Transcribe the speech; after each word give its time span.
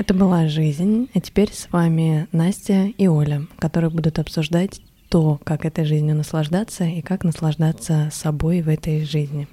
Это 0.00 0.14
была 0.14 0.48
жизнь, 0.48 1.10
а 1.12 1.20
теперь 1.20 1.52
с 1.52 1.70
вами 1.70 2.26
Настя 2.32 2.86
и 2.86 3.06
Оля, 3.06 3.46
которые 3.58 3.90
будут 3.90 4.18
обсуждать 4.18 4.80
то, 5.10 5.38
как 5.44 5.66
этой 5.66 5.84
жизнью 5.84 6.16
наслаждаться 6.16 6.84
и 6.84 7.02
как 7.02 7.22
наслаждаться 7.22 8.08
собой 8.10 8.62
в 8.62 8.70
этой 8.70 9.04
жизни. 9.04 9.46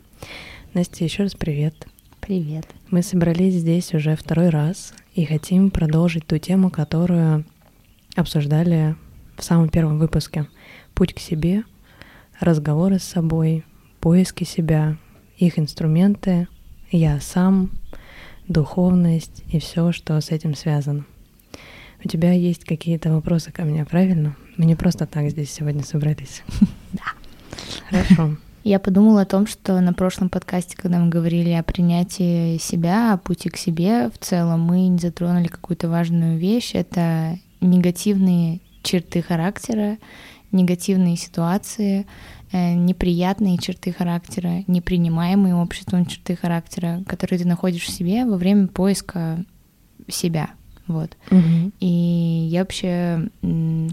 Настя, 0.73 1.03
еще 1.03 1.23
раз 1.23 1.35
привет. 1.35 1.85
Привет. 2.21 2.65
Мы 2.91 3.01
собрались 3.01 3.55
здесь 3.55 3.93
уже 3.93 4.15
второй 4.15 4.47
раз 4.47 4.93
и 5.15 5.25
хотим 5.25 5.69
продолжить 5.69 6.25
ту 6.25 6.37
тему, 6.37 6.69
которую 6.69 7.43
обсуждали 8.15 8.95
в 9.35 9.43
самом 9.43 9.67
первом 9.67 9.99
выпуске. 9.99 10.47
Путь 10.93 11.13
к 11.13 11.19
себе, 11.19 11.63
разговоры 12.39 12.99
с 12.99 13.03
собой, 13.03 13.65
поиски 13.99 14.45
себя, 14.45 14.95
их 15.37 15.59
инструменты, 15.59 16.47
я 16.89 17.19
сам, 17.19 17.71
духовность 18.47 19.43
и 19.49 19.59
все, 19.59 19.91
что 19.91 20.19
с 20.19 20.31
этим 20.31 20.55
связано. 20.55 21.05
У 22.03 22.07
тебя 22.07 22.31
есть 22.31 22.63
какие-то 22.63 23.11
вопросы 23.11 23.51
ко 23.51 23.63
мне, 23.63 23.83
правильно? 23.85 24.35
Мы 24.55 24.65
не 24.65 24.75
просто 24.75 25.05
так 25.05 25.29
здесь 25.29 25.51
сегодня 25.51 25.83
собрались. 25.83 26.43
Да. 26.93 27.03
Хорошо. 27.89 28.37
Я 28.63 28.79
подумала 28.79 29.21
о 29.21 29.25
том, 29.25 29.47
что 29.47 29.79
на 29.81 29.93
прошлом 29.93 30.29
подкасте, 30.29 30.75
когда 30.75 30.99
мы 30.99 31.09
говорили 31.09 31.51
о 31.51 31.63
принятии 31.63 32.57
себя, 32.57 33.13
о 33.13 33.17
пути 33.17 33.49
к 33.49 33.57
себе, 33.57 34.09
в 34.09 34.17
целом 34.17 34.61
мы 34.61 34.87
не 34.87 34.97
затронули 34.97 35.47
какую-то 35.47 35.89
важную 35.89 36.37
вещь. 36.37 36.71
Это 36.73 37.39
негативные 37.61 38.59
черты 38.83 39.21
характера, 39.21 39.97
негативные 40.51 41.17
ситуации, 41.17 42.07
неприятные 42.51 43.57
черты 43.57 43.91
характера, 43.91 44.63
непринимаемые 44.67 45.55
обществом 45.55 46.05
черты 46.05 46.35
характера, 46.35 47.03
которые 47.07 47.39
ты 47.39 47.47
находишь 47.47 47.83
в 47.83 47.89
себе 47.91 48.25
во 48.25 48.37
время 48.37 48.67
поиска 48.67 49.43
себя. 50.07 50.51
Вот. 50.87 51.17
Мгм. 51.31 51.73
И 51.81 52.47
я 52.49 52.61
вообще 52.61 53.29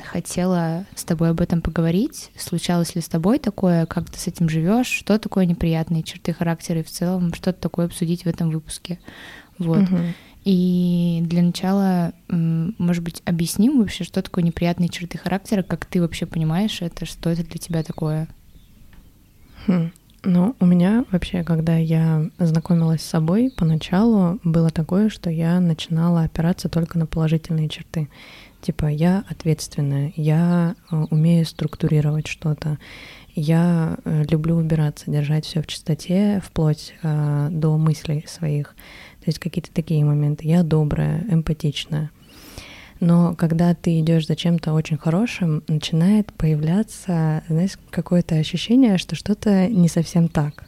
хотела 0.05 0.87
с 0.95 1.03
тобой 1.03 1.31
об 1.31 1.41
этом 1.41 1.61
поговорить. 1.61 2.31
Случалось 2.39 2.95
ли 2.95 3.01
с 3.01 3.09
тобой 3.09 3.41
такое, 3.41 3.87
как 3.87 4.09
ты 4.11 4.19
с 4.21 4.29
этим 4.29 4.49
живешь, 4.49 4.87
что 4.87 5.19
такое 5.19 5.45
неприятные 5.45 6.05
черты 6.05 6.33
характера 6.33 6.81
и 6.81 6.85
в 6.85 6.91
целом 6.91 7.35
что-то 7.35 7.61
такое 7.61 7.87
обсудить 7.87 8.25
в 8.25 8.29
этом 8.29 8.51
выпуске. 8.51 9.01
Вот. 9.59 9.81
Мгм. 9.81 10.15
И 10.45 11.21
для 11.25 11.43
начала, 11.43 12.13
может 12.29 13.03
быть, 13.03 13.23
объясним 13.25 13.79
вообще, 13.79 14.05
что 14.05 14.23
такое 14.23 14.45
неприятные 14.45 14.89
черты 14.89 15.19
характера, 15.19 15.63
как 15.63 15.87
ты 15.87 16.01
вообще 16.01 16.27
понимаешь 16.27 16.81
это, 16.81 17.07
что 17.07 17.31
это 17.31 17.43
для 17.43 17.59
тебя 17.59 17.83
такое? 17.83 18.29
Хм. 19.67 19.91
Ну, 20.27 20.57
у 20.59 20.65
меня 20.65 21.05
вообще, 21.11 21.45
когда 21.45 21.77
я 21.77 22.31
знакомилась 22.39 23.03
с 23.03 23.09
собой, 23.09 23.53
поначалу 23.55 24.41
было 24.43 24.71
такое, 24.71 25.11
что 25.11 25.29
я 25.29 25.61
начинала 25.61 26.23
опираться 26.23 26.71
только 26.71 26.99
на 26.99 27.07
положительные 27.07 27.69
черты. 27.69 28.09
Типа, 28.63 28.87
я 28.87 29.25
ответственная, 29.29 30.15
я 30.17 30.77
э, 30.91 30.97
умею 31.11 31.45
структурировать 31.45 32.27
что-то, 32.27 32.79
я 33.35 33.99
э, 34.05 34.25
люблю 34.31 34.57
убираться, 34.57 35.11
держать 35.11 35.45
все 35.45 35.61
в 35.61 35.67
чистоте, 35.67 36.41
вплоть 36.43 36.95
э, 37.03 37.49
до 37.51 37.77
мыслей 37.77 38.25
своих. 38.27 38.69
То 39.21 39.27
есть 39.27 39.39
какие-то 39.39 39.71
такие 39.73 40.03
моменты. 40.05 40.49
Я 40.49 40.63
добрая, 40.63 41.23
эмпатичная. 41.31 42.11
Но 43.05 43.35
когда 43.35 43.75
ты 43.75 44.01
идешь 44.01 44.27
за 44.27 44.35
чем-то 44.35 44.73
очень 44.73 44.97
хорошим, 44.97 45.63
начинает 45.69 46.33
появляться, 46.33 47.43
знаешь, 47.49 47.73
какое-то 47.91 48.37
ощущение, 48.37 48.97
что 48.97 49.15
что-то 49.15 49.69
не 49.69 49.89
совсем 49.89 50.29
так. 50.29 50.65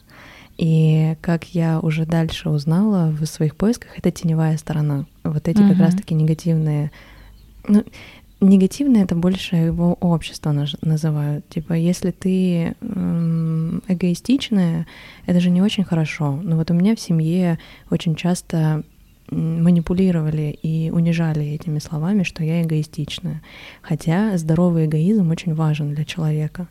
И 0.59 1.17
как 1.23 1.45
я 1.55 1.81
уже 1.81 2.05
дальше 2.05 2.51
узнала 2.51 3.11
в 3.11 3.25
своих 3.25 3.57
поисках, 3.57 3.93
это 3.97 4.11
теневая 4.11 4.59
сторона. 4.59 5.07
Вот 5.25 5.49
эти 5.49 5.63
как 5.63 5.71
Мгм. 5.71 5.81
раз-таки 5.81 6.15
негативные. 6.15 6.91
Ну, 7.69 7.85
негативные 8.43 9.05
это 9.05 9.15
больше 9.15 9.57
его 9.57 9.95
общество 9.95 10.55
называют. 10.83 11.49
Типа, 11.49 11.73
если 11.73 12.11
ты 12.11 12.75
м, 12.83 13.83
эгоистичная, 13.89 14.87
это 15.25 15.41
же 15.41 15.49
не 15.49 15.63
очень 15.63 15.85
хорошо. 15.85 16.39
Но 16.43 16.57
вот 16.57 16.71
у 16.71 16.75
меня 16.75 16.95
в 16.97 17.01
семье 17.01 17.59
очень 17.91 18.15
часто 18.15 18.85
манипулировали 19.31 20.57
и 20.63 20.91
унижали 20.91 21.45
этими 21.47 21.79
словами, 21.79 22.23
что 22.23 22.45
я 22.45 22.63
эгоистичная. 22.63 23.43
Хотя 23.83 24.37
здоровый 24.39 24.87
эгоизм 24.87 25.31
очень 25.31 25.55
важен 25.55 25.95
для 25.95 26.05
человека. 26.05 26.69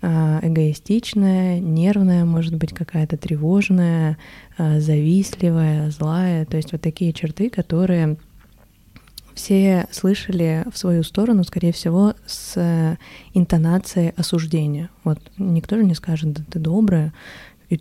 А, 0.00 0.40
Эгоистичная, 0.42 1.60
нервная, 1.60 2.24
может 2.24 2.56
быть, 2.56 2.72
какая-то 2.72 3.16
тревожная, 3.16 4.18
а, 4.58 4.80
завистливая, 4.80 5.90
злая. 5.90 6.44
То 6.44 6.56
есть 6.56 6.72
вот 6.72 6.80
такие 6.80 7.12
черты, 7.12 7.50
которые 7.50 8.16
все 9.34 9.86
слышали 9.90 10.64
в 10.70 10.76
свою 10.76 11.02
сторону, 11.02 11.44
скорее 11.44 11.72
всего, 11.72 12.14
с 12.26 12.52
э, 12.56 12.96
интонацией 13.32 14.10
осуждения. 14.16 14.90
Вот 15.04 15.18
никто 15.38 15.76
же 15.76 15.84
не 15.84 15.94
скажет, 15.94 16.32
да 16.32 16.42
ты 16.50 16.58
добрая, 16.58 17.14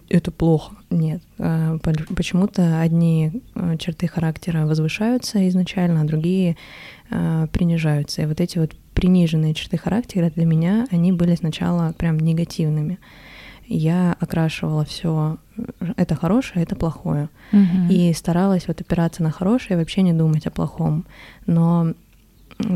это 0.09 0.31
плохо. 0.31 0.75
Нет. 0.89 1.21
А, 1.39 1.77
по- 1.79 1.93
Почему-то 2.15 2.81
одни 2.81 3.41
э, 3.55 3.77
черты 3.77 4.07
характера 4.07 4.65
возвышаются 4.65 5.47
изначально, 5.49 6.01
а 6.01 6.05
другие 6.05 6.57
э, 7.09 7.47
принижаются. 7.51 8.21
И 8.21 8.25
вот 8.25 8.39
эти 8.41 8.57
вот 8.59 8.75
приниженные 8.93 9.53
черты 9.53 9.77
характера 9.77 10.31
для 10.35 10.45
меня, 10.45 10.87
они 10.91 11.11
были 11.11 11.35
сначала 11.35 11.93
прям 11.93 12.19
негативными. 12.19 12.99
Я 13.67 14.17
окрашивала 14.19 14.83
все 14.83 15.37
это 15.95 16.15
хорошее, 16.15 16.63
это 16.63 16.75
плохое. 16.75 17.29
Мгм. 17.51 17.87
И 17.89 18.13
старалась 18.13 18.67
вот 18.67 18.81
опираться 18.81 19.23
на 19.23 19.31
хорошее 19.31 19.75
и 19.75 19.79
вообще 19.79 20.01
не 20.01 20.13
думать 20.13 20.45
о 20.45 20.51
плохом. 20.51 21.05
Но 21.45 21.93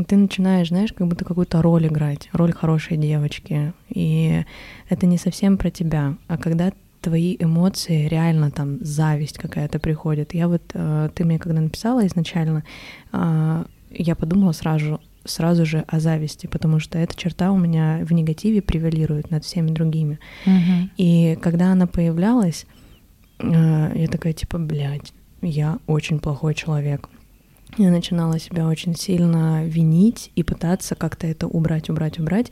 ты 0.08 0.16
начинаешь, 0.16 0.68
знаешь, 0.68 0.92
как 0.92 1.06
будто 1.06 1.24
какую-то 1.24 1.62
роль 1.62 1.86
играть, 1.86 2.28
роль 2.32 2.52
хорошей 2.52 2.96
девочки. 2.96 3.72
И 3.88 4.42
это 4.88 5.06
не 5.06 5.18
совсем 5.18 5.58
про 5.58 5.70
тебя. 5.70 6.16
А 6.28 6.38
когда 6.38 6.72
твои 7.06 7.36
эмоции 7.38 8.08
реально 8.08 8.50
там 8.50 8.78
зависть 8.84 9.38
какая-то 9.38 9.78
приходит. 9.78 10.34
Я 10.34 10.48
вот, 10.48 10.62
э, 10.74 11.08
ты 11.14 11.24
мне 11.24 11.38
когда 11.38 11.60
написала 11.60 12.04
изначально, 12.04 12.64
э, 13.12 13.64
я 13.90 14.16
подумала 14.16 14.50
сразу, 14.50 15.00
сразу 15.24 15.64
же 15.64 15.84
о 15.86 16.00
зависти, 16.00 16.48
потому 16.48 16.80
что 16.80 16.98
эта 16.98 17.16
черта 17.16 17.52
у 17.52 17.58
меня 17.58 18.00
в 18.02 18.12
негативе 18.12 18.60
превалирует 18.60 19.30
над 19.30 19.44
всеми 19.44 19.70
другими. 19.70 20.18
Мгм. 20.46 20.90
И 20.96 21.38
когда 21.40 21.70
она 21.70 21.86
появлялась, 21.86 22.66
э, 23.38 23.92
я 23.94 24.08
такая 24.08 24.32
типа, 24.32 24.58
блядь, 24.58 25.12
я 25.42 25.78
очень 25.86 26.18
плохой 26.18 26.54
человек. 26.54 27.08
Я 27.78 27.90
начинала 27.90 28.38
себя 28.38 28.66
очень 28.66 28.94
сильно 28.94 29.64
винить 29.66 30.30
и 30.34 30.42
пытаться 30.42 30.94
как-то 30.94 31.26
это 31.26 31.46
убрать, 31.46 31.90
убрать, 31.90 32.18
убрать. 32.18 32.50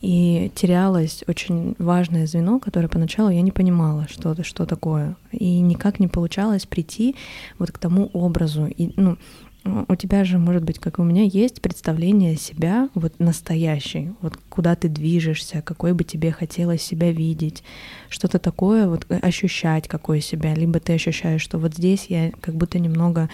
И 0.00 0.50
терялось 0.54 1.22
очень 1.26 1.74
важное 1.78 2.26
звено, 2.26 2.58
которое 2.58 2.88
поначалу 2.88 3.30
я 3.30 3.42
не 3.42 3.52
понимала, 3.52 4.06
что 4.08 4.32
это, 4.32 4.42
что 4.42 4.64
такое. 4.64 5.16
И 5.32 5.60
никак 5.60 6.00
не 6.00 6.08
получалось 6.08 6.64
прийти 6.66 7.14
вот 7.58 7.72
к 7.72 7.78
тому 7.78 8.06
образу. 8.12 8.66
И, 8.66 8.92
ну, 8.96 9.18
у 9.64 9.96
тебя 9.96 10.24
же, 10.24 10.38
может 10.38 10.62
быть, 10.62 10.78
как 10.78 10.98
и 10.98 11.02
у 11.02 11.04
меня, 11.04 11.22
есть 11.22 11.62
представление 11.62 12.36
себя 12.36 12.90
вот 12.94 13.18
настоящей, 13.18 14.12
вот 14.20 14.36
куда 14.50 14.76
ты 14.76 14.88
движешься, 14.88 15.62
какой 15.62 15.92
бы 15.94 16.04
тебе 16.04 16.32
хотелось 16.32 16.82
себя 16.82 17.10
видеть, 17.10 17.62
что-то 18.10 18.38
такое, 18.38 18.86
вот 18.86 19.06
ощущать 19.08 19.88
какое 19.88 20.20
себя, 20.20 20.54
либо 20.54 20.80
ты 20.80 20.92
ощущаешь, 20.94 21.40
что 21.40 21.58
вот 21.58 21.74
здесь 21.74 22.06
я 22.08 22.30
как 22.42 22.56
будто 22.56 22.78
немного 22.78 23.30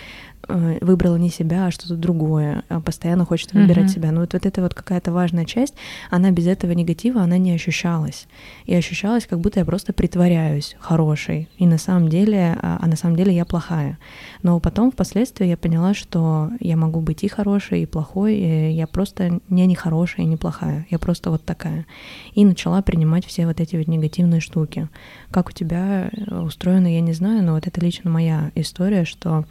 выбрала 0.80 1.16
не 1.16 1.30
себя, 1.30 1.66
а 1.66 1.70
что-то 1.70 1.94
другое, 1.96 2.64
а 2.68 2.80
постоянно 2.80 3.24
хочется 3.24 3.56
выбирать 3.56 3.86
Мгм. 3.86 3.88
себя. 3.94 4.12
Но 4.12 4.20
вот, 4.20 4.32
вот 4.32 4.46
эта 4.46 4.62
вот 4.62 4.74
какая-то 4.74 5.12
важная 5.12 5.44
часть, 5.44 5.74
она 6.10 6.30
без 6.30 6.46
этого 6.46 6.72
негатива, 6.72 7.22
она 7.22 7.38
не 7.38 7.52
ощущалась. 7.52 8.26
И 8.66 8.74
ощущалась, 8.74 9.26
как 9.26 9.40
будто 9.40 9.60
я 9.60 9.64
просто 9.64 9.92
притворяюсь 9.92 10.76
хорошей. 10.80 11.48
И 11.58 11.66
на 11.66 11.78
самом 11.78 12.08
деле, 12.08 12.56
а, 12.60 12.78
а 12.80 12.86
на 12.86 12.96
самом 12.96 13.16
деле 13.16 13.34
я 13.34 13.44
плохая. 13.44 13.98
Но 14.42 14.58
потом, 14.60 14.90
впоследствии, 14.90 15.46
я 15.46 15.56
поняла, 15.56 15.94
что 15.94 16.50
я 16.60 16.76
могу 16.76 17.00
быть 17.00 17.24
и 17.24 17.28
хорошей, 17.28 17.82
и 17.82 17.86
плохой. 17.86 18.34
И 18.34 18.70
я 18.72 18.86
просто 18.86 19.40
не 19.48 19.66
не 19.66 19.74
хорошая 19.74 20.26
и 20.26 20.28
не 20.28 20.36
плохая. 20.36 20.86
Я 20.90 20.98
просто 20.98 21.30
вот 21.30 21.44
такая. 21.44 21.86
И 22.34 22.44
начала 22.44 22.82
принимать 22.82 23.26
все 23.26 23.46
вот 23.46 23.60
эти 23.60 23.76
вот 23.76 23.86
негативные 23.88 24.40
штуки. 24.40 24.88
Как 25.30 25.48
у 25.48 25.52
тебя 25.52 26.10
э, 26.12 26.40
устроено, 26.40 26.92
я 26.92 27.00
не 27.00 27.12
знаю, 27.12 27.44
но 27.44 27.52
вот 27.54 27.66
это 27.66 27.80
лично 27.80 28.10
моя 28.10 28.50
история, 28.54 29.04
что 29.04 29.44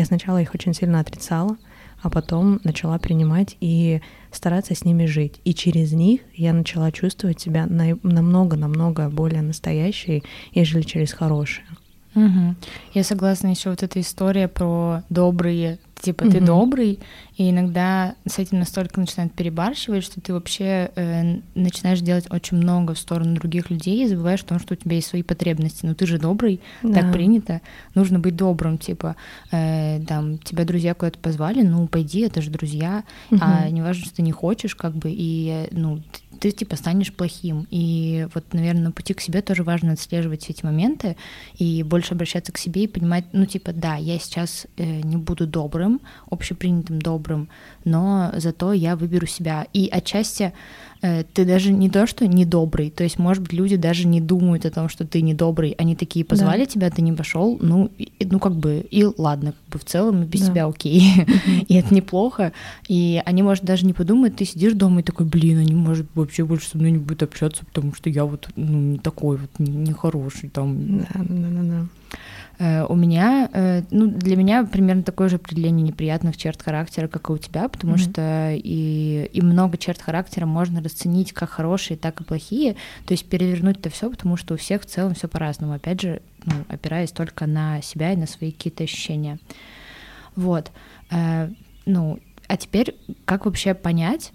я 0.00 0.06
сначала 0.06 0.40
их 0.40 0.54
очень 0.54 0.74
сильно 0.74 1.00
отрицала, 1.00 1.56
а 2.02 2.10
потом 2.10 2.60
начала 2.64 2.98
принимать 2.98 3.56
и 3.60 4.00
стараться 4.30 4.74
с 4.74 4.84
ними 4.84 5.06
жить. 5.06 5.40
И 5.44 5.54
через 5.54 5.92
них 5.92 6.20
я 6.34 6.52
начала 6.52 6.92
чувствовать 6.92 7.40
себя 7.40 7.66
на- 7.66 7.98
намного-намного 8.02 9.08
более 9.08 9.42
настоящей, 9.42 10.22
ежели 10.52 10.82
через 10.82 11.12
хорошие. 11.12 11.66
Мгм. 12.14 12.56
Я 12.94 13.04
согласна, 13.04 13.48
еще 13.48 13.70
вот 13.70 13.82
эта 13.82 14.00
история 14.00 14.48
про 14.48 15.02
добрые 15.10 15.78
типа 16.00 16.24
mm-hmm. 16.24 16.30
ты 16.30 16.40
добрый, 16.40 16.98
и 17.36 17.50
иногда 17.50 18.14
с 18.26 18.38
этим 18.38 18.58
настолько 18.58 19.00
начинает 19.00 19.32
перебарщивать, 19.32 20.04
что 20.04 20.20
ты 20.20 20.32
вообще 20.32 20.90
э, 20.94 21.38
начинаешь 21.54 22.00
делать 22.00 22.26
очень 22.30 22.56
много 22.56 22.94
в 22.94 22.98
сторону 22.98 23.34
других 23.34 23.70
людей 23.70 24.04
и 24.04 24.08
забываешь 24.08 24.42
о 24.42 24.46
том, 24.46 24.58
что 24.58 24.74
у 24.74 24.76
тебя 24.76 24.96
есть 24.96 25.08
свои 25.08 25.22
потребности. 25.22 25.86
Но 25.86 25.94
ты 25.94 26.06
же 26.06 26.18
добрый, 26.18 26.60
да. 26.82 27.00
так 27.00 27.12
принято, 27.12 27.60
нужно 27.94 28.18
быть 28.18 28.36
добрым, 28.36 28.78
типа, 28.78 29.16
э, 29.50 30.00
там, 30.06 30.38
тебя 30.38 30.64
друзья 30.64 30.94
куда-то 30.94 31.18
позвали, 31.18 31.62
ну, 31.62 31.86
пойди, 31.86 32.20
это 32.20 32.42
же 32.42 32.50
друзья, 32.50 33.04
mm-hmm. 33.30 33.38
а 33.40 33.70
не 33.70 33.82
важно, 33.82 34.04
что 34.04 34.16
ты 34.16 34.22
не 34.22 34.32
хочешь, 34.32 34.74
как 34.74 34.94
бы, 34.94 35.10
и, 35.12 35.68
ну, 35.70 36.02
ты 36.40 36.50
типа 36.50 36.76
станешь 36.76 37.12
плохим. 37.12 37.66
И 37.70 38.26
вот, 38.34 38.52
наверное, 38.52 38.84
на 38.84 38.92
пути 38.92 39.14
к 39.14 39.20
себе 39.20 39.42
тоже 39.42 39.62
важно 39.62 39.92
отслеживать 39.92 40.42
все 40.42 40.52
эти 40.52 40.64
моменты 40.64 41.16
и 41.54 41.82
больше 41.82 42.14
обращаться 42.14 42.52
к 42.52 42.58
себе 42.58 42.84
и 42.84 42.88
понимать, 42.88 43.24
ну 43.32 43.46
типа, 43.46 43.72
да, 43.72 43.96
я 43.96 44.18
сейчас 44.18 44.66
э, 44.76 45.00
не 45.00 45.16
буду 45.16 45.46
добрым, 45.46 46.00
общепринятым 46.30 47.00
добрым, 47.00 47.48
но 47.84 48.32
зато 48.36 48.72
я 48.72 48.96
выберу 48.96 49.26
себя. 49.26 49.66
И 49.72 49.88
отчасти 49.88 50.52
ты 51.00 51.44
даже 51.44 51.72
не 51.72 51.88
то, 51.88 52.06
что 52.06 52.26
недобрый, 52.26 52.90
то 52.90 53.04
есть, 53.04 53.18
может 53.18 53.42
быть, 53.42 53.52
люди 53.52 53.76
даже 53.76 54.06
не 54.06 54.20
думают 54.20 54.66
о 54.66 54.70
том, 54.70 54.88
что 54.88 55.06
ты 55.06 55.22
недобрый, 55.22 55.74
они 55.78 55.94
такие 55.94 56.24
позвали 56.24 56.64
да. 56.64 56.66
тебя, 56.66 56.90
ты 56.90 57.02
не 57.02 57.12
пошел, 57.12 57.56
ну, 57.60 57.90
и, 57.98 58.10
ну, 58.20 58.38
как 58.38 58.56
бы, 58.56 58.84
и 58.90 59.04
ладно, 59.04 59.52
как 59.52 59.72
бы 59.72 59.78
в 59.78 59.84
целом 59.84 60.24
без 60.24 60.40
да. 60.40 60.46
тебя 60.46 60.66
окей, 60.66 61.12
и 61.68 61.74
это 61.74 61.94
неплохо, 61.94 62.52
и 62.88 63.22
они, 63.24 63.42
может, 63.42 63.64
даже 63.64 63.86
не 63.86 63.92
подумают, 63.92 64.36
ты 64.36 64.44
сидишь 64.44 64.72
дома 64.72 65.00
и 65.00 65.04
такой, 65.04 65.26
блин, 65.26 65.58
они, 65.58 65.74
может, 65.74 66.06
вообще 66.14 66.44
больше 66.44 66.68
со 66.68 66.78
мной 66.78 66.90
не 66.90 66.98
будут 66.98 67.22
общаться, 67.22 67.64
потому 67.64 67.94
что 67.94 68.10
я 68.10 68.24
вот, 68.24 68.48
ну, 68.56 68.78
не 68.78 68.98
такой 68.98 69.36
вот, 69.36 69.50
нехороший, 69.58 70.44
не 70.44 70.50
там. 70.50 70.98
Да, 70.98 71.06
да, 71.14 71.48
да, 71.48 71.62
да. 71.62 71.86
Э, 72.58 72.84
у 72.84 72.96
меня, 72.96 73.48
э, 73.52 73.82
ну, 73.90 74.08
для 74.08 74.36
меня 74.36 74.64
примерно 74.64 75.02
такое 75.02 75.28
же 75.28 75.36
определение 75.36 75.86
неприятных 75.86 76.36
черт 76.36 76.60
характера, 76.60 77.06
как 77.06 77.30
и 77.30 77.32
у 77.32 77.38
тебя, 77.38 77.68
потому 77.68 77.94
mm-hmm. 77.94 78.10
что 78.10 78.52
и, 78.52 79.30
и 79.32 79.42
много 79.42 79.78
черт 79.78 80.02
характера 80.02 80.44
можно 80.46 80.82
расценить 80.82 81.32
как 81.32 81.50
хорошие, 81.50 81.96
так 81.96 82.20
и 82.20 82.24
плохие, 82.24 82.74
то 83.06 83.14
есть 83.14 83.26
перевернуть 83.26 83.78
это 83.78 83.90
все, 83.90 84.10
потому 84.10 84.36
что 84.36 84.54
у 84.54 84.56
всех 84.56 84.82
в 84.82 84.86
целом 84.86 85.14
все 85.14 85.28
по-разному, 85.28 85.74
опять 85.74 86.00
же, 86.00 86.20
ну, 86.44 86.54
опираясь 86.68 87.12
только 87.12 87.46
на 87.46 87.80
себя 87.80 88.12
и 88.12 88.16
на 88.16 88.26
свои 88.26 88.50
какие-то 88.50 88.84
ощущения. 88.84 89.38
Вот. 90.34 90.72
Э, 91.10 91.50
ну, 91.86 92.18
а 92.48 92.56
теперь 92.56 92.96
как 93.24 93.44
вообще 93.44 93.74
понять, 93.74 94.32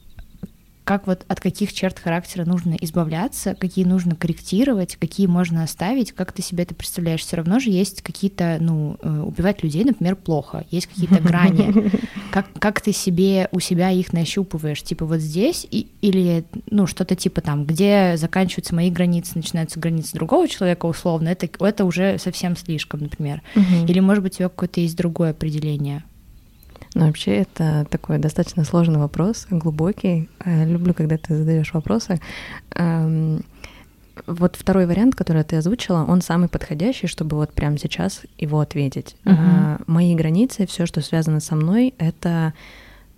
как 0.84 1.08
вот 1.08 1.26
от 1.28 1.40
каких 1.40 1.74
черт 1.74 1.98
характера 1.98 2.46
нужно 2.46 2.76
избавляться, 2.82 3.56
какие 3.56 3.86
нужно 3.86 4.16
корректировать, 4.16 4.98
какие 4.98 5.28
можно 5.28 5.64
оставить, 5.64 6.12
как 6.12 6.34
ты 6.34 6.42
себе 6.42 6.64
это 6.64 6.76
представляешь? 6.76 7.22
Все 7.22 7.38
равно 7.38 7.60
же 7.60 7.70
есть 7.70 8.02
какие-то, 8.02 8.58
ну, 8.60 8.98
э, 9.02 9.22
убивать 9.22 9.64
людей, 9.64 9.86
например, 9.86 10.16
плохо, 10.16 10.66
есть 10.72 10.88
какие-то 10.88 11.22
грани. 11.22 11.92
Как, 12.32 12.48
как 12.58 12.82
ты 12.82 12.94
себе 12.94 13.48
у 13.52 13.60
себя 13.60 13.92
их 13.92 14.12
нащупываешь? 14.12 14.82
Типа 14.82 15.06
вот 15.06 15.20
здесь 15.20 15.68
и, 15.70 15.88
или, 16.02 16.46
ну, 16.72 16.88
что-то 16.88 17.16
типа 17.16 17.42
там, 17.42 17.64
где 17.66 18.16
заканчиваются 18.18 18.74
мои 18.74 18.90
границы, 18.90 19.34
начинаются 19.36 19.80
границы 19.80 20.16
другого 20.16 20.48
человека 20.48 20.88
условно, 20.88 21.30
это, 21.30 21.48
это 21.64 21.86
уже 21.86 22.18
совсем 22.18 22.58
слишком, 22.58 23.02
например. 23.02 23.44
Или, 23.88 24.00
может 24.00 24.24
быть, 24.24 24.34
у 24.34 24.38
тебя 24.38 24.50
какое-то 24.50 24.82
есть 24.82 24.98
другое 24.98 25.30
определение? 25.30 26.04
Ну, 26.96 27.08
вообще, 27.08 27.38
это 27.38 27.88
такой 27.90 28.20
достаточно 28.20 28.64
сложный 28.64 29.00
вопрос, 29.00 29.48
глубокий. 29.50 30.30
Э, 30.46 30.66
люблю, 30.66 30.94
когда 30.94 31.18
ты 31.18 31.36
задаешь 31.36 31.74
вопросы. 31.74 32.20
Вот 34.28 34.56
второй 34.56 34.86
вариант, 34.86 35.16
который 35.16 35.44
ты 35.44 35.56
озвучила, 35.56 36.06
он 36.08 36.22
самый 36.22 36.48
подходящий, 36.48 37.08
чтобы 37.08 37.36
вот 37.36 37.52
прямо 37.52 37.80
сейчас 37.80 38.22
его 38.38 38.60
ответить. 38.60 39.16
Uh-huh. 39.26 39.82
Мои 39.88 40.14
границы, 40.14 40.68
все, 40.68 40.86
что 40.86 41.02
связано 41.02 41.40
со 41.40 41.56
мной, 41.56 41.96
это 41.98 42.54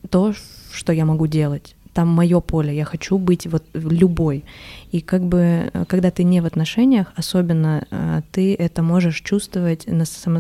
то, 0.10 0.34
что 0.72 0.94
я 0.94 1.04
могу 1.04 1.28
делать. 1.28 1.76
Там 1.94 2.08
мое 2.08 2.40
поле, 2.40 2.74
я 2.74 2.86
хочу 2.86 3.18
быть 3.18 3.46
вот 3.46 3.66
любой. 3.74 4.46
И 4.94 5.02
как 5.02 5.22
бы, 5.24 5.70
э, 5.74 5.84
когда 5.86 6.12
ты 6.12 6.24
не 6.24 6.40
в 6.40 6.46
отношениях, 6.46 7.12
особенно 7.18 8.24
ты 8.32 8.56
это 8.56 8.82
можешь 8.82 9.20
чувствовать 9.20 9.88
на 9.88 10.06
само 10.06 10.40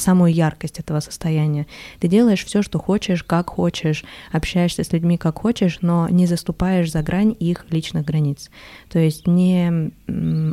самую 0.00 0.32
яркость 0.32 0.78
этого 0.78 1.00
состояния. 1.00 1.66
Ты 1.98 2.08
делаешь 2.08 2.44
все, 2.44 2.62
что 2.62 2.78
хочешь, 2.78 3.22
как 3.22 3.50
хочешь, 3.50 4.04
общаешься 4.32 4.84
с 4.84 4.92
людьми, 4.92 5.16
как 5.16 5.38
хочешь, 5.38 5.78
но 5.80 6.08
не 6.08 6.26
заступаешь 6.26 6.90
за 6.90 7.02
грань 7.02 7.36
их 7.38 7.66
личных 7.70 8.04
границ. 8.04 8.50
То 8.88 8.98
есть 8.98 9.26
не 9.26 9.92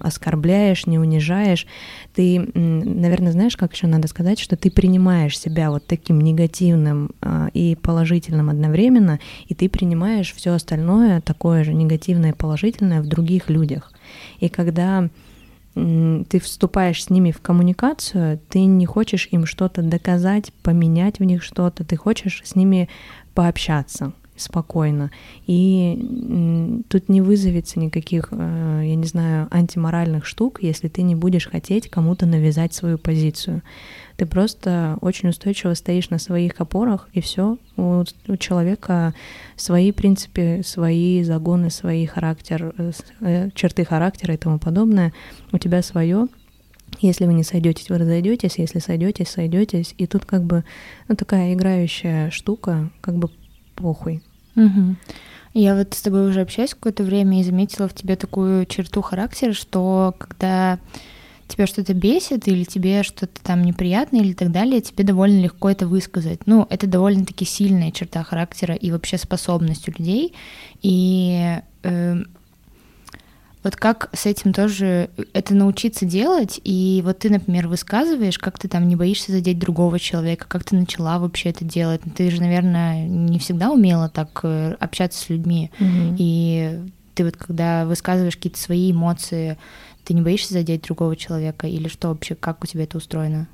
оскорбляешь, 0.04 0.86
не 0.86 1.00
унижаешь. 1.00 1.68
Ты, 2.14 2.40
наверное, 2.54 3.32
знаешь, 3.32 3.58
как 3.58 3.74
еще 3.74 3.88
надо 3.88 4.08
сказать, 4.08 4.40
что 4.40 4.56
ты 4.56 4.70
принимаешь 4.70 5.40
себя 5.40 5.72
вот 5.72 5.86
таким 5.88 6.22
негативным 6.22 7.12
а, 7.22 7.50
и 7.54 7.76
положительным 7.76 8.50
одновременно, 8.50 9.20
и 9.48 9.54
ты 9.54 9.70
принимаешь 9.70 10.34
все 10.34 10.54
остальное 10.54 11.22
такое 11.22 11.64
же 11.64 11.74
негативное 11.74 12.32
и 12.32 12.36
положительное 12.36 13.02
в 13.02 13.08
других 13.08 13.50
людях. 13.50 13.92
И 14.40 14.50
когда 14.50 15.10
ты 16.30 16.40
вступаешь 16.40 17.04
с 17.04 17.10
ними 17.10 17.32
в 17.32 17.42
коммуникацию, 17.42 18.40
ты 18.50 18.66
не 18.66 18.86
хочешь 18.86 19.28
им 19.32 19.46
что-то 19.46 19.82
доказать, 19.82 20.52
поменять 20.64 21.20
в 21.20 21.24
них 21.24 21.44
что-то, 21.44 21.84
ты 21.84 21.96
хочешь 21.96 22.42
с 22.44 22.56
ними 22.56 22.90
пообщаться 23.34 24.14
спокойно. 24.36 25.12
И 25.46 26.84
тут 26.90 27.10
не 27.10 27.22
вызовется 27.22 27.80
никаких, 27.80 28.30
э, 28.32 28.82
я 28.86 28.96
не 28.96 29.06
знаю, 29.06 29.48
антиморальных 29.52 30.26
штук, 30.26 30.60
если 30.62 30.88
ты 30.88 31.02
не 31.02 31.16
будешь 31.16 31.48
хотеть 31.48 31.90
кому-то 31.90 32.26
навязать 32.26 32.74
свою 32.74 32.98
позицию. 32.98 33.64
Ты 34.18 34.26
просто 34.26 34.98
очень 35.02 35.30
устойчиво 35.30 35.76
стоишь 35.76 36.10
на 36.10 36.18
своих 36.18 36.60
опорах, 36.60 37.08
и 37.14 37.22
все. 37.22 37.58
У, 37.78 38.04
у 38.28 38.38
человека 38.38 39.14
свои 39.56 39.92
принципы, 39.92 40.62
свои 40.66 41.24
загоны, 41.24 41.70
свои 41.70 42.06
характер, 42.08 42.74
э, 42.78 42.92
э, 43.22 43.50
черты 43.54 43.86
характера 43.86 44.34
и 44.34 44.38
тому 44.38 44.58
подобное. 44.58 45.14
У 45.52 45.60
тебя 45.60 45.84
свое, 45.84 46.28
если 47.00 47.26
вы 47.26 47.34
не 47.34 47.44
сойдетесь, 47.44 47.90
вы 47.90 48.00
разойдетесь, 48.00 48.58
если 48.58 48.80
сойдетесь, 48.80 49.30
сойдетесь. 49.30 49.94
И 50.00 50.08
тут 50.08 50.26
как 50.26 50.44
бы 50.44 50.64
ну, 51.08 51.16
такая 51.16 51.54
играющая 51.54 52.32
штука, 52.32 52.90
как 53.02 53.16
бы 53.16 53.30
похуй. 53.76 54.24
Угу. 54.56 54.96
Я 55.54 55.76
вот 55.76 55.94
с 55.94 56.02
тобой 56.02 56.28
уже 56.28 56.42
общаюсь 56.42 56.74
какое-то 56.74 57.04
время 57.04 57.40
и 57.40 57.44
заметила 57.44 57.88
в 57.88 57.94
тебе 57.94 58.16
такую 58.16 58.66
черту 58.66 59.04
характера, 59.04 59.54
что 59.54 60.16
когда 60.18 60.80
тебя 61.48 61.68
что-то 61.68 61.94
бесит 61.94 62.48
или 62.48 62.64
тебе 62.64 63.04
что-то 63.04 63.42
там 63.42 63.64
неприятно 63.64 64.18
или 64.18 64.34
так 64.34 64.52
далее, 64.52 64.82
тебе 64.82 65.04
довольно 65.04 65.42
легко 65.42 65.70
это 65.70 65.88
высказать. 65.88 66.42
Ну, 66.46 66.68
это 66.70 66.88
довольно-таки 66.88 67.46
сильная 67.46 67.92
черта 67.92 68.24
характера 68.24 68.76
и 68.76 68.92
вообще 68.92 69.18
способность 69.18 69.88
у 69.88 69.92
людей. 69.92 70.34
И 70.82 71.60
э, 71.84 72.16
вот 73.64 73.76
как 73.76 74.10
с 74.14 74.26
этим 74.26 74.54
тоже 74.54 75.10
это 75.34 75.54
научиться 75.54 76.06
делать, 76.06 76.60
и 76.64 77.02
вот 77.04 77.20
ты, 77.20 77.30
например, 77.30 77.68
высказываешь, 77.68 78.40
как 78.40 78.60
ты 78.60 78.68
там 78.68 78.88
не 78.88 78.96
боишься 78.96 79.32
задеть 79.32 79.60
другого 79.60 80.00
человека, 80.00 80.46
как 80.48 80.64
ты 80.64 80.76
начала 80.76 81.20
вообще 81.20 81.50
это 81.50 81.66
делать. 81.66 82.02
Ты 82.16 82.30
же, 82.30 82.42
наверное, 82.42 83.08
не 83.08 83.40
всегда 83.40 83.72
умела 83.72 84.10
так 84.10 84.40
э, 84.44 84.76
общаться 84.80 85.22
с 85.22 85.30
людьми, 85.30 85.72
mm-hmm. 85.80 86.16
и 86.18 86.80
ты 87.16 87.26
вот 87.26 87.36
когда 87.36 87.86
высказываешь 87.86 88.36
какие-то 88.36 88.60
свои 88.60 88.92
эмоции, 88.92 89.58
ты 90.08 90.14
не 90.14 90.22
боишься 90.22 90.54
задеть 90.54 90.84
другого 90.84 91.18
человека, 91.18 91.68
или 91.68 91.90
что 91.90 92.08
вообще, 92.08 92.34
как 92.34 92.64
у 92.64 92.68
тебя 92.68 92.86
это 92.86 92.98
устроено? 92.98 93.48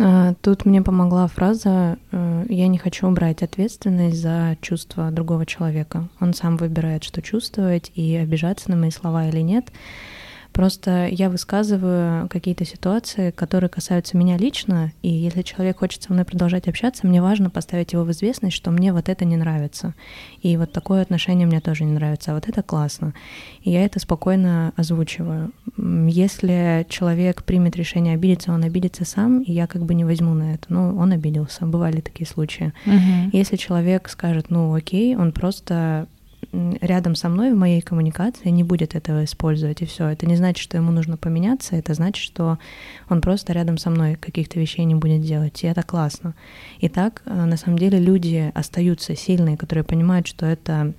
А, 0.00 0.34
тут 0.42 0.64
мне 0.64 0.82
помогла 0.82 1.28
фраза 1.28 1.96
э, 2.10 2.46
«я 2.48 2.66
не 2.66 2.76
хочу 2.76 3.08
брать 3.10 3.44
ответственность 3.44 4.20
за 4.20 4.56
чувства 4.60 5.12
другого 5.12 5.46
человека». 5.46 6.08
Он 6.18 6.34
сам 6.34 6.56
выбирает, 6.56 7.04
что 7.04 7.22
чувствовать, 7.22 7.92
и 7.94 8.16
обижаться 8.16 8.68
на 8.68 8.76
мои 8.76 8.90
слова 8.90 9.28
или 9.28 9.40
нет. 9.40 9.70
Просто 10.52 11.06
я 11.06 11.30
высказываю 11.30 12.28
какие-то 12.28 12.64
ситуации, 12.64 13.30
которые 13.30 13.70
касаются 13.70 14.16
меня 14.16 14.36
лично, 14.36 14.92
и 15.02 15.08
если 15.08 15.42
человек 15.42 15.78
хочет 15.78 16.02
со 16.02 16.12
мной 16.12 16.24
продолжать 16.24 16.68
общаться, 16.68 17.06
мне 17.06 17.22
важно 17.22 17.50
поставить 17.50 17.92
его 17.92 18.04
в 18.04 18.10
известность, 18.10 18.56
что 18.56 18.70
мне 18.70 18.92
вот 18.92 19.08
это 19.08 19.24
не 19.24 19.36
нравится. 19.36 19.94
И 20.42 20.56
вот 20.56 20.72
такое 20.72 21.02
отношение 21.02 21.46
мне 21.46 21.60
тоже 21.60 21.84
не 21.84 21.92
нравится, 21.92 22.32
а 22.32 22.34
вот 22.34 22.48
это 22.48 22.62
классно. 22.62 23.14
И 23.62 23.70
я 23.70 23.84
это 23.84 24.00
спокойно 24.00 24.72
озвучиваю. 24.76 25.52
Если 25.76 26.86
человек 26.88 27.44
примет 27.44 27.76
решение 27.76 28.14
обидеться, 28.14 28.52
он 28.52 28.64
обидится 28.64 29.04
сам, 29.04 29.42
и 29.42 29.52
я 29.52 29.66
как 29.66 29.84
бы 29.84 29.94
не 29.94 30.04
возьму 30.04 30.34
на 30.34 30.54
это. 30.54 30.66
Ну, 30.68 30.96
он 30.96 31.12
обиделся, 31.12 31.66
бывали 31.66 32.00
такие 32.00 32.26
случаи. 32.26 32.72
Uh-huh. 32.86 33.30
Если 33.32 33.56
человек 33.56 34.08
скажет, 34.08 34.50
ну 34.50 34.74
окей, 34.74 35.16
он 35.16 35.32
просто 35.32 36.06
рядом 36.52 37.14
со 37.14 37.28
мной 37.28 37.52
в 37.52 37.56
моей 37.56 37.80
коммуникации 37.80 38.48
не 38.48 38.64
будет 38.64 38.94
этого 38.94 39.24
использовать, 39.24 39.82
и 39.82 39.86
все. 39.86 40.08
Это 40.08 40.26
не 40.26 40.36
значит, 40.36 40.62
что 40.62 40.76
ему 40.76 40.90
нужно 40.90 41.16
поменяться, 41.16 41.76
это 41.76 41.94
значит, 41.94 42.22
что 42.22 42.58
он 43.08 43.20
просто 43.20 43.52
рядом 43.52 43.78
со 43.78 43.90
мной 43.90 44.16
каких-то 44.16 44.58
вещей 44.58 44.84
не 44.84 44.94
будет 44.94 45.22
делать, 45.22 45.62
и 45.62 45.66
это 45.66 45.82
классно. 45.82 46.34
И 46.78 46.88
так, 46.88 47.22
э, 47.24 47.44
на 47.44 47.56
самом 47.56 47.78
деле, 47.78 47.98
люди 47.98 48.50
остаются 48.54 49.14
сильные, 49.14 49.56
которые 49.56 49.84
понимают, 49.84 50.26
что 50.26 50.46
это 50.46 50.92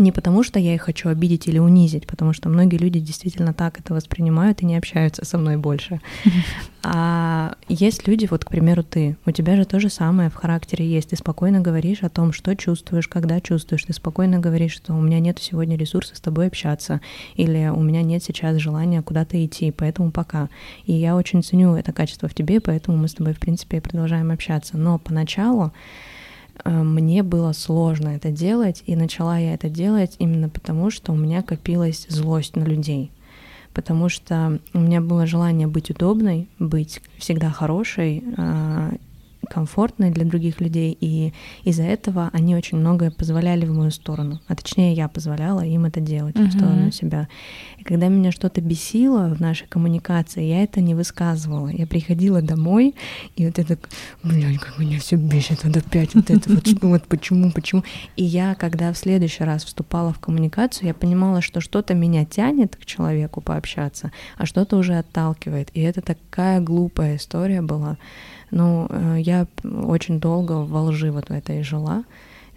не 0.00 0.12
потому, 0.12 0.42
что 0.42 0.58
я 0.58 0.74
их 0.74 0.82
хочу 0.82 1.08
обидеть 1.08 1.46
или 1.46 1.58
унизить, 1.58 2.06
потому 2.06 2.32
что 2.32 2.48
многие 2.48 2.76
люди 2.76 2.98
действительно 2.98 3.54
так 3.54 3.78
это 3.78 3.94
воспринимают 3.94 4.62
и 4.62 4.66
не 4.66 4.76
общаются 4.76 5.24
со 5.24 5.38
мной 5.38 5.56
больше. 5.56 6.00
А 6.82 7.56
есть 7.68 8.08
люди, 8.08 8.26
вот, 8.30 8.46
к 8.46 8.48
примеру, 8.48 8.82
ты, 8.82 9.18
у 9.26 9.30
тебя 9.32 9.54
же 9.54 9.66
то 9.66 9.78
же 9.78 9.90
самое 9.90 10.30
в 10.30 10.34
характере 10.34 10.88
есть. 10.88 11.10
Ты 11.10 11.16
спокойно 11.16 11.60
говоришь 11.60 12.02
о 12.02 12.08
том, 12.08 12.32
что 12.32 12.56
чувствуешь, 12.56 13.06
когда 13.06 13.38
чувствуешь. 13.42 13.84
Ты 13.84 13.92
спокойно 13.92 14.38
говоришь, 14.38 14.72
что 14.72 14.94
у 14.94 15.00
меня 15.02 15.20
нет 15.20 15.38
сегодня 15.38 15.76
ресурса 15.76 16.16
с 16.16 16.20
тобой 16.22 16.46
общаться, 16.46 17.02
или 17.34 17.68
у 17.68 17.82
меня 17.82 18.00
нет 18.00 18.24
сейчас 18.24 18.56
желания 18.56 19.02
куда-то 19.02 19.44
идти, 19.44 19.70
поэтому 19.72 20.10
пока. 20.10 20.48
И 20.86 20.94
я 20.94 21.16
очень 21.16 21.42
ценю 21.42 21.74
это 21.74 21.92
качество 21.92 22.30
в 22.30 22.34
тебе, 22.34 22.60
поэтому 22.60 22.96
мы 22.96 23.08
с 23.08 23.14
тобой, 23.14 23.34
в 23.34 23.40
принципе, 23.40 23.82
продолжаем 23.82 24.30
общаться. 24.30 24.78
Но 24.78 24.98
поначалу 24.98 25.72
мне 26.64 27.22
было 27.22 27.52
сложно 27.52 28.08
это 28.08 28.30
делать, 28.30 28.82
и 28.86 28.96
начала 28.96 29.38
я 29.38 29.54
это 29.54 29.68
делать 29.68 30.16
именно 30.18 30.48
потому, 30.48 30.90
что 30.90 31.12
у 31.12 31.16
меня 31.16 31.42
копилась 31.42 32.06
злость 32.08 32.56
на 32.56 32.64
людей. 32.64 33.10
Потому 33.72 34.08
что 34.08 34.58
у 34.74 34.80
меня 34.80 35.00
было 35.00 35.26
желание 35.26 35.68
быть 35.68 35.90
удобной, 35.90 36.48
быть 36.58 37.00
всегда 37.18 37.50
хорошей, 37.50 38.24
а, 38.36 38.92
комфортной 39.50 40.10
для 40.10 40.24
других 40.24 40.60
людей, 40.60 40.96
и 40.98 41.32
из-за 41.64 41.82
этого 41.82 42.30
они 42.32 42.54
очень 42.54 42.78
многое 42.78 43.10
позволяли 43.10 43.66
в 43.66 43.74
мою 43.74 43.90
сторону, 43.90 44.40
а 44.46 44.54
точнее 44.54 44.94
я 44.94 45.08
позволяла 45.08 45.60
им 45.60 45.84
это 45.84 46.00
делать 46.00 46.36
uh-huh. 46.36 46.46
в 46.46 46.52
сторону 46.52 46.92
себя. 46.92 47.28
И 47.78 47.82
когда 47.82 48.08
меня 48.08 48.30
что-то 48.30 48.60
бесило 48.60 49.34
в 49.34 49.40
нашей 49.40 49.66
коммуникации, 49.66 50.44
я 50.44 50.62
это 50.62 50.80
не 50.80 50.94
высказывала. 50.94 51.68
Я 51.68 51.86
приходила 51.86 52.40
домой, 52.42 52.94
и 53.36 53.46
вот 53.46 53.58
это, 53.58 53.78
блядь, 54.22 54.58
как 54.58 54.78
меня 54.78 54.98
все 55.00 55.16
бесит, 55.16 55.64
вот 55.64 55.76
опять 55.76 56.14
вот 56.14 56.30
это 56.30 56.48
вот, 56.50 56.66
что 56.66 56.86
вот 56.86 57.06
почему, 57.06 57.50
почему. 57.50 57.82
И 58.16 58.22
я, 58.22 58.54
когда 58.54 58.92
в 58.92 58.98
следующий 58.98 59.44
раз 59.44 59.64
вступала 59.64 60.12
в 60.12 60.20
коммуникацию, 60.20 60.88
я 60.88 60.94
понимала, 60.94 61.40
что 61.40 61.60
что-то 61.60 61.94
меня 61.94 62.24
тянет 62.24 62.76
к 62.76 62.84
человеку 62.84 63.40
пообщаться, 63.40 64.12
а 64.36 64.46
что-то 64.46 64.76
уже 64.76 64.96
отталкивает. 64.96 65.70
И 65.74 65.80
это 65.80 66.00
такая 66.02 66.60
глупая 66.60 67.16
история 67.16 67.62
была. 67.62 67.96
Ну, 68.50 68.86
э, 68.90 69.18
я 69.20 69.46
очень 69.64 70.20
долго 70.20 70.52
во 70.52 70.82
лжи 70.82 71.10
вот 71.10 71.28
в 71.28 71.32
этой 71.32 71.62
жила, 71.62 72.04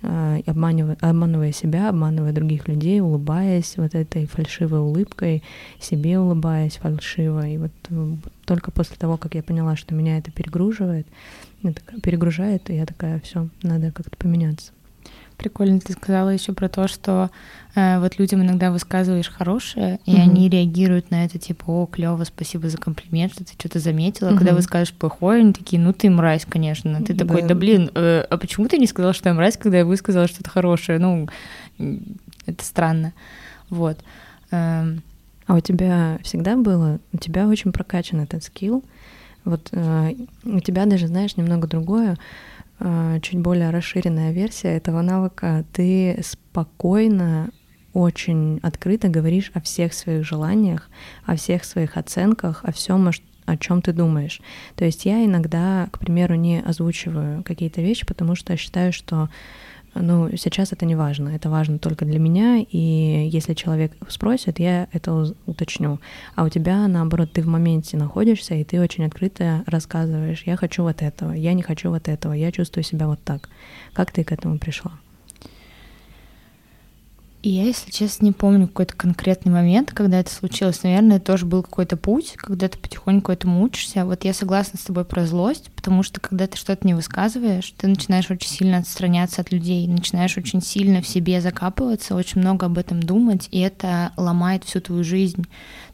э, 0.01 0.41
обманывая, 0.45 0.97
обманывая 1.01 1.51
себя, 1.51 1.89
обманывая 1.89 2.33
других 2.33 2.67
людей, 2.67 3.00
улыбаясь 3.00 3.77
вот 3.77 3.93
этой 3.95 4.25
фальшивой 4.25 4.79
улыбкой, 4.79 5.43
себе 5.79 6.19
улыбаясь 6.19 6.77
фальшиво. 6.77 7.47
И 7.47 7.57
вот 7.57 7.71
э, 7.89 8.15
только 8.45 8.71
после 8.71 8.95
того, 8.97 9.17
как 9.17 9.35
я 9.35 9.43
поняла, 9.43 9.75
что 9.75 9.93
меня 9.93 10.17
это 10.17 10.31
перегруживает, 10.31 11.07
перегружает, 12.01 12.69
я 12.69 12.85
такая, 12.85 13.19
все, 13.21 13.47
надо 13.62 13.91
как-то 13.91 14.17
поменяться. 14.17 14.71
Прикольно 15.38 15.80
ты 15.80 15.94
сказала 15.94 16.30
еще 16.30 16.54
про 16.54 16.70
то, 16.70 16.88
что 16.88 17.30
э, 17.75 18.00
вот 18.00 18.20
людям 18.20 18.42
иногда 18.42 18.72
высказываешь 18.72 19.30
хорошее, 19.30 20.00
и 20.06 20.16
mm-hmm. 20.16 20.22
они 20.22 20.50
реагируют 20.50 21.12
на 21.12 21.25
это 21.25 21.40
типа, 21.40 21.63
о, 21.68 21.86
клево, 21.86 22.24
спасибо 22.24 22.70
за 22.70 22.78
комплимент, 22.78 23.34
что 23.34 23.44
ты 23.44 23.54
что-то 23.58 23.80
заметила. 23.80 24.30
Mm-hmm. 24.30 24.38
Когда 24.38 24.54
вы 24.54 24.62
скажешь 24.62 24.94
плохое, 24.94 25.42
они 25.42 25.54
такие, 25.54 25.82
ну 25.82 25.94
ты 25.94 26.10
мразь, 26.10 26.46
конечно. 26.48 27.02
Ты 27.04 27.13
такой, 27.13 27.42
да 27.42 27.56
блин, 27.56 27.90
э, 27.96 28.25
а 28.30 28.38
почему 28.38 28.68
ты 28.68 28.78
не 28.78 28.88
сказал, 28.88 29.13
что 29.13 29.30
я 29.30 29.36
мразь, 29.36 29.58
когда 29.58 29.80
я 29.80 29.86
высказала 29.86 30.28
что-то 30.28 30.50
хорошее? 30.50 31.00
Ну, 31.00 31.28
это 32.46 32.63
странно. 32.63 33.13
Вот. 33.70 33.98
Эм. 34.52 35.02
А 35.46 35.56
у 35.56 35.60
тебя 35.60 36.20
всегда 36.24 36.56
было, 36.56 37.00
у 37.12 37.18
тебя 37.18 37.48
очень 37.48 37.72
прокачан 37.72 38.22
этот 38.22 38.44
скилл. 38.44 38.84
Вот 39.44 39.70
э, 39.72 40.13
у 40.46 40.60
тебя 40.62 40.86
даже, 40.86 41.08
знаешь, 41.08 41.36
немного 41.36 41.68
другое 41.68 42.18
чуть 43.22 43.40
более 43.40 43.70
расширенная 43.70 44.32
версия 44.32 44.75
этого 44.75 45.02
навыка, 45.02 45.66
ты 45.72 46.20
спокойно, 46.24 47.52
очень 47.94 48.60
открыто 48.63 49.08
говоришь 49.08 49.52
о 49.54 49.62
всех 49.62 49.94
своих 49.94 50.25
желаниях, 50.25 50.90
о 51.25 51.36
всех 51.36 51.63
своих 51.63 51.96
оценках, 51.96 52.62
о 52.63 52.72
всем, 52.72 53.10
о 53.46 53.58
чем 53.58 53.82
ты 53.82 53.94
думаешь. 53.94 54.42
То 54.75 54.84
есть 54.84 55.06
я 55.06 55.24
иногда, 55.24 55.88
к 55.92 56.00
примеру, 56.00 56.36
не 56.36 56.60
озвучиваю 56.60 57.44
какие-то 57.44 57.82
вещи, 57.82 58.06
потому 58.06 58.36
что 58.36 58.58
считаю, 58.58 58.92
что 58.92 59.30
ну, 59.95 60.29
сейчас 60.38 60.71
это 60.71 60.85
не 60.85 60.95
важно, 60.95 61.29
это 61.29 61.50
важно 61.50 61.77
только 61.77 62.05
для 62.05 62.19
меня, 62.19 62.57
и 62.59 63.29
если 63.31 63.53
человек 63.53 63.93
спросит, 64.07 64.59
я 64.59 64.88
это 64.91 65.33
уточню. 65.45 66.00
А 66.35 66.43
у 66.43 66.50
тебя, 66.50 66.88
наоборот, 66.88 67.31
ты 67.31 67.41
в 67.41 67.47
моменте 67.47 67.97
находишься, 67.97 68.55
и 68.55 68.63
ты 68.63 68.81
очень 68.81 69.05
открыто 69.05 69.63
рассказываешь, 69.67 70.43
я 70.45 70.55
хочу 70.55 70.83
вот 70.83 71.01
этого, 71.01 71.31
я 71.31 71.53
не 71.53 71.62
хочу 71.62 71.89
вот 71.89 72.07
этого, 72.07 72.33
я 72.33 72.51
чувствую 72.51 72.83
себя 72.83 73.07
вот 73.07 73.19
так. 73.23 73.50
Как 73.93 74.12
ты 74.12 74.23
к 74.23 74.31
этому 74.31 74.57
пришла? 74.57 74.93
И 77.43 77.50
я, 77.50 77.63
если 77.63 77.91
честно, 77.91 78.25
не 78.25 78.31
помню 78.31 78.67
какой-то 78.69 78.95
конкретный 78.95 79.51
момент, 79.51 79.91
когда 79.91 80.21
это 80.21 80.33
случилось. 80.33 80.81
Наверное, 80.81 81.19
тоже 81.19 81.45
был 81.45 81.62
какой-то 81.62 81.97
путь, 81.97 82.35
когда 82.38 82.69
ты 82.69 82.77
потихоньку 82.77 83.33
этому 83.33 83.62
учишься. 83.62 84.05
Вот 84.05 84.23
я 84.23 84.33
согласна 84.33 84.79
с 84.79 84.83
тобой 84.83 85.03
про 85.03 85.25
злость, 85.25 85.69
потому 85.84 86.02
что 86.02 86.22
когда 86.22 86.48
ты 86.48 86.58
что-то 86.58 86.88
не 86.88 86.94
высказываешь, 86.94 87.74
ты 87.75 87.88
начинаешь 87.88 88.32
очень 88.32 88.48
сильно 88.50 88.78
отстраняться 88.78 89.42
от 89.42 89.52
людей, 89.52 89.86
начинаешь 89.86 90.38
очень 90.38 90.62
сильно 90.62 91.02
в 91.02 91.08
себе 91.08 91.42
закапываться, 91.42 92.16
очень 92.16 92.40
много 92.40 92.68
об 92.68 92.78
этом 92.78 93.04
думать, 93.04 93.50
и 93.52 93.60
это 93.60 94.13
ломает 94.16 94.63
всю 94.63 94.80
твою 94.80 95.04
жизнь. 95.04 95.46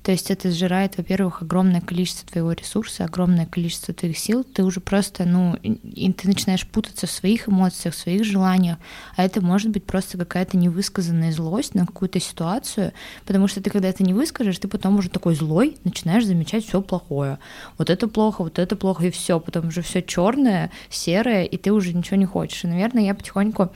То 0.04 0.12
есть 0.12 0.32
это 0.32 0.50
сжирает, 0.52 0.98
во-первых, 0.98 1.42
огромное 1.42 1.82
количество 1.82 2.28
твоего 2.30 2.54
ресурса, 2.54 3.04
огромное 3.04 3.46
количество 3.46 3.94
твоих 3.94 4.18
сил. 4.18 4.44
Ты 4.44 4.64
уже 4.64 4.80
просто, 4.80 5.26
ну, 5.26 5.56
и 5.56 6.14
ты 6.14 6.28
начинаешь 6.28 6.66
путаться 6.66 7.06
в 7.06 7.12
своих 7.12 7.50
эмоциях, 7.50 7.94
в 7.94 7.98
своих 7.98 8.24
желаниях. 8.24 8.78
А 9.18 9.24
это 9.24 9.42
может 9.42 9.72
быть 9.72 9.84
просто 9.86 10.18
какая-то 10.18 10.56
невысказанная 10.56 11.34
злость 11.34 11.76
на 11.76 11.86
какую-то 11.86 12.20
ситуацию, 12.20 12.94
потому 13.26 13.48
что 13.48 13.62
ты, 13.62 13.70
когда 13.70 13.90
это 13.90 14.04
не 14.04 14.14
выскажешь, 14.14 14.60
ты 14.60 14.68
потом 14.68 14.98
уже 14.98 15.10
такой 15.10 15.36
злой 15.36 15.78
начинаешь 15.84 16.26
замечать 16.26 16.66
все 16.66 16.82
плохое. 16.82 17.40
Вот 17.78 17.90
это 17.90 18.08
плохо, 18.08 18.44
вот 18.44 18.58
это 18.58 18.76
плохо, 18.76 19.08
и 19.08 19.12
все. 19.12 19.40
Потом 19.40 19.68
уже 19.68 19.79
все 19.82 20.02
черное, 20.02 20.72
серое, 20.90 21.44
и 21.44 21.58
ты 21.58 21.72
уже 21.72 21.94
ничего 21.94 22.18
не 22.18 22.26
хочешь. 22.26 22.64
И, 22.64 22.68
наверное, 22.68 23.04
я 23.04 23.14
потихоньку 23.14 23.72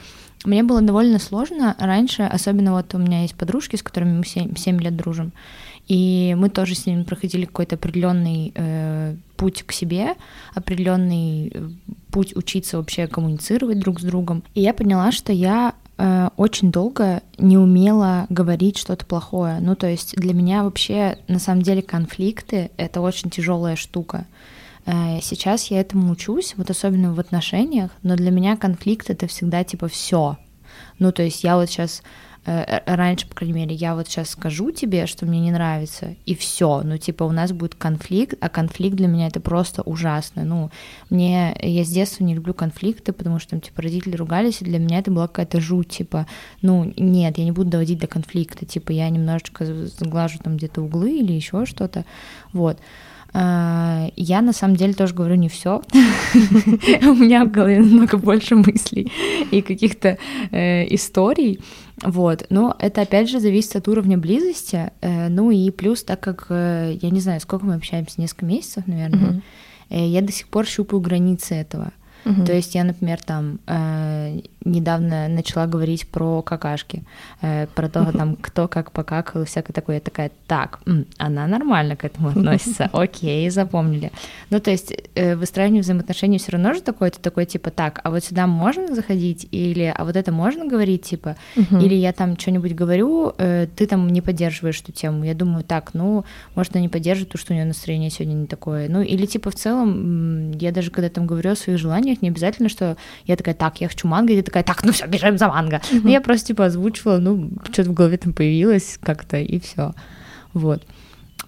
мне 0.46 0.64
было 0.64 0.82
довольно 0.82 1.20
сложно 1.20 1.76
раньше, 1.80 2.24
особенно 2.24 2.74
вот 2.74 2.94
у 2.96 2.98
меня 2.98 3.22
есть 3.22 3.36
подружки, 3.36 3.76
с 3.78 3.84
которыми 3.84 4.18
мы 4.18 4.26
7, 4.26 4.56
7 4.56 4.82
лет 4.82 4.96
дружим, 4.96 5.32
и 5.88 6.36
мы 6.38 6.50
тоже 6.50 6.76
с 6.76 6.86
ними 6.86 7.04
проходили 7.04 7.46
какой-то 7.46 7.76
определенный 7.76 8.52
э, 8.56 9.16
путь 9.38 9.64
к 9.64 9.72
себе, 9.72 10.16
определенный 10.54 11.52
э, 11.54 11.70
путь 12.12 12.36
учиться 12.36 12.78
вообще 12.78 13.08
коммуницировать 13.08 13.80
друг 13.80 14.00
с 14.00 14.04
другом. 14.04 14.44
И 14.54 14.62
я 14.62 14.74
поняла, 14.74 15.12
что 15.12 15.34
я 15.34 15.76
э, 15.98 16.30
очень 16.38 16.72
долго 16.72 17.22
не 17.38 17.58
умела 17.58 18.28
говорить 18.30 18.78
что-то 18.78 19.06
плохое. 19.06 19.60
Ну, 19.60 19.76
то 19.76 19.88
есть 19.88 20.16
для 20.16 20.34
меня 20.34 20.64
вообще 20.64 21.18
на 21.28 21.40
самом 21.40 21.64
деле 21.64 21.82
конфликты— 21.82 22.72
это 22.78 23.02
очень 23.02 23.30
тяжелая 23.30 23.76
штука. 23.76 24.26
Э, 24.86 25.20
сейчас 25.22 25.72
я 25.72 25.80
этому 25.80 26.12
учусь, 26.12 26.54
вот 26.58 26.70
особенно 26.70 27.14
в 27.14 27.20
отношениях, 27.20 27.92
но 28.02 28.16
для 28.16 28.32
меня 28.32 28.58
конфликт 28.58 29.10
это 29.10 29.28
всегда 29.28 29.64
типа 29.64 29.88
все. 29.88 30.38
Ну, 31.00 31.12
то 31.12 31.24
есть 31.24 31.44
я 31.44 31.56
вот 31.58 31.70
сейчас 31.70 32.02
Э, 32.46 32.82
раньше, 32.86 33.26
по 33.26 33.36
крайней 33.36 33.54
мере, 33.54 33.74
я 33.74 33.96
вот 33.96 34.08
сейчас 34.08 34.32
скажу 34.32 34.72
тебе, 34.72 35.06
что 35.08 35.26
мне 35.26 35.40
не 35.40 35.52
нравится, 35.52 36.16
и 36.26 36.36
все, 36.36 36.82
ну, 36.84 36.98
типа, 36.98 37.24
у 37.24 37.32
нас 37.32 37.54
будет 37.54 37.76
конфликт, 37.76 38.36
а 38.42 38.50
конфликт 38.50 38.98
для 38.98 39.08
меня 39.08 39.28
это 39.28 39.40
просто 39.40 39.82
ужасно, 39.84 40.44
ну, 40.44 40.70
мне, 41.10 41.56
я 41.62 41.86
с 41.86 41.90
детства 41.90 42.26
не 42.26 42.36
люблю 42.36 42.54
конфликты, 42.54 43.14
потому 43.14 43.40
что, 43.40 43.52
там, 43.52 43.62
типа, 43.62 43.82
родители 43.82 44.18
ругались, 44.18 44.62
и 44.62 44.66
для 44.66 44.78
меня 44.78 45.00
это 45.00 45.10
была 45.10 45.28
какая-то 45.28 45.62
жуть, 45.62 45.88
типа, 45.88 46.28
ну, 46.62 46.92
нет, 46.98 47.38
я 47.38 47.46
не 47.46 47.54
буду 47.54 47.70
доводить 47.70 48.00
до 48.00 48.08
конфликта, 48.08 48.66
типа, 48.66 48.92
я 48.92 49.10
немножечко 49.10 49.66
сглажу 49.66 50.40
там 50.40 50.58
где-то 50.58 50.82
углы 50.82 51.20
или 51.20 51.32
еще 51.32 51.66
что-то, 51.66 52.04
вот, 52.52 52.78
а, 52.78 52.82
я 53.36 54.42
на 54.42 54.54
самом 54.54 54.76
деле 54.76 54.94
тоже 54.94 55.16
говорю 55.16 55.36
не 55.36 55.50
все. 55.50 55.82
У 55.94 57.14
меня 57.16 57.46
в 57.46 57.52
голове 57.52 57.80
намного 57.80 58.18
больше 58.18 58.56
мыслей 58.56 59.12
и 59.50 59.62
каких-то 59.62 60.18
э, 60.52 60.94
историй. 60.94 61.60
Вот. 62.04 62.46
Но 62.50 62.76
это 62.80 63.02
опять 63.02 63.30
же 63.30 63.40
зависит 63.40 63.76
от 63.76 63.88
уровня 63.88 64.18
близости. 64.18 64.92
Э, 65.02 65.30
ну 65.30 65.50
и 65.50 65.72
плюс, 65.72 66.04
так 66.04 66.20
как 66.20 66.48
э, 66.50 66.98
я 67.02 67.10
не 67.10 67.22
знаю, 67.22 67.40
сколько 67.42 67.66
мы 67.66 67.74
общаемся, 67.76 68.22
несколько 68.22 68.46
месяцев, 68.46 68.86
наверное, 68.86 69.42
я 69.90 70.22
до 70.22 70.32
сих 70.32 70.48
пор 70.48 70.66
щупаю 70.66 71.02
границы 71.02 71.56
этого. 71.56 71.92
Угу. 72.26 72.46
То 72.46 72.54
есть 72.54 72.76
я, 72.76 72.84
например, 72.84 73.20
там 73.22 73.60
э, 73.68 74.40
недавно 74.66 75.28
начала 75.28 75.68
говорить 75.68 76.08
про 76.08 76.42
какашки, 76.42 77.04
э, 77.42 77.68
про 77.68 77.90
то, 77.90 78.12
там, 78.12 78.36
кто 78.36 78.68
как 78.68 78.92
покакал 78.92 79.42
и 79.42 79.46
всякое 79.46 79.74
такое. 79.74 79.96
Я 79.96 80.02
такая, 80.02 80.32
так, 80.48 80.80
м, 80.86 81.06
она 81.18 81.48
нормально 81.48 81.96
к 81.96 82.06
этому 82.06 82.30
относится, 82.30 82.90
окей, 82.94 83.50
запомнили. 83.50 84.12
Ну, 84.50 84.60
то 84.60 84.72
есть 84.72 84.94
э, 85.16 85.36
выстраивание 85.36 85.82
взаимоотношений 85.82 86.38
все 86.38 86.52
равно 86.54 86.74
же 86.74 86.82
такое, 86.82 87.10
ты 87.10 87.20
такой, 87.20 87.46
типа, 87.46 87.72
так, 87.72 88.00
а 88.04 88.10
вот 88.10 88.24
сюда 88.24 88.48
можно 88.48 88.96
заходить, 88.96 89.48
или, 89.52 89.94
а 89.96 90.04
вот 90.06 90.16
это 90.16 90.32
можно 90.32 90.66
говорить, 90.66 91.04
типа, 91.04 91.36
или 91.56 91.96
я 91.96 92.14
там 92.14 92.38
что-нибудь 92.38 92.76
говорю, 92.76 93.34
э, 93.38 93.68
ты 93.76 93.88
там 93.88 94.08
не 94.08 94.22
поддерживаешь 94.22 94.82
эту 94.82 94.92
тему. 94.92 95.24
Я 95.24 95.34
думаю, 95.34 95.64
так, 95.64 95.94
ну, 95.94 96.26
может, 96.56 96.76
она 96.76 96.82
не 96.82 96.90
поддержит, 96.90 97.30
то, 97.30 97.38
что 97.38 97.54
у 97.54 97.56
нее 97.56 97.66
настроение 97.66 98.10
сегодня 98.10 98.34
не 98.34 98.48
такое. 98.48 98.90
Ну, 98.90 99.02
или, 99.02 99.26
типа, 99.26 99.52
в 99.52 99.56
целом, 99.56 100.52
я 100.52 100.72
даже 100.72 100.92
когда 100.92 101.10
там 101.10 101.28
говорю 101.28 101.52
о 101.52 101.56
своих 101.56 101.80
желаниях, 101.80 102.13
компаниях 102.14 102.22
не 102.22 102.30
обязательно, 102.30 102.70
что 102.70 102.98
я 103.26 103.36
такая, 103.36 103.56
так, 103.56 103.82
я 103.82 103.88
хочу 103.88 104.08
манго, 104.08 104.34
и 104.34 104.38
ты 104.38 104.44
такая, 104.44 104.64
так, 104.64 104.84
ну 104.84 104.92
все, 104.92 105.08
бежим 105.08 105.38
за 105.38 105.48
манго. 105.48 105.78
Mm-hmm. 105.78 106.02
Ну, 106.04 106.10
я 106.10 106.22
просто, 106.22 106.48
типа, 106.48 106.66
озвучивала, 106.66 107.20
ну, 107.20 107.52
что-то 107.72 107.90
в 107.90 107.94
голове 107.94 108.18
там 108.18 108.34
появилось 108.34 108.98
как-то, 109.02 109.38
и 109.38 109.60
все. 109.60 109.94
Вот. 110.54 110.86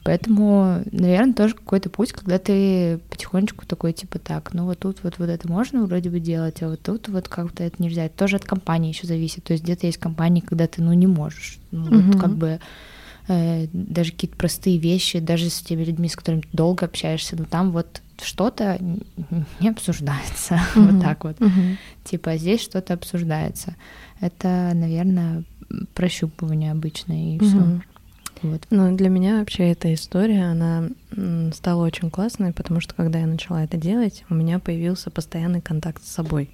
Поэтому, 0.03 0.83
наверное, 0.91 1.33
тоже 1.33 1.55
какой-то 1.55 1.89
путь, 1.89 2.11
когда 2.11 2.37
ты 2.37 2.99
потихонечку 3.09 3.65
такой, 3.65 3.93
типа, 3.93 4.19
так, 4.19 4.53
ну 4.53 4.65
вот 4.65 4.79
тут 4.79 4.99
вот, 5.03 5.15
вот 5.17 5.29
это 5.29 5.47
можно 5.47 5.85
вроде 5.85 6.09
бы 6.09 6.19
делать, 6.19 6.61
а 6.61 6.69
вот 6.69 6.81
тут 6.81 7.09
вот 7.09 7.27
как-то 7.27 7.63
это 7.63 7.81
нельзя. 7.81 8.05
Это 8.05 8.15
тоже 8.15 8.35
от 8.35 8.45
компании 8.45 8.89
еще 8.89 9.07
зависит. 9.07 9.43
То 9.43 9.53
есть 9.53 9.63
где-то 9.63 9.87
есть 9.87 9.97
компании, 9.97 10.41
когда 10.41 10.67
ты, 10.67 10.83
ну, 10.83 10.93
не 10.93 11.07
можешь. 11.07 11.57
Ну, 11.71 11.87
mm-hmm. 11.87 12.01
вот 12.11 12.21
как 12.21 12.35
бы 12.35 12.59
даже 13.27 14.11
какие-то 14.11 14.37
простые 14.37 14.77
вещи, 14.77 15.19
даже 15.19 15.49
с 15.49 15.61
теми 15.61 15.83
людьми, 15.83 16.09
с 16.09 16.15
которыми 16.15 16.41
ты 16.41 16.49
долго 16.53 16.85
общаешься, 16.85 17.35
ну 17.35 17.45
там 17.45 17.71
вот 17.71 18.01
что-то 18.21 18.79
не 19.59 19.69
обсуждается. 19.69 20.55
Mm-hmm. 20.55 20.91
вот 20.91 21.01
так 21.01 21.23
вот. 21.23 21.37
Mm-hmm. 21.37 21.77
Типа 22.03 22.37
здесь 22.37 22.61
что-то 22.61 22.93
обсуждается. 22.93 23.75
Это, 24.21 24.71
наверное, 24.73 25.43
прощупывание 25.93 26.71
обычное 26.71 27.35
и 27.35 27.37
mm-hmm. 27.37 27.45
все. 27.47 27.81
Вот. 28.41 28.61
Ну, 28.69 28.95
для 28.95 29.09
меня 29.09 29.39
вообще 29.39 29.71
эта 29.71 29.93
история, 29.93 30.45
она 30.45 30.89
стала 31.53 31.85
очень 31.85 32.11
классной, 32.11 32.53
потому 32.53 32.79
что 32.79 32.93
когда 32.93 33.19
я 33.19 33.27
начала 33.27 33.63
это 33.63 33.77
делать, 33.77 34.23
у 34.29 34.35
меня 34.35 34.59
появился 34.59 35.09
постоянный 35.09 35.61
контакт 35.61 36.03
с 36.03 36.11
собой. 36.11 36.49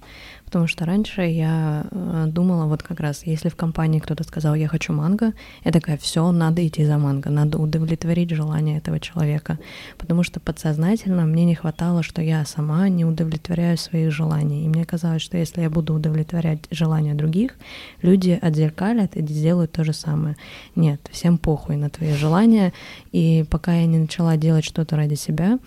Потому 0.52 0.68
что 0.68 0.84
раньше 0.84 1.22
я 1.22 1.86
э, 1.90 2.24
думала 2.26 2.66
вот 2.66 2.82
как 2.82 3.00
раз, 3.00 3.22
если 3.24 3.48
в 3.48 3.56
компании 3.56 4.00
кто-то 4.00 4.22
сказал, 4.22 4.54
я 4.54 4.68
хочу 4.68 4.92
манго, 4.92 5.32
я 5.64 5.72
такая, 5.72 5.96
все, 5.96 6.30
надо 6.30 6.66
идти 6.66 6.84
за 6.84 6.98
манго, 6.98 7.30
надо 7.30 7.56
удовлетворить 7.56 8.28
желание 8.28 8.76
этого 8.76 9.00
человека. 9.00 9.58
Потому 9.96 10.22
что 10.22 10.40
подсознательно 10.40 11.24
мне 11.24 11.46
не 11.46 11.54
хватало, 11.54 12.02
что 12.02 12.20
я 12.20 12.44
сама 12.44 12.90
не 12.90 13.06
удовлетворяю 13.06 13.78
своих 13.78 14.12
желаний. 14.12 14.66
И 14.66 14.68
мне 14.68 14.84
казалось, 14.84 15.22
что 15.22 15.38
если 15.38 15.62
я 15.62 15.70
буду 15.70 15.94
удовлетворять 15.94 16.60
желания 16.70 17.14
других, 17.14 17.54
люди 18.02 18.38
отзеркалят 18.42 19.16
и 19.16 19.26
сделают 19.26 19.72
то 19.72 19.84
же 19.84 19.94
самое. 19.94 20.36
Нет, 20.76 21.00
всем 21.10 21.38
похуй 21.38 21.76
на 21.76 21.88
твои 21.88 22.12
желания. 22.12 22.74
И 23.10 23.46
пока 23.48 23.72
я 23.72 23.86
не 23.86 23.96
начала 23.96 24.36
делать 24.36 24.66
что-то 24.66 24.96
ради 24.96 25.14
себя, 25.14 25.58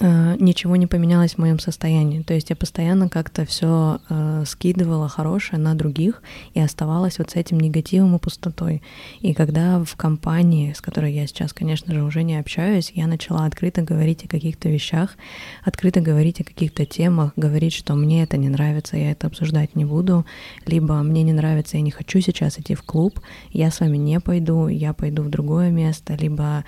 ничего 0.00 0.76
не 0.76 0.86
поменялось 0.86 1.34
в 1.34 1.38
моем 1.38 1.58
состоянии. 1.58 2.22
То 2.22 2.34
есть 2.34 2.50
я 2.50 2.56
постоянно 2.56 3.08
как-то 3.08 3.44
все 3.44 4.00
э, 4.08 4.44
скидывала 4.46 5.08
хорошее 5.08 5.60
на 5.60 5.74
других 5.74 6.22
и 6.54 6.60
оставалась 6.60 7.18
вот 7.18 7.30
с 7.30 7.36
этим 7.36 7.60
негативом 7.60 8.16
и 8.16 8.18
пустотой. 8.18 8.82
И 9.20 9.34
когда 9.34 9.82
в 9.84 9.96
компании, 9.96 10.72
с 10.72 10.80
которой 10.80 11.12
я 11.12 11.26
сейчас, 11.26 11.52
конечно 11.52 11.94
же, 11.94 12.02
уже 12.02 12.22
не 12.22 12.36
общаюсь, 12.36 12.92
я 12.94 13.06
начала 13.06 13.44
открыто 13.46 13.82
говорить 13.82 14.24
о 14.24 14.28
каких-то 14.28 14.68
вещах, 14.68 15.16
открыто 15.62 16.00
говорить 16.00 16.40
о 16.40 16.44
каких-то 16.44 16.84
темах, 16.86 17.32
говорить, 17.36 17.72
что 17.72 17.94
мне 17.94 18.22
это 18.22 18.36
не 18.36 18.48
нравится, 18.48 18.96
я 18.96 19.12
это 19.12 19.28
обсуждать 19.28 19.76
не 19.76 19.84
буду, 19.84 20.26
либо 20.66 20.94
мне 21.02 21.22
не 21.22 21.32
нравится, 21.32 21.76
я 21.76 21.82
не 21.82 21.90
хочу 21.90 22.20
сейчас 22.20 22.58
идти 22.58 22.74
в 22.74 22.82
клуб, 22.82 23.20
я 23.52 23.70
с 23.70 23.80
вами 23.80 23.96
не 23.96 24.20
пойду, 24.20 24.68
я 24.68 24.92
пойду 24.92 25.22
в 25.22 25.30
другое 25.30 25.70
место, 25.70 26.14
либо 26.14 26.64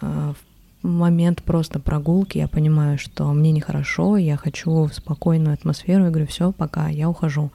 э, 0.00 0.32
в 0.34 0.47
момент 0.82 1.42
просто 1.42 1.80
прогулки, 1.80 2.38
я 2.38 2.48
понимаю, 2.48 2.98
что 2.98 3.32
мне 3.32 3.50
нехорошо, 3.50 4.16
я 4.16 4.36
хочу 4.36 4.88
спокойную 4.88 5.54
атмосферу, 5.54 6.04
я 6.04 6.10
говорю, 6.10 6.26
все, 6.26 6.52
пока, 6.52 6.88
я 6.88 7.08
ухожу. 7.08 7.50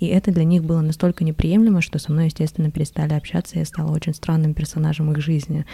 И 0.00 0.06
это 0.06 0.32
для 0.32 0.44
них 0.44 0.64
было 0.64 0.80
настолько 0.80 1.24
неприемлемо, 1.24 1.80
что 1.80 1.98
со 1.98 2.12
мной, 2.12 2.26
естественно, 2.26 2.70
перестали 2.70 3.14
общаться, 3.14 3.58
я 3.58 3.64
стала 3.64 3.92
очень 3.92 4.14
странным 4.14 4.54
персонажем 4.54 5.12
их 5.12 5.20
жизни. 5.20 5.64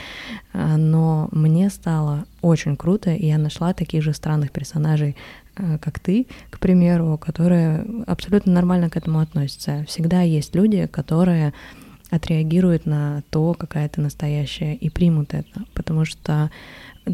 А, 0.53 0.77
но 0.77 1.29
мне 1.33 1.71
стало 1.71 2.27
очень 2.43 2.77
круто, 2.77 3.13
и 3.13 3.27
я 3.27 3.39
нашла 3.39 3.73
таких 3.73 4.03
же 4.03 4.13
странных 4.13 4.51
персонажей, 4.53 5.17
а, 5.57 5.79
как 5.79 5.99
ты, 6.01 6.27
к 6.51 6.59
примеру, 6.59 7.19
которые 7.19 7.85
абсолютно 8.07 8.53
нормально 8.53 8.91
к 8.91 8.97
этому 8.97 9.21
относятся. 9.21 9.85
Всегда 9.89 10.21
есть 10.21 10.55
люди, 10.55 10.87
которые 10.87 11.55
отреагируют 12.11 12.87
на 12.87 13.23
то, 13.31 13.55
какая 13.55 13.89
ты 13.89 14.01
настоящая, 14.01 14.75
и 14.75 14.91
примут 14.91 15.33
это, 15.33 15.65
потому 15.75 16.05
что 16.05 16.51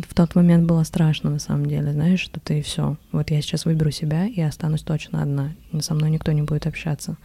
в 0.08 0.14
тот 0.14 0.34
момент 0.34 0.66
было 0.66 0.82
страшно, 0.82 1.30
на 1.30 1.38
самом 1.38 1.66
деле, 1.66 1.92
знаешь, 1.92 2.20
что 2.20 2.40
ты 2.40 2.62
все, 2.62 2.96
вот 3.12 3.30
я 3.30 3.40
сейчас 3.40 3.64
выберу 3.64 3.90
себя 3.90 4.26
и 4.26 4.40
останусь 4.40 4.82
точно 4.82 5.22
одна, 5.22 5.52
со 5.80 5.94
мной 5.94 6.10
никто 6.10 6.32
не 6.32 6.42
будет 6.42 6.66
общаться. 6.66 7.16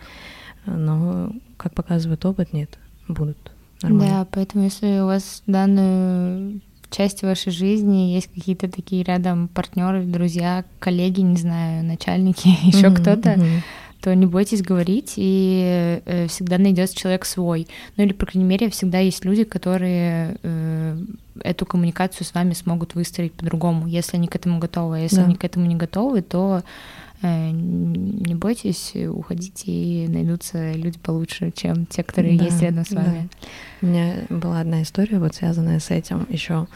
Но, 0.66 1.32
как 1.58 1.74
показывает 1.74 2.24
опыт, 2.26 2.54
нет, 2.54 2.78
будут 3.08 3.38
нормально. 3.82 4.12
Да, 4.12 4.28
поэтому 4.32 4.64
если 4.64 5.00
у 5.00 5.06
вас 5.06 5.42
данную 5.48 6.62
часть 6.92 7.24
вашей 7.24 7.52
жизни 7.52 8.14
есть 8.14 8.28
какие-то 8.34 8.70
такие 8.70 9.04
рядом 9.04 9.48
партнеры, 9.48 10.04
друзья, 10.04 10.66
коллеги, 10.80 11.22
не 11.22 11.38
знаю, 11.38 11.84
начальники, 11.84 12.48
еще 12.64 12.88
mm-hmm, 12.88 13.02
кто-то, 13.02 13.30
mm-hmm 13.32 13.62
то 14.02 14.14
не 14.16 14.26
бойтесь 14.26 14.64
говорить, 14.64 15.14
и 15.16 16.02
э, 16.06 16.28
всегда 16.28 16.58
найдется 16.58 16.98
человек 16.98 17.26
свой. 17.26 17.68
Ну 17.98 18.04
или, 18.04 18.14
по 18.14 18.26
крайней 18.26 18.50
мере, 18.50 18.70
всегда 18.70 18.98
есть 19.00 19.24
люди, 19.24 19.44
которые 19.44 20.38
э, 20.42 20.98
эту 21.44 21.66
коммуникацию 21.66 22.26
с 22.26 22.34
вами 22.34 22.54
смогут 22.54 22.96
выстроить 22.96 23.34
по-другому, 23.34 23.88
если 23.88 24.18
они 24.18 24.28
к 24.28 24.36
этому 24.36 24.60
готовы. 24.60 24.98
А 24.98 25.00
если 25.00 25.18
да. 25.18 25.26
они 25.26 25.36
к 25.36 25.44
этому 25.44 25.68
не 25.68 25.76
готовы, 25.76 26.24
то 26.24 26.64
э, 27.22 27.50
не 27.52 28.34
бойтесь, 28.34 28.94
уходите, 28.96 29.72
и 29.72 30.08
найдутся 30.08 30.74
люди 30.74 30.98
получше, 30.98 31.52
чем 31.56 31.86
те, 31.86 32.02
которые 32.02 32.40
да, 32.40 32.46
есть 32.46 32.62
рядом 32.62 32.86
с 32.86 32.92
вами. 32.92 33.30
Да. 33.32 33.48
У 33.82 33.86
меня 33.86 34.16
была 34.30 34.62
одна 34.62 34.82
история, 34.82 35.20
вот 35.20 35.36
связанная 35.36 35.80
с 35.80 35.92
этим 35.92 36.26
еще. 36.30 36.68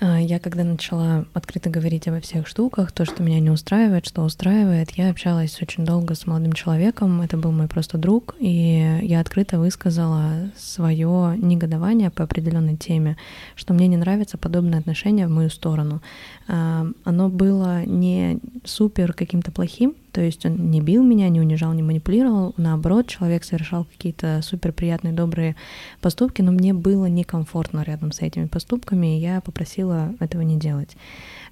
А, 0.00 0.20
я 0.20 0.38
когда 0.38 0.62
начала 0.62 1.24
открыто 1.34 1.70
говорить 1.70 2.06
обо 2.06 2.20
всех 2.20 2.46
штуках, 2.46 2.92
то, 2.92 3.04
что 3.04 3.22
меня 3.22 3.40
не 3.40 3.50
устраивает, 3.50 4.06
что 4.06 4.22
устраивает, 4.22 4.90
я 4.92 5.10
общалась 5.10 5.60
очень 5.60 5.84
долго 5.84 6.14
с 6.14 6.24
молодым 6.24 6.52
человеком, 6.52 7.20
это 7.20 7.36
был 7.36 7.50
мой 7.50 7.66
просто 7.66 7.98
друг, 7.98 8.36
и 8.38 9.00
я 9.02 9.20
открыто 9.20 9.58
высказала 9.58 10.50
свое 10.56 11.34
негодование 11.36 12.10
по 12.10 12.22
определенной 12.22 12.76
теме, 12.76 13.16
что 13.56 13.74
мне 13.74 13.88
не 13.88 13.96
нравится 13.96 14.38
подобное 14.38 14.78
отношение 14.78 15.26
в 15.26 15.30
мою 15.30 15.50
сторону. 15.50 16.00
А, 16.46 16.86
оно 17.02 17.28
было 17.28 17.84
не 17.84 18.38
супер 18.64 19.12
каким-то 19.12 19.50
плохим, 19.50 19.96
то 20.12 20.20
есть 20.20 20.44
он 20.46 20.70
не 20.70 20.80
бил 20.80 21.02
меня, 21.02 21.28
не 21.28 21.40
унижал, 21.40 21.72
не 21.72 21.82
манипулировал. 21.82 22.54
Наоборот, 22.56 23.06
человек 23.06 23.44
совершал 23.44 23.84
какие-то 23.84 24.40
супер 24.42 24.72
приятные, 24.72 25.12
добрые 25.12 25.56
поступки, 26.00 26.42
но 26.42 26.52
мне 26.52 26.72
было 26.72 27.06
некомфортно 27.06 27.82
рядом 27.82 28.12
с 28.12 28.20
этими 28.20 28.46
поступками, 28.46 29.16
и 29.16 29.20
я 29.20 29.40
попросила 29.40 30.14
этого 30.20 30.42
не 30.42 30.56
делать. 30.58 30.96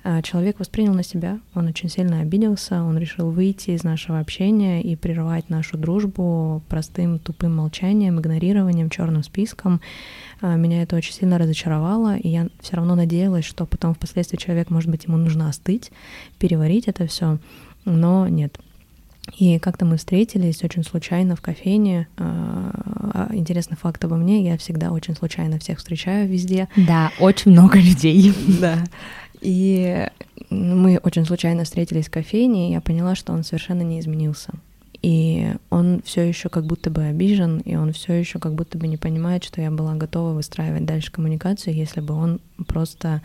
А, 0.09 0.23
человек 0.23 0.61
воспринял 0.61 0.95
на 0.95 1.03
себя, 1.03 1.41
он 1.53 1.67
очень 1.67 1.89
сильно 1.89 2.21
обиделся, 2.21 2.83
он 2.83 2.97
решил 2.97 3.31
выйти 3.33 3.71
из 3.71 3.83
нашего 3.83 4.21
общения 4.21 4.81
и 4.81 4.95
прервать 4.95 5.51
нашу 5.51 5.77
дружбу 5.79 6.63
простым 6.69 7.19
тупым 7.19 7.57
молчанием, 7.57 8.21
игнорированием, 8.21 8.89
черным 8.89 9.25
списком. 9.25 9.81
А, 10.41 10.55
меня 10.55 10.83
это 10.83 10.95
очень 10.95 11.13
сильно 11.13 11.39
разочаровало, 11.39 12.17
и 12.17 12.29
я 12.29 12.47
все 12.61 12.77
равно 12.77 12.95
надеялась, 12.95 13.45
что 13.45 13.67
потом 13.67 13.95
впоследствии 13.95 14.37
человек, 14.37 14.71
может 14.71 14.91
быть, 14.91 15.07
ему 15.07 15.17
нужно 15.17 15.49
остыть, 15.49 15.91
переварить 16.39 16.87
это 16.87 17.09
все 17.09 17.39
но 17.87 18.29
нет. 18.29 18.59
И 19.39 19.59
как-то 19.59 19.85
мы 19.85 19.97
встретились 19.97 20.63
очень 20.63 20.85
случайно 20.85 21.35
в 21.35 21.41
кофейне. 21.41 22.07
А, 22.17 23.29
интересный 23.33 23.77
факт 23.77 24.05
обо 24.05 24.17
мне, 24.17 24.45
я 24.45 24.57
всегда 24.57 24.93
очень 24.93 25.17
случайно 25.17 25.59
всех 25.59 25.79
встречаю 25.79 26.29
везде. 26.29 26.69
Да, 26.77 27.11
очень 27.19 27.53
много 27.53 27.79
людей. 27.79 28.33
Да. 28.61 28.85
И 29.41 30.09
мы 30.51 30.99
очень 31.03 31.27
случайно 31.27 31.65
встретились 31.65 32.07
в 32.07 32.11
кофейне, 32.11 32.69
и 32.69 32.73
я 32.73 32.81
поняла, 32.81 33.15
что 33.15 33.33
он 33.33 33.45
совершенно 33.45 33.83
не 33.83 34.01
изменился. 34.01 34.53
И 35.03 35.53
он 35.71 36.03
все 36.05 36.23
еще 36.23 36.49
как 36.49 36.65
будто 36.65 36.91
бы 36.91 37.03
обижен, 37.03 37.59
и 37.59 37.77
он 37.77 37.93
все 37.93 38.15
еще 38.15 38.39
как 38.39 38.55
будто 38.55 38.79
бы 38.79 38.87
не 38.87 38.97
понимает, 38.97 39.45
что 39.45 39.61
я 39.61 39.71
была 39.71 39.95
готова 39.95 40.33
выстраивать 40.33 40.85
дальше 40.85 41.13
коммуникацию, 41.13 41.75
если 41.75 42.01
бы 42.01 42.15
он 42.15 42.41
просто 42.67 43.23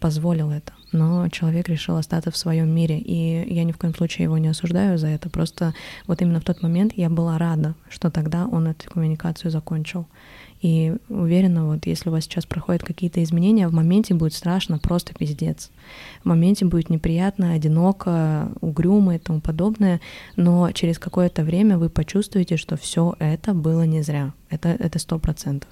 позволил 0.00 0.50
это 0.50 0.72
но 0.94 1.28
человек 1.28 1.68
решил 1.68 1.96
остаться 1.96 2.30
в 2.30 2.36
своем 2.36 2.70
мире, 2.70 2.98
и 2.98 3.52
я 3.52 3.64
ни 3.64 3.72
в 3.72 3.78
коем 3.78 3.94
случае 3.94 4.24
его 4.24 4.38
не 4.38 4.48
осуждаю 4.48 4.96
за 4.96 5.08
это, 5.08 5.28
просто 5.28 5.74
вот 6.06 6.22
именно 6.22 6.40
в 6.40 6.44
тот 6.44 6.62
момент 6.62 6.92
я 6.96 7.10
была 7.10 7.36
рада, 7.36 7.74
что 7.90 8.10
тогда 8.10 8.46
он 8.46 8.68
эту 8.68 8.88
коммуникацию 8.90 9.50
закончил. 9.50 10.06
И 10.62 10.94
уверена, 11.10 11.66
вот 11.66 11.84
если 11.84 12.08
у 12.08 12.12
вас 12.12 12.24
сейчас 12.24 12.46
проходят 12.46 12.82
какие-то 12.82 13.22
изменения, 13.22 13.68
в 13.68 13.74
моменте 13.74 14.14
будет 14.14 14.32
страшно, 14.32 14.78
просто 14.78 15.12
пиздец. 15.12 15.70
В 16.22 16.26
моменте 16.26 16.64
будет 16.64 16.88
неприятно, 16.88 17.52
одиноко, 17.52 18.50
угрюмо 18.62 19.16
и 19.16 19.18
тому 19.18 19.40
подобное, 19.40 20.00
но 20.36 20.70
через 20.70 20.98
какое-то 20.98 21.42
время 21.42 21.76
вы 21.76 21.90
почувствуете, 21.90 22.56
что 22.56 22.76
все 22.78 23.14
это 23.18 23.52
было 23.52 23.82
не 23.82 24.00
зря. 24.00 24.32
Это 24.48 24.98
сто 24.98 25.18
процентов. 25.18 25.68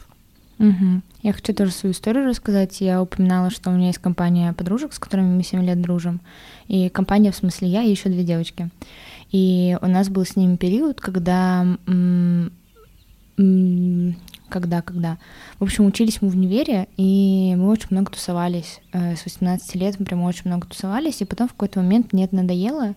Угу. 0.62 1.02
Я 1.22 1.32
хочу 1.32 1.52
тоже 1.54 1.72
свою 1.72 1.92
историю 1.92 2.28
рассказать. 2.28 2.80
Я 2.80 3.02
упоминала, 3.02 3.50
что 3.50 3.70
у 3.70 3.72
меня 3.72 3.88
есть 3.88 3.98
компания 3.98 4.52
подружек, 4.52 4.92
с 4.92 4.98
которыми 5.00 5.36
мы 5.36 5.42
7 5.42 5.62
лет 5.64 5.80
дружим. 5.82 6.20
И 6.68 6.88
компания, 6.88 7.32
в 7.32 7.36
смысле, 7.36 7.68
я 7.68 7.82
и 7.82 7.90
еще 7.90 8.08
две 8.08 8.22
девочки. 8.22 8.70
И 9.32 9.76
у 9.82 9.86
нас 9.88 10.08
был 10.08 10.24
с 10.24 10.36
ними 10.36 10.56
период, 10.56 11.00
когда 11.00 11.66
когда, 13.36 14.82
когда. 14.82 15.18
В 15.58 15.64
общем, 15.64 15.86
учились 15.86 16.20
мы 16.20 16.28
в 16.28 16.36
универе, 16.36 16.86
и 16.98 17.54
мы 17.56 17.70
очень 17.70 17.88
много 17.90 18.12
тусовались. 18.12 18.80
Э, 18.92 19.16
с 19.16 19.24
18 19.24 19.74
лет 19.76 19.98
мы 19.98 20.04
прям 20.04 20.22
очень 20.22 20.42
много 20.44 20.66
тусовались, 20.66 21.22
и 21.22 21.24
потом 21.24 21.48
в 21.48 21.52
какой-то 21.52 21.80
момент 21.80 22.12
мне 22.12 22.26
это 22.26 22.36
надоело, 22.36 22.94